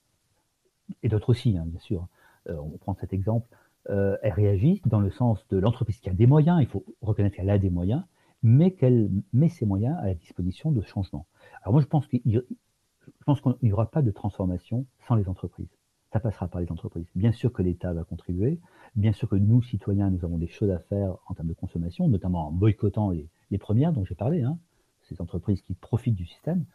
et 1.03 1.09
d'autres 1.09 1.29
aussi, 1.29 1.57
hein, 1.57 1.65
bien 1.65 1.79
sûr. 1.79 2.07
Euh, 2.49 2.55
on 2.57 2.77
prend 2.77 2.95
cet 2.95 3.13
exemple. 3.13 3.47
Euh, 3.89 4.17
elle 4.21 4.33
réagit 4.33 4.81
dans 4.85 4.99
le 4.99 5.09
sens 5.09 5.45
de 5.49 5.57
l'entreprise 5.57 5.99
qui 5.99 6.09
a 6.09 6.13
des 6.13 6.27
moyens, 6.27 6.61
il 6.61 6.67
faut 6.67 6.83
reconnaître 7.01 7.35
qu'elle 7.35 7.49
a 7.49 7.57
des 7.57 7.69
moyens, 7.69 8.03
mais 8.43 8.71
qu'elle 8.71 9.09
met 9.33 9.49
ses 9.49 9.65
moyens 9.65 9.97
à 9.99 10.05
la 10.05 10.13
disposition 10.13 10.71
de 10.71 10.81
changement. 10.81 11.25
Alors 11.63 11.73
moi, 11.73 11.81
je 11.81 11.87
pense 11.87 12.07
qu'il 12.07 12.21
n'y 12.25 13.71
aura 13.71 13.89
pas 13.89 14.01
de 14.01 14.11
transformation 14.11 14.85
sans 15.07 15.15
les 15.15 15.27
entreprises. 15.27 15.69
Ça 16.11 16.19
passera 16.19 16.47
par 16.47 16.61
les 16.61 16.71
entreprises. 16.71 17.05
Bien 17.15 17.31
sûr 17.31 17.51
que 17.53 17.61
l'État 17.61 17.93
va 17.93 18.03
contribuer, 18.03 18.59
bien 18.95 19.11
sûr 19.11 19.29
que 19.29 19.35
nous, 19.35 19.61
citoyens, 19.61 20.09
nous 20.09 20.23
avons 20.25 20.37
des 20.37 20.47
choses 20.47 20.71
à 20.71 20.79
faire 20.79 21.17
en 21.27 21.33
termes 21.33 21.49
de 21.49 21.53
consommation, 21.53 22.07
notamment 22.07 22.47
en 22.47 22.51
boycottant 22.51 23.11
les, 23.11 23.27
les 23.51 23.57
premières 23.57 23.93
dont 23.93 24.05
j'ai 24.05 24.15
parlé, 24.15 24.41
hein, 24.41 24.57
ces 25.03 25.21
entreprises 25.21 25.61
qui 25.61 25.73
profitent 25.73 26.15
du 26.15 26.25
système, 26.25 26.65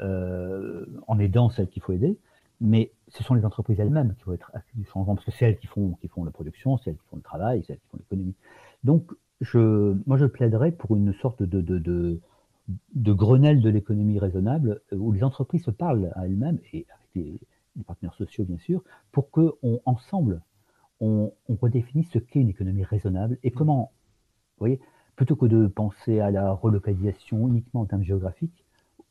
euh, 0.00 0.86
en 1.06 1.18
aidant 1.18 1.50
celles 1.50 1.68
qu'il 1.68 1.82
faut 1.82 1.92
aider 1.92 2.18
mais 2.62 2.92
ce 3.08 3.24
sont 3.24 3.34
les 3.34 3.44
entreprises 3.44 3.80
elles-mêmes 3.80 4.14
qui 4.14 4.24
vont 4.24 4.32
être 4.32 4.50
actives 4.54 4.78
du 4.78 4.86
changement, 4.86 5.16
parce 5.16 5.26
que 5.26 5.32
c'est 5.32 5.44
elles 5.44 5.58
qui 5.58 5.66
font, 5.66 5.94
qui 6.00 6.06
font 6.06 6.24
la 6.24 6.30
production, 6.30 6.78
c'est 6.78 6.90
elles 6.90 6.96
qui 6.96 7.06
font 7.08 7.16
le 7.16 7.22
travail, 7.22 7.64
c'est 7.66 7.72
elles 7.72 7.80
qui 7.80 7.88
font 7.88 7.98
l'économie. 7.98 8.36
Donc, 8.84 9.12
je, 9.40 9.96
moi, 10.06 10.16
je 10.16 10.26
plaiderais 10.26 10.70
pour 10.70 10.96
une 10.96 11.12
sorte 11.14 11.42
de, 11.42 11.60
de, 11.60 11.78
de, 11.78 12.20
de 12.94 13.12
Grenelle 13.12 13.60
de 13.60 13.68
l'économie 13.68 14.20
raisonnable, 14.20 14.80
euh, 14.92 14.96
où 14.96 15.10
les 15.10 15.24
entreprises 15.24 15.64
se 15.64 15.72
parlent 15.72 16.12
à 16.14 16.26
elles-mêmes, 16.26 16.60
et 16.72 16.86
avec 16.88 17.08
les, 17.16 17.40
partenaires 17.84 18.14
sociaux, 18.14 18.44
bien 18.44 18.58
sûr, 18.58 18.84
pour 19.10 19.30
que 19.30 19.54
on, 19.62 19.80
ensemble, 19.84 20.40
on, 21.00 21.32
on 21.48 21.54
redéfinisse 21.56 22.10
ce 22.10 22.18
qu'est 22.18 22.40
une 22.40 22.50
économie 22.50 22.84
raisonnable 22.84 23.38
et 23.42 23.50
comment, 23.50 23.92
vous 24.56 24.66
voyez, 24.66 24.80
plutôt 25.16 25.36
que 25.36 25.46
de 25.46 25.66
penser 25.66 26.20
à 26.20 26.30
la 26.30 26.52
relocalisation 26.52 27.48
uniquement 27.48 27.80
en 27.80 27.86
termes 27.86 28.04
géographiques, 28.04 28.64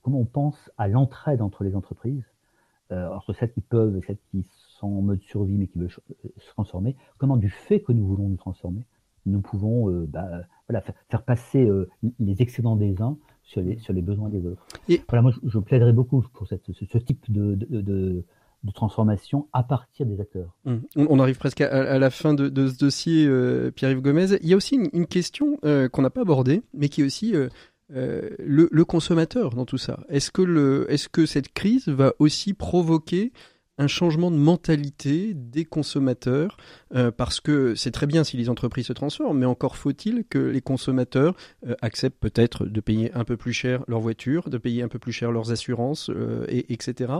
comment 0.03 0.19
on 0.19 0.25
pense 0.25 0.71
à 0.77 0.87
l'entraide 0.87 1.41
entre 1.41 1.63
les 1.63 1.75
entreprises 1.75 2.30
entre 2.91 3.33
celles 3.33 3.51
qui 3.51 3.61
peuvent 3.61 3.95
et 3.97 4.01
celles 4.01 4.17
qui 4.31 4.45
sont 4.77 4.87
en 4.87 5.01
mode 5.01 5.21
survie 5.21 5.57
mais 5.57 5.67
qui 5.67 5.79
veulent 5.79 5.91
se 5.91 6.49
transformer, 6.49 6.95
comment 7.17 7.37
du 7.37 7.49
fait 7.49 7.81
que 7.81 7.91
nous 7.91 8.05
voulons 8.05 8.29
nous 8.29 8.37
transformer, 8.37 8.85
nous 9.25 9.41
pouvons 9.41 9.89
bah, 10.07 10.27
voilà, 10.67 10.83
faire 11.09 11.23
passer 11.23 11.69
les 12.19 12.41
excédents 12.41 12.75
des 12.75 13.01
uns 13.01 13.17
sur 13.43 13.61
les, 13.61 13.77
sur 13.79 13.93
les 13.93 14.01
besoins 14.01 14.29
des 14.29 14.45
autres. 14.45 14.65
Et... 14.87 15.01
Voilà, 15.09 15.21
moi, 15.21 15.31
je, 15.43 15.59
plaiderais 15.59 15.93
beaucoup 15.93 16.23
pour 16.33 16.47
cette, 16.47 16.71
ce, 16.71 16.97
type 16.97 17.31
de, 17.31 17.55
de, 17.55 17.81
de, 17.81 18.23
transformation 18.73 19.47
à 19.53 19.63
partir 19.63 20.05
des 20.05 20.21
acteurs. 20.21 20.55
Hum. 20.65 20.83
On, 20.95 21.19
arrive 21.19 21.37
presque 21.37 21.61
à, 21.61 21.99
la 21.99 22.09
fin 22.09 22.33
de, 22.33 22.67
ce 22.67 22.77
dossier, 22.77 23.25
euh, 23.27 23.71
Pierre-Yves 23.71 24.01
Gomez. 24.01 24.37
Il 24.41 24.47
y 24.47 24.53
a 24.53 24.55
aussi 24.55 24.75
une, 24.93 25.07
question 25.07 25.57
euh, 25.65 25.89
qu'on 25.89 26.01
n'a 26.01 26.09
pas 26.09 26.21
abordée, 26.21 26.61
mais 26.73 26.87
qui 26.87 27.01
est 27.01 27.03
aussi 27.03 27.35
euh, 27.35 27.49
le, 27.93 28.69
le, 28.71 28.85
consommateur 28.85 29.51
dans 29.51 29.65
tout 29.65 29.77
ça. 29.77 29.99
Est-ce 30.09 30.31
que, 30.31 31.25
cette 31.25 31.53
crise 31.53 31.87
va 31.87 32.13
aussi 32.19 32.53
provoquer 32.53 33.31
un 33.81 33.87
changement 33.87 34.31
de 34.31 34.37
mentalité 34.37 35.33
des 35.33 35.65
consommateurs, 35.65 36.57
euh, 36.93 37.09
parce 37.11 37.39
que 37.39 37.73
c'est 37.73 37.91
très 37.91 38.05
bien 38.05 38.23
si 38.23 38.37
les 38.37 38.49
entreprises 38.49 38.87
se 38.87 38.93
transforment, 38.93 39.39
mais 39.39 39.45
encore 39.45 39.75
faut-il 39.75 40.23
que 40.29 40.37
les 40.37 40.61
consommateurs 40.61 41.35
euh, 41.65 41.75
acceptent 41.81 42.19
peut-être 42.19 42.65
de 42.65 42.79
payer 42.79 43.11
un 43.13 43.23
peu 43.23 43.37
plus 43.37 43.53
cher 43.53 43.83
leur 43.87 43.99
voiture, 43.99 44.49
de 44.49 44.57
payer 44.57 44.83
un 44.83 44.87
peu 44.87 44.99
plus 44.99 45.11
cher 45.11 45.31
leurs 45.31 45.51
assurances, 45.51 46.09
euh, 46.09 46.45
et, 46.47 46.71
etc., 46.71 47.11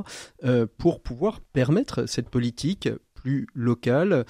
pour 0.77 1.01
pouvoir 1.01 1.39
permettre 1.39 2.05
cette 2.05 2.29
politique 2.29 2.89
plus 3.21 3.47
locale, 3.53 4.25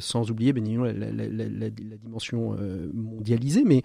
sans 0.00 0.30
oublier 0.30 0.52
bien 0.52 0.84
la, 0.84 0.92
la, 0.92 1.70
dimension 1.70 2.56
mondialisée, 2.92 3.64
mais 3.64 3.82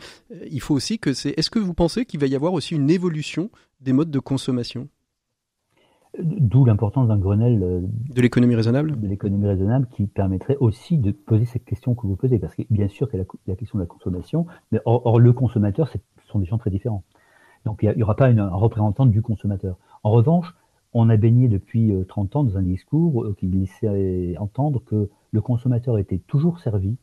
il 0.49 0.62
faut 0.62 0.74
aussi 0.74 0.99
que 0.99 1.14
c'est... 1.14 1.38
Est-ce 1.38 1.49
que 1.49 1.60
vous 1.60 1.74
pensez 1.74 2.06
qu'il 2.06 2.20
va 2.20 2.28
y 2.28 2.36
avoir 2.36 2.53
aussi 2.53 2.76
une 2.76 2.89
évolution 2.89 3.49
des 3.82 3.93
modes 3.93 4.12
de 4.12 4.20
consommation? 4.20 4.88
D'où 6.22 6.64
l'importance 6.66 7.08
d'un 7.08 7.18
Grenelle 7.18 7.62
euh, 7.62 7.82
de 7.82 8.22
l'économie 8.22 8.56
raisonnable? 8.56 8.99
De 8.99 9.08
l'économie 9.08 9.47
raisonnable 9.47 9.88
qui 9.91 10.08
permettrait 10.08 10.56
aussi 10.60 10.97
de 10.97 11.12
poser 11.12 11.45
cette 11.45 11.66
question 11.66 11.93
que 11.93 12.08
vous 12.08 12.16
posez, 12.16 12.39
parce 12.39 12.56
que 12.56 12.64
bien 12.70 12.88
sûr 12.88 13.10
qu'il 13.10 13.20
y 13.20 13.22
a 13.22 13.26
la, 13.47 13.56
question 13.56 13.78
de 13.78 13.84
la 13.84 13.88
consommation, 13.88 14.45
mais 14.72 14.80
or, 14.86 15.20
le 15.20 15.34
consommateur, 15.34 15.89
ce 15.89 15.97
sont 16.28 16.39
des 16.39 16.45
gens 16.45 16.58
très 16.58 16.70
différents. 16.70 17.03
Donc 17.66 17.80
il 17.82 17.93
n'y 17.95 18.03
aura 18.03 18.16
pas 18.16 18.30
une, 18.30 18.39
un 18.39 18.49
représentant 18.49 19.06
du 19.06 19.22
consommateur. 19.22 19.78
En 20.03 20.12
revanche, 20.12 20.56
on 20.96 21.10
a 21.10 21.18
baigné 21.18 21.48
depuis 21.48 21.93
30 22.08 22.36
euh, 22.36 22.39
ans 22.39 22.43
dans 22.43 22.58
un 22.58 22.64
discours 22.64 23.24
euh, 23.24 23.36
qui 23.38 23.48
laissait 23.48 24.36
entendre 24.38 24.82
que 24.84 25.10
le 25.32 25.41
consommateur 25.41 25.98
était 26.00 26.20
toujours 26.20 26.60
servi 26.60 26.96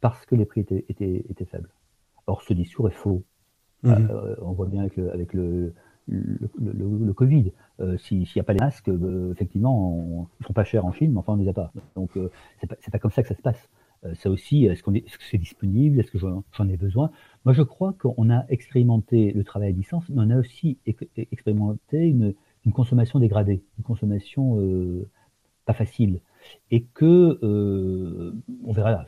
parce 0.00 0.24
que 0.26 0.34
les 0.34 0.44
prix 0.44 0.60
étaient, 0.60 0.84
étaient, 0.88 1.24
étaient 1.28 1.44
faibles. 1.44 1.70
Or, 2.26 2.42
ce 2.42 2.54
discours 2.54 2.88
est 2.88 2.92
faux. 2.92 3.22
Mmh. 3.82 3.94
on 4.42 4.52
voit 4.52 4.66
bien 4.66 4.82
avec 4.82 4.96
le, 4.96 5.10
avec 5.10 5.32
le, 5.32 5.72
le, 6.10 6.50
le, 6.58 7.12
Covid. 7.12 7.52
Euh, 7.80 7.96
S'il 7.98 8.20
n'y 8.20 8.40
a 8.40 8.42
pas 8.42 8.52
les 8.52 8.60
masques, 8.60 8.88
euh, 8.88 9.32
effectivement, 9.32 9.94
on, 9.94 10.26
ils 10.40 10.46
sont 10.46 10.52
pas 10.52 10.64
chers 10.64 10.84
en 10.84 10.92
Chine, 10.92 11.12
mais 11.12 11.18
enfin, 11.18 11.34
on 11.34 11.36
ne 11.36 11.42
les 11.42 11.48
a 11.48 11.52
pas. 11.52 11.72
Donc, 11.94 12.16
euh, 12.16 12.30
c'est 12.60 12.66
pas, 12.66 12.76
pas 12.76 12.98
comme 12.98 13.10
ça 13.10 13.22
que 13.22 13.28
ça 13.28 13.34
se 13.34 13.42
passe. 13.42 13.68
Euh, 14.04 14.14
ça 14.14 14.30
aussi, 14.30 14.64
est-ce 14.66 14.82
qu'on 14.82 14.94
est, 14.94 15.06
-ce 15.08 15.18
que 15.18 15.24
c'est 15.30 15.38
disponible? 15.38 16.00
Est-ce 16.00 16.10
que 16.10 16.18
j'en 16.18 16.68
ai 16.68 16.76
besoin? 16.76 17.10
Moi, 17.44 17.52
je 17.52 17.62
crois 17.62 17.94
qu'on 17.94 18.30
a 18.30 18.44
expérimenté 18.48 19.32
le 19.32 19.44
travail 19.44 19.70
à 19.70 19.72
distance, 19.72 20.08
mais 20.08 20.22
on 20.22 20.30
a 20.30 20.38
aussi 20.38 20.78
expérimenté 21.16 22.08
une, 22.08 22.34
une 22.64 22.72
consommation 22.72 23.18
dégradée, 23.18 23.62
une 23.78 23.84
consommation 23.84 24.60
euh, 24.60 25.08
pas 25.64 25.74
facile. 25.74 26.20
Et 26.70 26.84
que, 26.84 27.38
on 28.64 28.72
verra 28.72 28.90
là, 28.90 29.06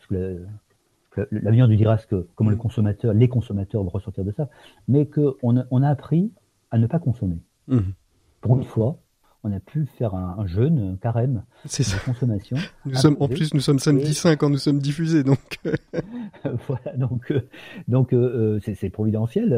l'avenir 1.30 1.68
nous 1.68 1.76
dira 1.76 1.98
ce 1.98 2.06
que, 2.06 2.26
comment 2.34 2.50
le 2.50 2.56
consommateur, 2.56 3.14
les 3.14 3.28
consommateurs 3.28 3.82
vont 3.82 3.90
ressortir 3.90 4.24
de 4.24 4.32
ça, 4.32 4.48
mais 4.88 5.06
qu'on 5.06 5.56
a, 5.58 5.64
on 5.70 5.82
a 5.82 5.88
appris 5.88 6.30
à 6.70 6.78
ne 6.78 6.86
pas 6.86 6.98
consommer. 6.98 7.38
Mhm. 7.68 7.92
Pour 8.40 8.56
une 8.56 8.64
fois, 8.64 8.98
on 9.44 9.52
a 9.52 9.60
pu 9.60 9.86
faire 9.86 10.14
un, 10.14 10.46
jeûne, 10.46 10.92
un 10.92 10.96
carême 10.96 11.42
de 11.64 12.04
consommation. 12.04 12.56
Nous 12.86 12.94
sommes, 12.94 13.16
en 13.18 13.28
plus, 13.28 13.52
nous 13.54 13.60
sommes 13.60 13.80
samedi 13.80 14.14
5 14.14 14.38
quand 14.38 14.50
nous 14.50 14.58
sommes 14.58 14.78
diffusés, 14.78 15.24
donc. 15.24 15.58
voilà, 16.68 16.96
donc, 16.96 17.30
euh, 17.32 17.48
donc 17.88 18.12
euh, 18.12 18.60
euh, 18.66 18.74
c'est 18.74 18.90
providentiel. 18.90 19.48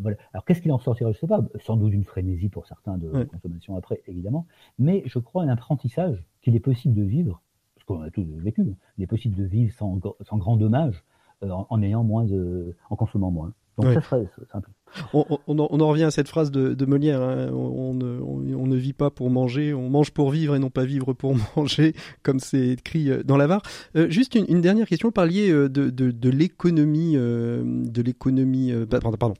voilà. 0.00 0.16
Alors, 0.32 0.44
qu'est-ce 0.44 0.62
qu'il 0.62 0.72
en 0.72 0.78
sortira 0.78 1.12
Je 1.12 1.16
ne 1.16 1.20
sais 1.20 1.26
pas. 1.26 1.42
Sans 1.60 1.76
doute 1.76 1.92
une 1.92 2.04
frénésie 2.04 2.48
pour 2.48 2.66
certains 2.66 2.96
de 2.96 3.24
consommation 3.24 3.76
après, 3.76 4.02
évidemment. 4.06 4.46
Mais 4.78 5.02
je 5.06 5.18
crois 5.18 5.42
un 5.42 5.48
apprentissage 5.48 6.24
qu'il 6.40 6.56
est 6.56 6.60
possible 6.60 6.94
de 6.94 7.04
vivre, 7.04 7.42
parce 7.74 7.84
qu'on 7.84 8.00
a 8.00 8.10
tous 8.10 8.24
vécu, 8.38 8.62
il 8.96 9.04
est 9.04 9.08
possible 9.08 9.36
de 9.36 9.44
vivre 9.44 9.74
sans, 9.74 10.00
sans 10.22 10.38
grand 10.38 10.56
dommage 10.56 11.04
en, 11.42 11.82
ayant 11.82 12.02
moins 12.02 12.24
de, 12.24 12.76
en 12.90 12.96
consommant 12.96 13.30
moins. 13.30 13.52
Donc 13.78 13.94
ça 13.94 14.02
serait 14.02 14.26
simple. 14.52 14.70
On, 15.12 15.24
on, 15.46 15.58
en, 15.58 15.88
revient 15.88 16.04
à 16.04 16.10
cette 16.10 16.28
phrase 16.28 16.50
de, 16.50 16.72
de 16.72 16.86
Molière 16.86 17.20
hein. 17.20 17.50
on, 17.52 17.94
ne 17.94 18.76
vit 18.76 18.94
pas 18.94 19.10
pour 19.10 19.30
manger, 19.30 19.74
on 19.74 19.90
mange 19.90 20.12
pour 20.12 20.30
vivre 20.30 20.56
et 20.56 20.58
non 20.58 20.70
pas 20.70 20.84
vivre 20.84 21.12
pour 21.12 21.36
manger, 21.56 21.94
comme 22.22 22.40
c'est 22.40 22.68
écrit 22.68 23.10
euh, 23.10 23.22
dans 23.22 23.36
l'avare. 23.36 23.62
Euh, 23.96 24.08
juste 24.08 24.34
une, 24.34 24.60
dernière 24.60 24.86
question, 24.86 25.08
vous 25.08 25.12
parliez 25.12 25.50
euh, 25.50 25.68
de, 25.68 25.90
de, 25.90 26.10
de 26.10 26.30
l'économie, 26.30 27.14
de 27.16 28.02
l'économie, 28.02 28.72
pardon, 28.88 29.12
pardon, 29.12 29.34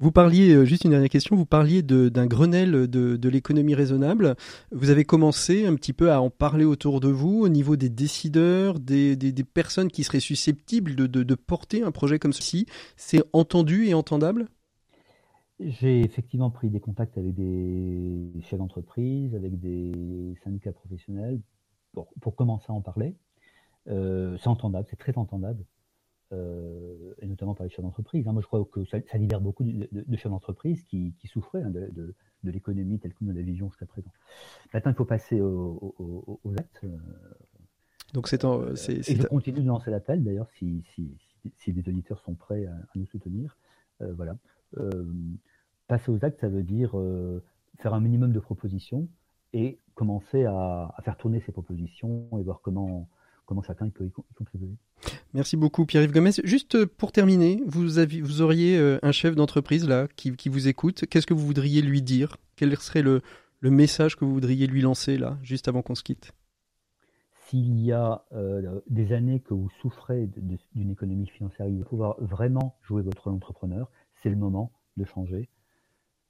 vous 0.00 0.12
parliez, 0.12 0.54
euh, 0.54 0.64
juste 0.64 0.84
une 0.84 0.92
dernière 0.92 1.10
question, 1.10 1.36
vous 1.36 1.44
parliez 1.44 1.82
d'un 1.82 2.26
Grenelle 2.26 2.88
de, 2.88 3.28
l'économie 3.28 3.74
raisonnable. 3.74 4.34
Vous 4.72 4.88
avez 4.88 5.04
commencé 5.04 5.66
un 5.66 5.74
petit 5.74 5.92
peu 5.92 6.10
à 6.10 6.22
en 6.22 6.30
parler 6.30 6.64
autour 6.64 7.00
de 7.00 7.08
vous, 7.08 7.42
au 7.42 7.50
niveau 7.50 7.76
des 7.76 7.90
décideurs, 7.90 8.80
des, 8.80 9.16
personnes 9.52 9.88
qui 9.88 10.02
seraient 10.02 10.20
susceptibles 10.20 10.94
de, 10.94 11.34
porter 11.34 11.82
un 11.82 11.90
projet 11.90 12.18
comme 12.18 12.32
ceci. 12.32 12.64
C'est 12.96 13.22
entendu 13.34 13.86
et 13.86 13.94
entendable? 13.94 14.48
J'ai 15.60 16.00
effectivement 16.00 16.50
pris 16.50 16.70
des 16.70 16.80
contacts 16.80 17.18
avec 17.18 17.34
des 17.34 18.30
chefs 18.48 18.58
d'entreprise, 18.58 19.34
avec 19.34 19.60
des 19.60 20.34
syndicats 20.42 20.72
professionnels, 20.72 21.40
pour, 21.92 22.34
commencer 22.34 22.66
à 22.70 22.72
en 22.72 22.80
parler. 22.80 23.14
Euh, 23.88 24.38
c'est 24.40 24.48
entendable, 24.48 24.86
c'est 24.88 24.98
très 24.98 25.18
entendable. 25.18 25.62
Euh, 26.32 27.12
et 27.20 27.26
notamment 27.26 27.54
par 27.54 27.64
les 27.64 27.70
chefs 27.70 27.84
d'entreprise. 27.84 28.28
Hein. 28.28 28.32
Moi, 28.32 28.40
je 28.40 28.46
crois 28.46 28.64
que 28.64 28.84
ça, 28.84 28.98
libère 29.14 29.40
beaucoup 29.40 29.64
de, 29.64 30.16
chefs 30.16 30.30
d'entreprise 30.30 30.84
qui, 30.84 31.12
souffraient 31.24 31.62
hein, 31.62 31.70
de, 31.70 32.14
l'économie 32.44 33.00
telle 33.00 33.14
que 33.14 33.24
nous 33.24 33.32
la 33.32 33.42
vision 33.42 33.68
jusqu'à 33.68 33.86
présent. 33.86 34.12
Maintenant, 34.72 34.92
il 34.92 34.94
faut 34.94 35.04
passer 35.04 35.40
aux, 35.40 36.54
actes. 36.56 36.84
Euh, 36.84 36.96
Donc, 38.14 38.28
c'est 38.28 38.44
euh, 38.44 38.74
et 38.88 39.16
je 39.16 39.26
continue 39.26 39.60
de 39.60 39.66
lancer 39.66 39.90
l'appel, 39.90 40.22
d'ailleurs, 40.22 40.48
si, 40.56 40.84
si, 40.94 41.16
si, 41.56 41.72
les 41.72 41.88
auditeurs 41.88 42.20
sont 42.20 42.34
prêts 42.34 42.64
à, 42.66 42.76
nous 42.94 43.06
soutenir. 43.06 43.58
voilà. 43.98 44.36
passer 45.88 46.12
aux 46.12 46.24
actes, 46.24 46.40
ça 46.40 46.48
veut 46.48 46.62
dire 46.62 46.94
faire 47.78 47.92
un 47.92 48.00
minimum 48.00 48.30
de 48.30 48.40
propositions 48.40 49.08
et 49.52 49.80
commencer 49.96 50.44
à, 50.44 50.94
à, 50.96 51.02
faire 51.02 51.16
tourner 51.16 51.40
ces 51.40 51.50
propositions 51.50 52.28
et 52.38 52.42
voir 52.44 52.60
comment 52.62 53.08
comment 53.50 53.62
chacun 53.62 53.88
peut 53.88 54.06
y 54.06 54.12
contribuer. 54.36 54.76
Merci 55.34 55.56
beaucoup 55.56 55.84
Pierre-Yves 55.84 56.12
Gomez. 56.12 56.30
Juste 56.44 56.76
euh, 56.76 56.86
pour 56.86 57.10
terminer, 57.10 57.60
vous, 57.66 57.82
vous 57.82 58.42
auriez 58.42 58.78
euh, 58.78 59.00
un 59.02 59.10
chef 59.10 59.34
d'entreprise 59.34 59.88
là 59.88 60.06
qui, 60.14 60.48
vous 60.48 60.68
écoute. 60.68 61.04
Qu'est-ce 61.10 61.26
que 61.26 61.34
vous 61.34 61.44
voudriez 61.44 61.82
lui 61.82 62.00
dire? 62.00 62.36
Quel 62.54 62.76
serait 62.76 63.02
le, 63.02 63.22
message 63.62 64.14
que 64.14 64.24
vous 64.24 64.32
voudriez 64.32 64.68
lui 64.68 64.82
lancer 64.82 65.18
là, 65.18 65.36
juste 65.42 65.66
avant 65.66 65.82
qu'on 65.82 65.96
se 65.96 66.04
quitte? 66.04 66.30
S'il 67.48 67.80
y 67.80 67.90
a 67.90 68.24
euh, 68.32 68.80
des 68.88 69.12
années 69.12 69.40
que 69.40 69.52
vous 69.52 69.68
souffrez 69.82 70.28
d'une 70.72 70.90
économie 70.92 71.26
financière, 71.26 71.66
il 71.66 71.82
pouvoir 71.82 72.14
vraiment 72.20 72.76
jouer 72.82 73.02
votre 73.02 73.24
rôle 73.24 73.32
d'entrepreneur. 73.32 73.90
C'est 74.22 74.30
le 74.30 74.36
moment 74.36 74.70
de 74.96 75.04
changer. 75.04 75.48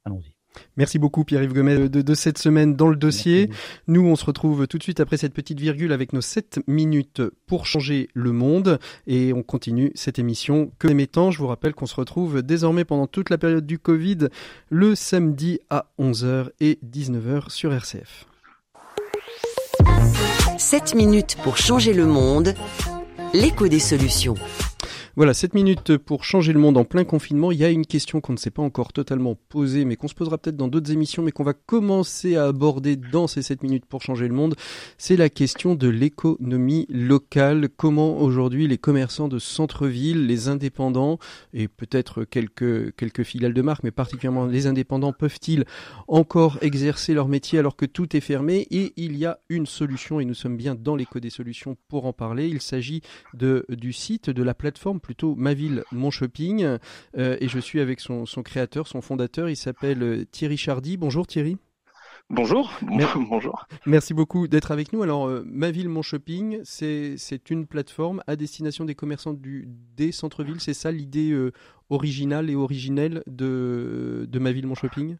Allons-y. 0.06 0.39
Merci 0.76 0.98
beaucoup 0.98 1.24
Pierre-Yves 1.24 1.52
Gomez 1.52 1.88
de, 1.88 2.14
cette 2.14 2.38
semaine 2.38 2.74
dans 2.74 2.88
le 2.88 2.96
dossier. 2.96 3.50
Nous, 3.86 4.02
on 4.02 4.16
se 4.16 4.24
retrouve 4.24 4.66
tout 4.66 4.78
de 4.78 4.82
suite 4.82 5.00
après 5.00 5.16
cette 5.16 5.34
petite 5.34 5.60
virgule 5.60 5.92
avec 5.92 6.12
nos 6.12 6.20
7 6.20 6.60
minutes 6.66 7.22
pour 7.46 7.66
changer 7.66 8.08
le 8.14 8.32
monde 8.32 8.78
et 9.06 9.32
on 9.32 9.42
continue 9.42 9.92
cette 9.94 10.18
émission 10.18 10.72
que 10.78 10.88
émettant. 10.88 11.30
Je 11.30 11.38
vous 11.38 11.46
rappelle 11.46 11.74
qu'on 11.74 11.86
se 11.86 11.94
retrouve 11.94 12.42
désormais 12.42 12.84
pendant 12.84 13.06
toute 13.06 13.30
la 13.30 13.38
période 13.38 13.66
du 13.66 13.78
Covid 13.78 14.28
le 14.70 14.94
samedi 14.94 15.60
à 15.70 15.86
11h 15.98 16.50
et 16.60 16.78
19h 16.84 17.50
sur 17.50 17.72
RCF. 17.72 18.26
7 20.58 20.94
minutes 20.94 21.36
pour 21.42 21.56
changer 21.56 21.92
le 21.92 22.06
monde. 22.06 22.54
L'écho 23.32 23.68
des 23.68 23.78
solutions. 23.78 24.34
Voilà, 25.20 25.34
7 25.34 25.52
minutes 25.52 25.98
pour 25.98 26.24
changer 26.24 26.54
le 26.54 26.58
monde 26.58 26.78
en 26.78 26.86
plein 26.86 27.04
confinement. 27.04 27.52
Il 27.52 27.58
y 27.58 27.64
a 27.64 27.68
une 27.68 27.84
question 27.84 28.22
qu'on 28.22 28.32
ne 28.32 28.38
s'est 28.38 28.50
pas 28.50 28.62
encore 28.62 28.94
totalement 28.94 29.36
posée, 29.50 29.84
mais 29.84 29.96
qu'on 29.96 30.08
se 30.08 30.14
posera 30.14 30.38
peut-être 30.38 30.56
dans 30.56 30.68
d'autres 30.68 30.92
émissions, 30.92 31.22
mais 31.22 31.30
qu'on 31.30 31.44
va 31.44 31.52
commencer 31.52 32.36
à 32.36 32.46
aborder 32.46 32.96
dans 32.96 33.26
ces 33.26 33.42
7 33.42 33.62
minutes 33.62 33.84
pour 33.84 34.00
changer 34.00 34.26
le 34.28 34.32
monde. 34.32 34.54
C'est 34.96 35.18
la 35.18 35.28
question 35.28 35.74
de 35.74 35.88
l'économie 35.88 36.86
locale. 36.88 37.68
Comment 37.68 38.16
aujourd'hui 38.16 38.66
les 38.66 38.78
commerçants 38.78 39.28
de 39.28 39.38
centre-ville, 39.38 40.26
les 40.26 40.48
indépendants, 40.48 41.18
et 41.52 41.68
peut-être 41.68 42.24
quelques, 42.24 43.22
filiales 43.22 43.52
de 43.52 43.60
marque, 43.60 43.84
mais 43.84 43.90
particulièrement 43.90 44.46
les 44.46 44.66
indépendants, 44.66 45.12
peuvent-ils 45.12 45.66
encore 46.08 46.56
exercer 46.62 47.12
leur 47.12 47.28
métier 47.28 47.58
alors 47.58 47.76
que 47.76 47.84
tout 47.84 48.16
est 48.16 48.20
fermé? 48.20 48.66
Et 48.70 48.94
il 48.96 49.18
y 49.18 49.26
a 49.26 49.38
une 49.50 49.66
solution, 49.66 50.18
et 50.18 50.24
nous 50.24 50.32
sommes 50.32 50.56
bien 50.56 50.74
dans 50.74 50.96
l'éco 50.96 51.20
des 51.20 51.28
solutions 51.28 51.76
pour 51.88 52.06
en 52.06 52.14
parler. 52.14 52.48
Il 52.48 52.62
s'agit 52.62 53.02
du 53.34 53.92
site, 53.92 54.30
de 54.30 54.42
la 54.42 54.54
plateforme 54.54 54.98
plutôt 55.10 55.34
Ma 55.34 55.54
Ville, 55.54 55.82
Mon 55.90 56.12
Shopping. 56.12 56.62
Euh, 56.62 57.36
et 57.40 57.48
je 57.48 57.58
suis 57.58 57.80
avec 57.80 57.98
son, 57.98 58.24
créateur, 58.44 58.86
son 58.86 59.00
fondateur. 59.00 59.48
Il 59.48 59.56
s'appelle 59.56 60.04
euh, 60.04 60.24
Thierry 60.24 60.56
Chardy. 60.56 60.96
Bonjour 60.96 61.26
Thierry. 61.26 61.56
Bonjour, 62.28 62.70
bonjour. 63.28 63.66
Merci 63.86 64.14
beaucoup 64.14 64.46
d'être 64.46 64.70
avec 64.70 64.92
nous. 64.92 65.02
Alors, 65.02 65.28
Ma 65.44 65.72
Ville, 65.72 65.88
Mon 65.88 66.02
Shopping, 66.02 66.60
c'est 66.62 67.50
une 67.50 67.66
plateforme 67.66 68.22
à 68.28 68.36
destination 68.36 68.84
des 68.84 68.94
commerçants 68.94 69.32
du, 69.32 69.66
des 69.96 70.12
centres-villes. 70.12 70.60
C'est 70.60 70.74
ça 70.74 70.92
l'idée 70.92 71.36
originale 71.88 72.48
et 72.48 72.54
originelle 72.54 73.24
de, 73.26 74.28
de 74.30 74.38
Ma 74.38 74.52
Ville, 74.52 74.68
Mon 74.68 74.76
Shopping? 74.76 75.16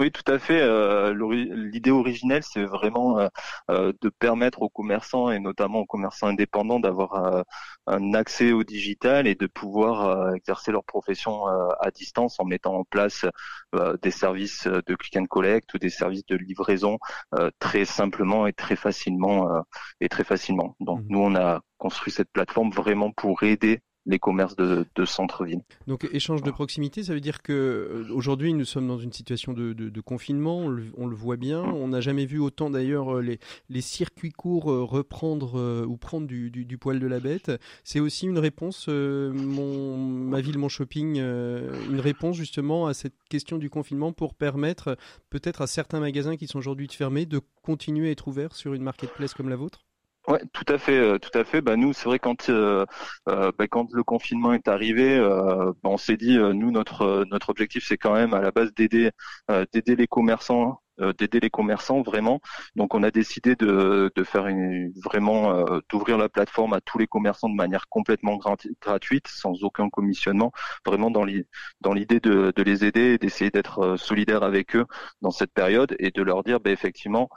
Oui, 0.00 0.12
tout 0.12 0.30
à 0.30 0.38
fait. 0.38 0.60
Euh, 0.60 1.12
l'idée 1.54 1.90
originelle, 1.90 2.44
c'est 2.44 2.64
vraiment 2.64 3.18
euh, 3.18 3.28
euh, 3.70 3.92
de 4.00 4.08
permettre 4.10 4.62
aux 4.62 4.68
commerçants 4.68 5.28
et 5.30 5.40
notamment 5.40 5.80
aux 5.80 5.86
commerçants 5.86 6.28
indépendants 6.28 6.78
d'avoir 6.78 7.44
un 7.86 8.14
accès 8.14 8.52
au 8.52 8.62
digital 8.62 9.26
et 9.26 9.34
de 9.34 9.46
pouvoir 9.46 10.34
exercer 10.34 10.70
leur 10.70 10.84
profession 10.84 11.46
à 11.46 11.90
distance 11.90 12.38
en 12.38 12.44
mettant 12.44 12.74
en 12.76 12.84
place 12.84 13.26
des 14.02 14.10
services 14.10 14.66
de 14.66 14.94
click 14.94 15.16
and 15.16 15.26
collect 15.26 15.74
ou 15.74 15.78
des 15.78 15.90
services 15.90 16.26
de 16.26 16.36
livraison 16.36 16.98
très 17.58 17.84
simplement 17.84 18.46
et 18.46 18.52
très 18.52 18.76
facilement 18.76 19.64
et 20.00 20.08
très 20.08 20.24
facilement. 20.24 20.76
Donc 20.80 21.00
mmh. 21.00 21.06
nous, 21.08 21.20
on 21.20 21.34
a 21.34 21.60
construit 21.78 22.12
cette 22.12 22.30
plateforme 22.32 22.70
vraiment 22.70 23.10
pour 23.12 23.42
aider 23.42 23.80
les 24.08 24.18
commerces 24.18 24.56
de, 24.56 24.86
centre-ville. 25.04 25.60
Donc 25.86 26.08
échange 26.12 26.42
de 26.42 26.50
proximité, 26.50 27.04
ça 27.04 27.14
veut 27.14 27.20
dire 27.20 27.42
que 27.42 27.52
euh, 27.52 28.12
aujourd'hui 28.12 28.54
nous 28.54 28.64
sommes 28.64 28.88
dans 28.88 28.98
une 28.98 29.12
situation 29.12 29.52
de, 29.52 30.00
confinement, 30.00 30.58
on 30.58 31.06
le, 31.06 31.14
voit 31.14 31.36
bien. 31.36 31.62
On 31.62 31.88
n'a 31.88 32.00
jamais 32.00 32.24
vu 32.24 32.38
autant 32.38 32.70
d'ailleurs 32.70 33.16
euh, 33.16 33.36
les, 33.68 33.80
circuits 33.80 34.32
courts 34.32 34.70
euh, 34.70 34.82
reprendre 34.82 35.84
ou 35.86 35.96
prendre 35.96 36.26
du, 36.26 36.78
poil 36.80 36.98
de 36.98 37.06
la 37.06 37.20
bête. 37.20 37.52
C'est 37.84 38.00
aussi 38.00 38.26
une 38.26 38.38
réponse, 38.38 38.88
mon, 38.88 39.96
ma 39.98 40.40
ville, 40.40 40.58
mon 40.58 40.68
shopping, 40.68 41.18
une 41.18 42.00
réponse 42.00 42.36
justement 42.36 42.86
à 42.86 42.94
cette 42.94 43.14
question 43.28 43.58
du 43.58 43.68
confinement 43.68 44.12
pour 44.12 44.34
permettre 44.34 44.96
peut-être 45.28 45.60
à 45.60 45.66
certains 45.66 46.00
magasins 46.00 46.36
qui 46.36 46.46
sont 46.46 46.58
aujourd'hui 46.58 46.88
fermés 46.88 47.26
de 47.26 47.40
continuer 47.62 48.08
à 48.08 48.12
être 48.12 48.28
ouverts 48.28 48.54
sur 48.54 48.72
une 48.72 48.82
marketplace 48.82 49.34
comme 49.34 49.50
la 49.50 49.56
vôtre? 49.56 49.87
Ouais, 50.28 50.40
tout 50.52 50.64
à 50.68 50.76
fait, 50.76 50.98
euh, 50.98 51.18
tout 51.18 51.30
à 51.38 51.42
fait. 51.42 51.62
Bah 51.62 51.76
nous, 51.76 51.94
c'est 51.94 52.04
vrai 52.04 52.18
quand 52.18 52.50
euh, 52.50 52.84
euh, 53.30 53.50
bah, 53.58 53.66
quand 53.66 53.90
le 53.94 54.02
confinement 54.04 54.52
est 54.52 54.68
arrivé, 54.68 55.18
bah, 55.18 55.72
on 55.84 55.96
s'est 55.96 56.18
dit 56.18 56.36
nous 56.36 56.70
notre 56.70 57.24
notre 57.30 57.48
objectif 57.48 57.84
c'est 57.88 57.96
quand 57.96 58.12
même 58.12 58.34
à 58.34 58.40
la 58.42 58.50
base 58.50 58.72
d'aider 58.74 59.10
d'aider 59.72 59.96
les 59.96 60.06
commerçants 60.06 60.82
d'aider 61.18 61.38
les 61.40 61.48
commerçants 61.50 62.02
vraiment. 62.02 62.40
Donc 62.76 62.94
on 62.94 63.02
a 63.04 63.10
décidé 63.10 63.54
de, 63.56 64.10
de 64.14 64.24
faire 64.24 64.48
une, 64.48 64.92
vraiment 65.02 65.64
d'ouvrir 65.88 66.18
la 66.18 66.28
plateforme 66.28 66.72
à 66.74 66.80
tous 66.80 66.98
les 66.98 67.06
commerçants 67.06 67.48
de 67.48 67.54
manière 67.54 67.88
complètement 67.88 68.36
gratuite, 68.80 69.28
sans 69.28 69.62
aucun 69.64 69.88
commissionnement, 69.90 70.52
vraiment 70.84 71.10
dans 71.10 71.24
l'idée 71.24 72.20
de, 72.20 72.52
de 72.54 72.62
les 72.62 72.84
aider 72.84 73.14
et 73.14 73.18
d'essayer 73.18 73.50
d'être 73.50 73.96
solidaire 73.96 74.42
avec 74.42 74.76
eux 74.76 74.84
dans 75.22 75.30
cette 75.30 75.52
période 75.52 75.94
et 76.00 76.10
de 76.10 76.22
leur 76.22 76.42
dire 76.42 76.60
bah, 76.60 76.70
effectivement 76.70 77.28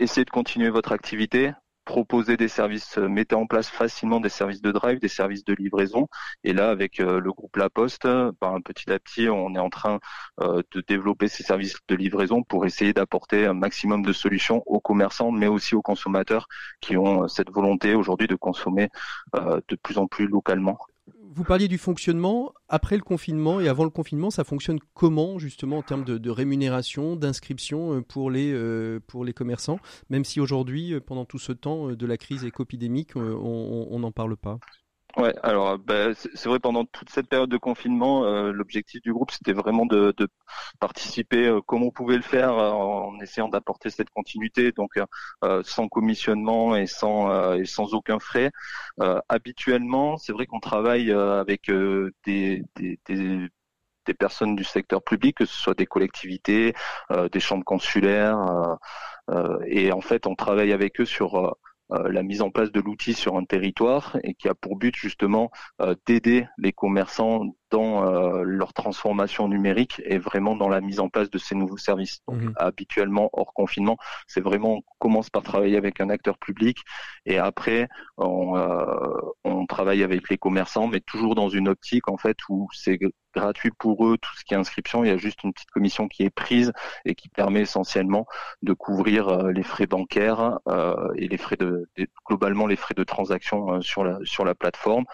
essayez 0.00 0.24
de 0.24 0.30
continuer 0.30 0.70
votre 0.70 0.92
activité, 0.92 1.52
proposer 1.88 2.36
des 2.36 2.48
services, 2.48 2.98
euh, 2.98 3.08
mettez 3.08 3.34
en 3.34 3.46
place 3.46 3.70
facilement 3.70 4.20
des 4.20 4.28
services 4.28 4.60
de 4.60 4.70
drive, 4.72 5.00
des 5.00 5.08
services 5.08 5.44
de 5.44 5.54
livraison. 5.54 6.06
Et 6.44 6.52
là, 6.52 6.68
avec 6.68 7.00
euh, 7.00 7.18
le 7.18 7.32
groupe 7.32 7.56
La 7.56 7.70
Poste, 7.70 8.06
ben, 8.06 8.60
petit 8.62 8.92
à 8.92 8.98
petit, 8.98 9.30
on 9.30 9.54
est 9.54 9.58
en 9.58 9.70
train 9.70 9.98
euh, 10.42 10.62
de 10.72 10.82
développer 10.86 11.28
ces 11.28 11.42
services 11.44 11.76
de 11.88 11.94
livraison 11.96 12.42
pour 12.42 12.66
essayer 12.66 12.92
d'apporter 12.92 13.46
un 13.46 13.54
maximum 13.54 14.02
de 14.04 14.12
solutions 14.12 14.62
aux 14.66 14.80
commerçants, 14.80 15.32
mais 15.32 15.46
aussi 15.46 15.74
aux 15.74 15.82
consommateurs 15.82 16.46
qui 16.82 16.98
ont 16.98 17.26
cette 17.26 17.50
volonté 17.50 17.94
aujourd'hui 17.94 18.26
de 18.26 18.34
consommer 18.36 18.90
de 19.34 19.76
plus 19.76 19.98
en 19.98 20.06
plus 20.06 20.26
localement 20.26 20.78
vous 21.30 21.44
parliez 21.44 21.68
du 21.68 21.78
fonctionnement. 21.78 22.52
Après 22.68 22.96
le 22.96 23.02
confinement 23.02 23.60
et 23.60 23.68
avant 23.68 23.84
le 23.84 23.90
confinement, 23.90 24.30
ça 24.30 24.44
fonctionne 24.44 24.78
comment 24.94 25.38
justement 25.38 25.78
en 25.78 25.82
termes 25.82 26.04
de, 26.04 26.30
rémunération, 26.30 27.16
d'inscription 27.16 27.94
euh, 27.94 28.00
pour 28.00 28.30
les, 28.30 28.52
euh, 28.52 29.00
pour 29.06 29.24
les 29.24 29.32
commerçants, 29.32 29.78
même 30.10 30.24
si 30.24 30.40
aujourd'hui, 30.40 30.94
euh, 30.94 31.00
pendant 31.00 31.24
tout 31.24 31.38
ce 31.38 31.52
temps 31.52 31.88
de 31.88 32.06
la 32.06 32.16
crise 32.16 32.44
éco-épidémique, 32.44 33.16
on 33.16 33.98
n'en 33.98 34.12
parle 34.12 34.36
pas? 34.36 34.58
Ouais, 35.16 35.34
alors 35.42 35.78
bah, 35.78 36.14
c'est 36.14 36.44
vrai 36.48 36.60
pendant 36.60 36.84
toute 36.84 37.10
cette 37.10 37.28
période 37.28 37.50
de 37.50 37.56
confinement, 37.56 38.24
euh, 38.24 38.52
l'objectif 38.52 39.00
du 39.00 39.12
groupe 39.12 39.30
c'était 39.32 39.52
vraiment 39.54 39.84
de, 39.86 40.12
de 40.16 40.28
participer 40.78 41.46
euh, 41.48 41.60
comme 41.62 41.82
on 41.82 41.90
pouvait 41.90 42.16
le 42.16 42.22
faire 42.22 42.52
euh, 42.52 42.70
en 42.70 43.18
essayant 43.20 43.48
d'apporter 43.48 43.90
cette 43.90 44.10
continuité, 44.10 44.70
donc 44.72 44.92
sans 45.64 45.88
commissionnement 45.88 46.76
et 46.76 46.86
sans 46.86 47.54
et 47.54 47.64
sans 47.64 47.94
aucun 47.94 48.18
frais. 48.18 48.50
habituellement, 49.28 50.16
c'est 50.18 50.32
vrai 50.32 50.46
qu'on 50.46 50.60
travaille 50.60 51.10
avec 51.12 51.70
des, 52.26 52.62
des, 52.76 52.98
des 53.06 53.48
des 54.06 54.14
personnes 54.14 54.56
du 54.56 54.64
secteur 54.64 55.02
public, 55.04 55.36
que 55.38 55.46
ce 55.46 55.54
soit 55.56 55.74
des 55.74 55.86
collectivités, 55.86 56.74
des 57.32 57.40
chambres 57.40 57.64
consulaires, 57.64 58.38
et 59.66 59.92
en 59.92 60.00
fait 60.00 60.26
on 60.26 60.34
travaille 60.34 60.72
avec 60.72 61.00
eux 61.00 61.04
sur 61.04 61.36
euh, 61.36 61.50
la 61.90 62.22
mise 62.22 62.42
en 62.42 62.50
place 62.50 62.70
de 62.70 62.80
l'outil 62.80 63.14
sur 63.14 63.36
un 63.36 63.44
territoire 63.44 64.18
et 64.22 64.34
qui 64.34 64.48
a 64.48 64.54
pour 64.54 64.76
but 64.76 64.94
justement 64.94 65.50
euh, 65.80 65.94
d'aider 66.06 66.46
les 66.58 66.72
commerçants 66.72 67.56
dans 67.70 68.06
euh, 68.06 68.42
leur 68.44 68.72
transformation 68.72 69.48
numérique 69.48 70.00
et 70.04 70.18
vraiment 70.18 70.56
dans 70.56 70.68
la 70.68 70.80
mise 70.80 71.00
en 71.00 71.08
place 71.08 71.30
de 71.30 71.38
ces 71.38 71.54
nouveaux 71.54 71.76
services. 71.76 72.20
Donc, 72.26 72.40
mhm. 72.40 72.52
habituellement, 72.56 73.30
hors 73.32 73.52
confinement, 73.52 73.96
c'est 74.26 74.40
vraiment 74.40 74.76
on 74.76 74.82
commence 74.98 75.30
par 75.30 75.42
travailler 75.42 75.76
avec 75.76 76.00
un 76.00 76.10
acteur 76.10 76.38
public 76.38 76.78
et 77.26 77.38
après 77.38 77.88
on, 78.16 78.56
euh, 78.56 78.84
on 79.44 79.66
travaille 79.66 80.02
avec 80.02 80.28
les 80.28 80.38
commerçants, 80.38 80.88
mais 80.88 81.00
toujours 81.00 81.34
dans 81.34 81.48
une 81.48 81.68
optique 81.68 82.08
en 82.08 82.16
fait 82.16 82.36
où 82.48 82.68
c'est 82.72 82.98
gratuit 83.38 83.70
pour 83.76 84.06
eux 84.06 84.16
tout 84.16 84.30
ce 84.36 84.44
qui 84.44 84.54
est 84.54 84.56
inscription. 84.56 85.04
Il 85.04 85.08
y 85.08 85.10
a 85.10 85.16
juste 85.16 85.42
une 85.42 85.52
petite 85.52 85.70
commission 85.70 86.08
qui 86.08 86.22
est 86.22 86.30
prise 86.30 86.72
et 87.04 87.14
qui 87.14 87.28
permet 87.28 87.62
essentiellement 87.62 88.26
de 88.62 88.72
couvrir 88.72 89.28
euh, 89.28 89.52
les 89.52 89.62
frais 89.62 89.86
bancaires 89.86 90.58
et 91.16 91.28
les 91.28 91.36
frais 91.36 91.56
de, 91.56 91.88
globalement 92.26 92.66
les 92.66 92.76
frais 92.76 92.94
de 92.94 93.04
transaction 93.04 93.80
sur 93.80 94.04
la 94.04 94.18
sur 94.24 94.44
la 94.44 94.54
plateforme. 94.54 95.04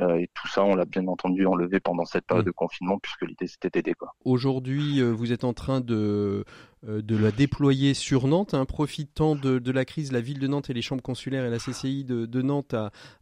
et 0.00 0.28
tout 0.34 0.48
ça, 0.48 0.64
on 0.64 0.74
l'a 0.74 0.84
bien 0.84 1.06
entendu 1.06 1.46
enlevé 1.46 1.80
pendant 1.80 2.04
cette 2.04 2.26
période 2.26 2.44
mm. 2.44 2.48
de 2.48 2.52
confinement, 2.52 2.98
puisque 2.98 3.22
l'idée 3.22 3.46
c'était 3.46 3.70
d'aider. 3.70 3.94
Aujourd'hui, 4.24 5.00
euh, 5.00 5.10
vous 5.10 5.32
êtes 5.32 5.44
en 5.44 5.52
train 5.52 5.80
de 5.80 5.94
euh, 5.94 6.44
de 6.86 7.16
la 7.16 7.30
déployer 7.30 7.94
sur 7.94 8.26
Nantes. 8.26 8.54
Hein, 8.54 8.64
profitant 8.64 9.34
de, 9.34 9.70
la 9.70 9.84
crise, 9.84 10.12
la 10.12 10.20
ville 10.20 10.38
de 10.38 10.46
Nantes 10.46 10.70
et 10.70 10.74
les 10.74 10.82
chambres 10.82 11.02
consulaires 11.02 11.44
et 11.44 11.50
la 11.50 11.58
CCI 11.58 12.04
de, 12.04 12.42
Nantes 12.42 12.74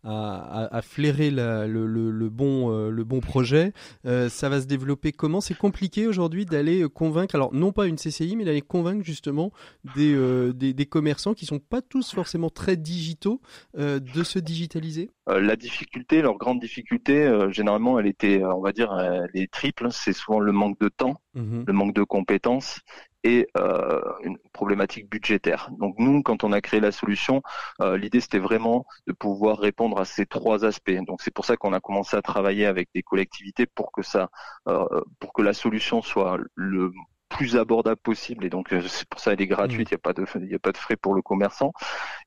a, 0.04 0.80
flairé 0.82 1.30
le, 1.30 2.28
bon, 2.28 2.72
euh, 2.72 2.90
le 2.90 3.04
bon 3.04 3.20
projet. 3.20 3.72
Euh, 4.06 4.28
ça 4.28 4.48
va 4.48 4.60
se 4.60 4.66
développer 4.66 5.12
comment? 5.12 5.40
C'est 5.40 5.56
compliqué 5.56 6.06
aujourd'hui 6.06 6.44
d'aller 6.46 6.84
convaincre, 6.92 7.34
alors 7.34 7.54
non 7.54 7.72
pas 7.72 7.86
une 7.86 7.96
CCI, 7.96 8.36
mais 8.36 8.44
d'aller 8.44 8.62
convaincre 8.62 9.04
justement 9.04 9.52
des, 9.94 10.52
des, 10.54 10.86
commerçants 10.86 11.34
qui 11.34 11.46
sont 11.46 11.58
pas 11.58 11.82
tous 11.82 12.12
forcément 12.12 12.50
très 12.50 12.76
digitaux 12.76 13.40
de 13.76 14.22
se 14.24 14.38
digitaliser? 14.38 15.10
La 15.28 15.54
difficulté, 15.54 16.20
leur 16.20 16.36
grande 16.36 16.58
difficulté, 16.58 17.30
généralement, 17.50 17.98
elle 17.98 18.08
était, 18.08 18.42
on 18.44 18.60
va 18.60 18.72
dire, 18.72 18.92
elle 18.98 19.40
est 19.40 19.50
triple. 19.50 19.92
C'est 19.92 20.12
souvent 20.12 20.40
le 20.40 20.50
manque 20.50 20.78
de 20.80 20.88
temps, 20.88 21.20
mmh 21.34 21.62
le 21.66 21.72
manque 21.72 21.94
de 21.94 22.02
compétences 22.02 22.80
et 23.24 23.48
euh, 23.56 24.00
une 24.22 24.38
problématique 24.52 25.08
budgétaire. 25.08 25.70
Donc 25.78 25.96
nous, 25.98 26.22
quand 26.22 26.44
on 26.44 26.52
a 26.52 26.60
créé 26.60 26.80
la 26.80 26.92
solution, 26.92 27.42
euh, 27.80 27.96
l'idée 27.96 28.20
c'était 28.20 28.38
vraiment 28.38 28.86
de 29.06 29.12
pouvoir 29.12 29.58
répondre 29.58 30.00
à 30.00 30.04
ces 30.04 30.26
trois 30.26 30.64
aspects. 30.64 30.92
Donc 31.06 31.22
c'est 31.22 31.32
pour 31.32 31.44
ça 31.44 31.56
qu'on 31.56 31.72
a 31.72 31.80
commencé 31.80 32.16
à 32.16 32.22
travailler 32.22 32.66
avec 32.66 32.88
des 32.94 33.02
collectivités 33.02 33.66
pour 33.66 33.92
que 33.92 34.02
ça, 34.02 34.30
euh, 34.68 34.86
pour 35.20 35.32
que 35.32 35.42
la 35.42 35.52
solution 35.52 36.02
soit 36.02 36.38
le 36.54 36.92
plus 37.32 37.56
abordable 37.56 38.00
possible 38.00 38.44
et 38.44 38.50
donc 38.50 38.72
euh, 38.72 38.82
c'est 38.86 39.08
pour 39.08 39.20
ça 39.20 39.32
elle 39.32 39.40
est 39.40 39.46
gratuite, 39.46 39.90
mmh. 39.90 39.94
il 39.94 39.94
n'y 39.94 39.96
a 39.96 39.98
pas 39.98 40.12
de 40.12 40.26
il 40.40 40.52
y 40.52 40.54
a 40.54 40.58
pas 40.58 40.72
de 40.72 40.76
frais 40.76 40.96
pour 40.96 41.14
le 41.14 41.22
commerçant. 41.22 41.72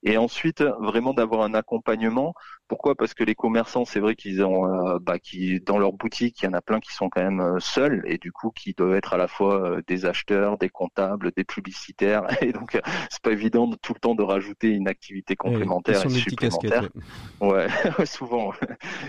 Et 0.03 0.17
ensuite 0.17 0.61
vraiment 0.61 1.13
d'avoir 1.13 1.41
un 1.43 1.53
accompagnement 1.53 2.33
pourquoi? 2.67 2.95
Parce 2.95 3.13
que 3.13 3.23
les 3.23 3.35
commerçants, 3.35 3.85
c'est 3.85 3.99
vrai 3.99 4.15
qu'ils 4.15 4.43
ont, 4.43 4.65
euh, 4.65 4.97
bah, 4.99 5.19
qui 5.19 5.59
dans 5.61 5.77
leur 5.77 5.93
boutique, 5.93 6.41
il 6.41 6.45
y 6.45 6.47
en 6.47 6.53
a 6.53 6.61
plein 6.61 6.79
qui 6.79 6.93
sont 6.93 7.09
quand 7.09 7.21
même 7.21 7.39
euh, 7.39 7.59
seuls 7.59 8.03
et 8.07 8.17
du 8.17 8.31
coup 8.31 8.51
qui 8.51 8.73
doivent 8.73 8.95
être 8.95 9.13
à 9.13 9.17
la 9.17 9.27
fois 9.27 9.61
euh, 9.61 9.81
des 9.87 10.05
acheteurs, 10.05 10.57
des 10.57 10.69
comptables, 10.69 11.31
des 11.35 11.43
publicitaires 11.43 12.25
et 12.41 12.53
donc 12.53 12.79
c'est 13.09 13.21
pas 13.21 13.31
évident 13.31 13.67
de, 13.67 13.75
tout 13.75 13.93
le 13.93 13.99
temps 13.99 14.15
de 14.15 14.23
rajouter 14.23 14.69
une 14.69 14.87
activité 14.87 15.35
complémentaire 15.35 16.05
et, 16.05 16.09
supplémentaire. 16.09 16.89
Ouais, 17.41 17.67
souvent. 18.05 18.53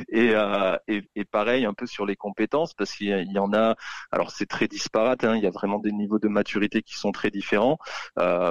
Et, 0.08 0.32
et, 0.88 1.02
et, 1.14 1.24
pareil 1.24 1.64
un 1.64 1.74
peu 1.74 1.86
sur 1.86 2.04
les 2.04 2.16
compétences 2.16 2.74
parce 2.74 2.92
qu'il 2.92 3.32
y 3.32 3.38
en 3.38 3.52
a. 3.54 3.76
Alors 4.10 4.30
c'est 4.30 4.46
très 4.46 4.68
disparate. 4.68 5.24
Hein, 5.24 5.36
il 5.36 5.42
y 5.42 5.46
a 5.46 5.50
vraiment 5.50 5.78
des 5.78 5.85
niveaux 5.90 6.18
de 6.18 6.28
maturité 6.28 6.82
qui 6.82 6.94
sont 6.94 7.12
très 7.12 7.30
différents, 7.30 7.78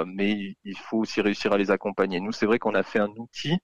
mais 0.06 0.56
il 0.64 0.78
faut 0.78 0.98
aussi 0.98 1.20
réussir 1.20 1.52
à 1.52 1.58
les 1.58 1.70
accompagner. 1.70 2.20
Nous, 2.20 2.32
c'est 2.32 2.46
vrai 2.46 2.58
qu'on 2.58 2.74
a 2.74 2.82
fait 2.82 2.98
un 2.98 3.10
outil 3.16 3.58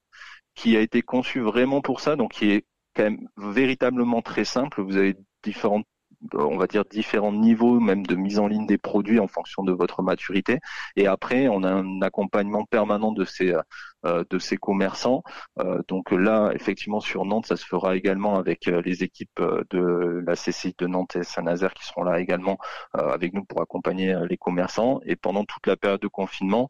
qui 0.55 0.77
a 0.77 0.81
été 0.81 1.01
conçu 1.01 1.39
vraiment 1.41 1.81
pour 1.81 1.99
ça, 1.99 2.15
donc 2.15 2.33
qui 2.33 2.51
est 2.51 2.65
quand 2.95 3.03
même 3.03 3.27
véritablement 3.37 4.21
très 4.21 4.45
simple. 4.45 4.81
Vous 4.81 4.97
avez 4.97 5.15
différentes 5.43 5.85
on 6.33 6.57
va 6.57 6.67
dire 6.67 6.85
différents 6.85 7.33
niveaux 7.33 7.79
même 7.79 8.05
de 8.05 8.15
mise 8.15 8.39
en 8.39 8.47
ligne 8.47 8.65
des 8.65 8.77
produits 8.77 9.19
en 9.19 9.27
fonction 9.27 9.63
de 9.63 9.73
votre 9.73 10.01
maturité 10.03 10.59
et 10.95 11.07
après 11.07 11.47
on 11.49 11.63
a 11.63 11.69
un 11.69 12.01
accompagnement 12.01 12.65
permanent 12.65 13.11
de 13.11 13.25
ces 13.25 13.53
de 14.03 14.39
ces 14.39 14.57
commerçants. 14.57 15.23
donc 15.87 16.11
là, 16.11 16.51
effectivement, 16.53 16.99
sur 16.99 17.25
Nantes, 17.25 17.45
ça 17.45 17.55
se 17.55 17.65
fera 17.65 17.95
également 17.95 18.35
avec 18.35 18.65
les 18.65 19.03
équipes 19.03 19.41
de 19.69 20.23
la 20.25 20.35
CCI 20.35 20.75
de 20.77 20.87
Nantes 20.87 21.15
et 21.15 21.23
Saint-Nazaire 21.23 21.73
qui 21.73 21.85
seront 21.85 22.03
là 22.03 22.19
également 22.19 22.57
avec 22.93 23.33
nous 23.33 23.43
pour 23.43 23.61
accompagner 23.61 24.15
les 24.29 24.37
commerçants. 24.37 24.99
Et 25.05 25.15
pendant 25.15 25.45
toute 25.45 25.67
la 25.67 25.77
période 25.77 26.01
de 26.01 26.07
confinement, 26.07 26.69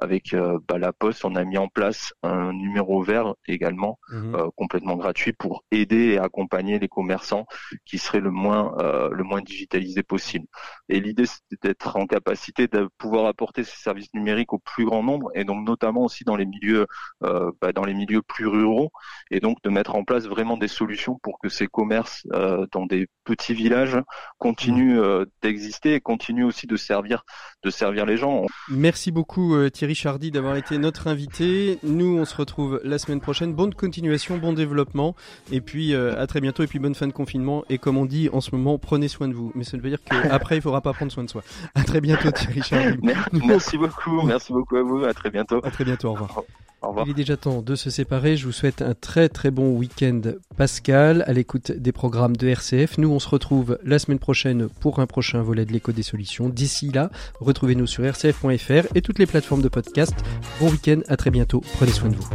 avec 0.00 0.34
bah, 0.68 0.78
la 0.78 0.92
Poste, 0.92 1.24
on 1.24 1.34
a 1.34 1.44
mis 1.44 1.58
en 1.58 1.68
place 1.68 2.12
un 2.22 2.52
numéro 2.52 3.02
vert 3.02 3.34
également 3.46 3.98
mmh 4.10 4.34
complètement 4.56 4.96
gratuit 4.96 5.32
pour 5.32 5.64
aider 5.70 6.12
et 6.12 6.18
accompagner 6.18 6.78
les 6.78 6.88
commerçants 6.88 7.46
qui 7.84 7.98
seraient 7.98 8.20
le 8.20 8.30
moins 8.30 8.74
le 9.10 9.22
moins 9.24 9.42
digitalisés 9.42 10.02
possible. 10.02 10.46
Et 10.88 11.00
l'idée, 11.00 11.26
c'est 11.26 11.62
d'être 11.62 11.96
en 11.96 12.06
capacité 12.06 12.68
de 12.68 12.88
pouvoir 12.98 13.26
apporter 13.26 13.64
ces 13.64 13.76
services 13.76 14.12
numériques 14.14 14.52
au 14.52 14.58
plus 14.58 14.84
grand 14.84 15.02
nombre, 15.02 15.30
et 15.34 15.44
donc 15.44 15.66
notamment 15.66 16.08
aussi 16.14 16.24
dans 16.24 16.36
les 16.36 16.46
milieux, 16.46 16.86
euh, 17.24 17.50
bah, 17.60 17.72
dans 17.72 17.84
les 17.84 17.94
milieux 17.94 18.22
plus 18.22 18.46
ruraux, 18.46 18.90
et 19.30 19.40
donc 19.40 19.58
de 19.64 19.70
mettre 19.70 19.96
en 19.96 20.04
place 20.04 20.26
vraiment 20.26 20.56
des 20.56 20.68
solutions 20.68 21.18
pour 21.22 21.38
que 21.40 21.48
ces 21.48 21.66
commerces 21.66 22.26
euh, 22.32 22.66
dans 22.72 22.86
des 22.86 23.08
petits 23.24 23.54
villages 23.54 23.98
continuent 24.38 25.00
euh, 25.00 25.24
d'exister 25.42 25.94
et 25.94 26.00
continuent 26.00 26.44
aussi 26.44 26.66
de 26.66 26.76
servir, 26.76 27.24
de 27.64 27.70
servir 27.70 28.06
les 28.06 28.16
gens. 28.16 28.46
Merci 28.68 29.10
beaucoup 29.10 29.56
Thierry 29.70 29.94
Chardy 29.94 30.30
d'avoir 30.30 30.56
été 30.56 30.78
notre 30.78 31.08
invité. 31.08 31.78
Nous, 31.82 32.18
on 32.18 32.24
se 32.24 32.36
retrouve 32.36 32.80
la 32.84 32.98
semaine 32.98 33.20
prochaine. 33.20 33.54
Bonne 33.54 33.74
continuation, 33.74 34.38
bon 34.38 34.52
développement, 34.52 35.16
et 35.50 35.60
puis 35.60 35.94
à 35.94 36.26
très 36.26 36.40
bientôt, 36.40 36.62
et 36.62 36.66
puis 36.66 36.78
bonne 36.78 36.94
fin 36.94 37.06
de 37.06 37.12
confinement. 37.12 37.64
Et 37.68 37.78
comme 37.78 37.96
on 37.96 38.06
dit 38.06 38.28
en 38.32 38.40
ce 38.40 38.54
moment, 38.54 38.78
prenez 38.78 39.08
soin 39.08 39.28
de 39.28 39.34
vous. 39.34 39.52
Mais 39.54 39.64
ça 39.64 39.76
ne 39.76 39.82
veut 39.82 39.88
dire 39.88 40.02
qu'après, 40.02 40.56
il 40.56 40.62
faudra 40.62 40.80
pas 40.80 40.92
prendre 40.92 41.10
soin 41.10 41.24
de 41.24 41.30
soi. 41.30 41.42
À 41.74 41.82
très 41.82 42.00
bientôt, 42.00 42.30
Thierry 42.30 42.62
Charlie. 42.62 42.98
Merci 43.32 43.78
beaucoup. 43.78 44.22
Merci 44.22 44.52
beaucoup 44.52 44.76
à 44.76 44.82
vous. 44.82 45.04
À 45.04 45.14
très 45.14 45.30
bientôt. 45.30 45.60
À 45.64 45.70
très 45.70 45.84
bientôt. 46.12 46.22
Au 46.22 46.26
revoir. 46.26 46.44
Au 46.82 46.88
revoir. 46.88 47.06
Il 47.06 47.10
est 47.12 47.14
déjà 47.14 47.36
temps 47.36 47.62
de 47.62 47.74
se 47.76 47.88
séparer. 47.88 48.36
Je 48.36 48.44
vous 48.44 48.52
souhaite 48.52 48.82
un 48.82 48.94
très 48.94 49.28
très 49.30 49.50
bon 49.50 49.70
week-end 49.70 50.20
Pascal 50.56 51.24
à 51.26 51.32
l'écoute 51.32 51.72
des 51.72 51.92
programmes 51.92 52.36
de 52.36 52.48
RCF. 52.48 52.98
Nous, 52.98 53.10
on 53.10 53.18
se 53.18 53.28
retrouve 53.28 53.78
la 53.84 53.98
semaine 53.98 54.18
prochaine 54.18 54.68
pour 54.68 54.98
un 54.98 55.06
prochain 55.06 55.40
volet 55.40 55.64
de 55.64 55.72
l'écho 55.72 55.92
des 55.92 56.02
solutions. 56.02 56.48
D'ici 56.50 56.90
là, 56.90 57.10
retrouvez-nous 57.40 57.86
sur 57.86 58.04
rcf.fr 58.04 58.94
et 58.94 59.00
toutes 59.00 59.18
les 59.18 59.26
plateformes 59.26 59.62
de 59.62 59.68
podcast. 59.68 60.14
Bon 60.60 60.70
week-end, 60.70 61.00
à 61.08 61.16
très 61.16 61.30
bientôt. 61.30 61.62
Prenez 61.74 61.92
soin 61.92 62.10
de 62.10 62.16
vous. 62.16 62.28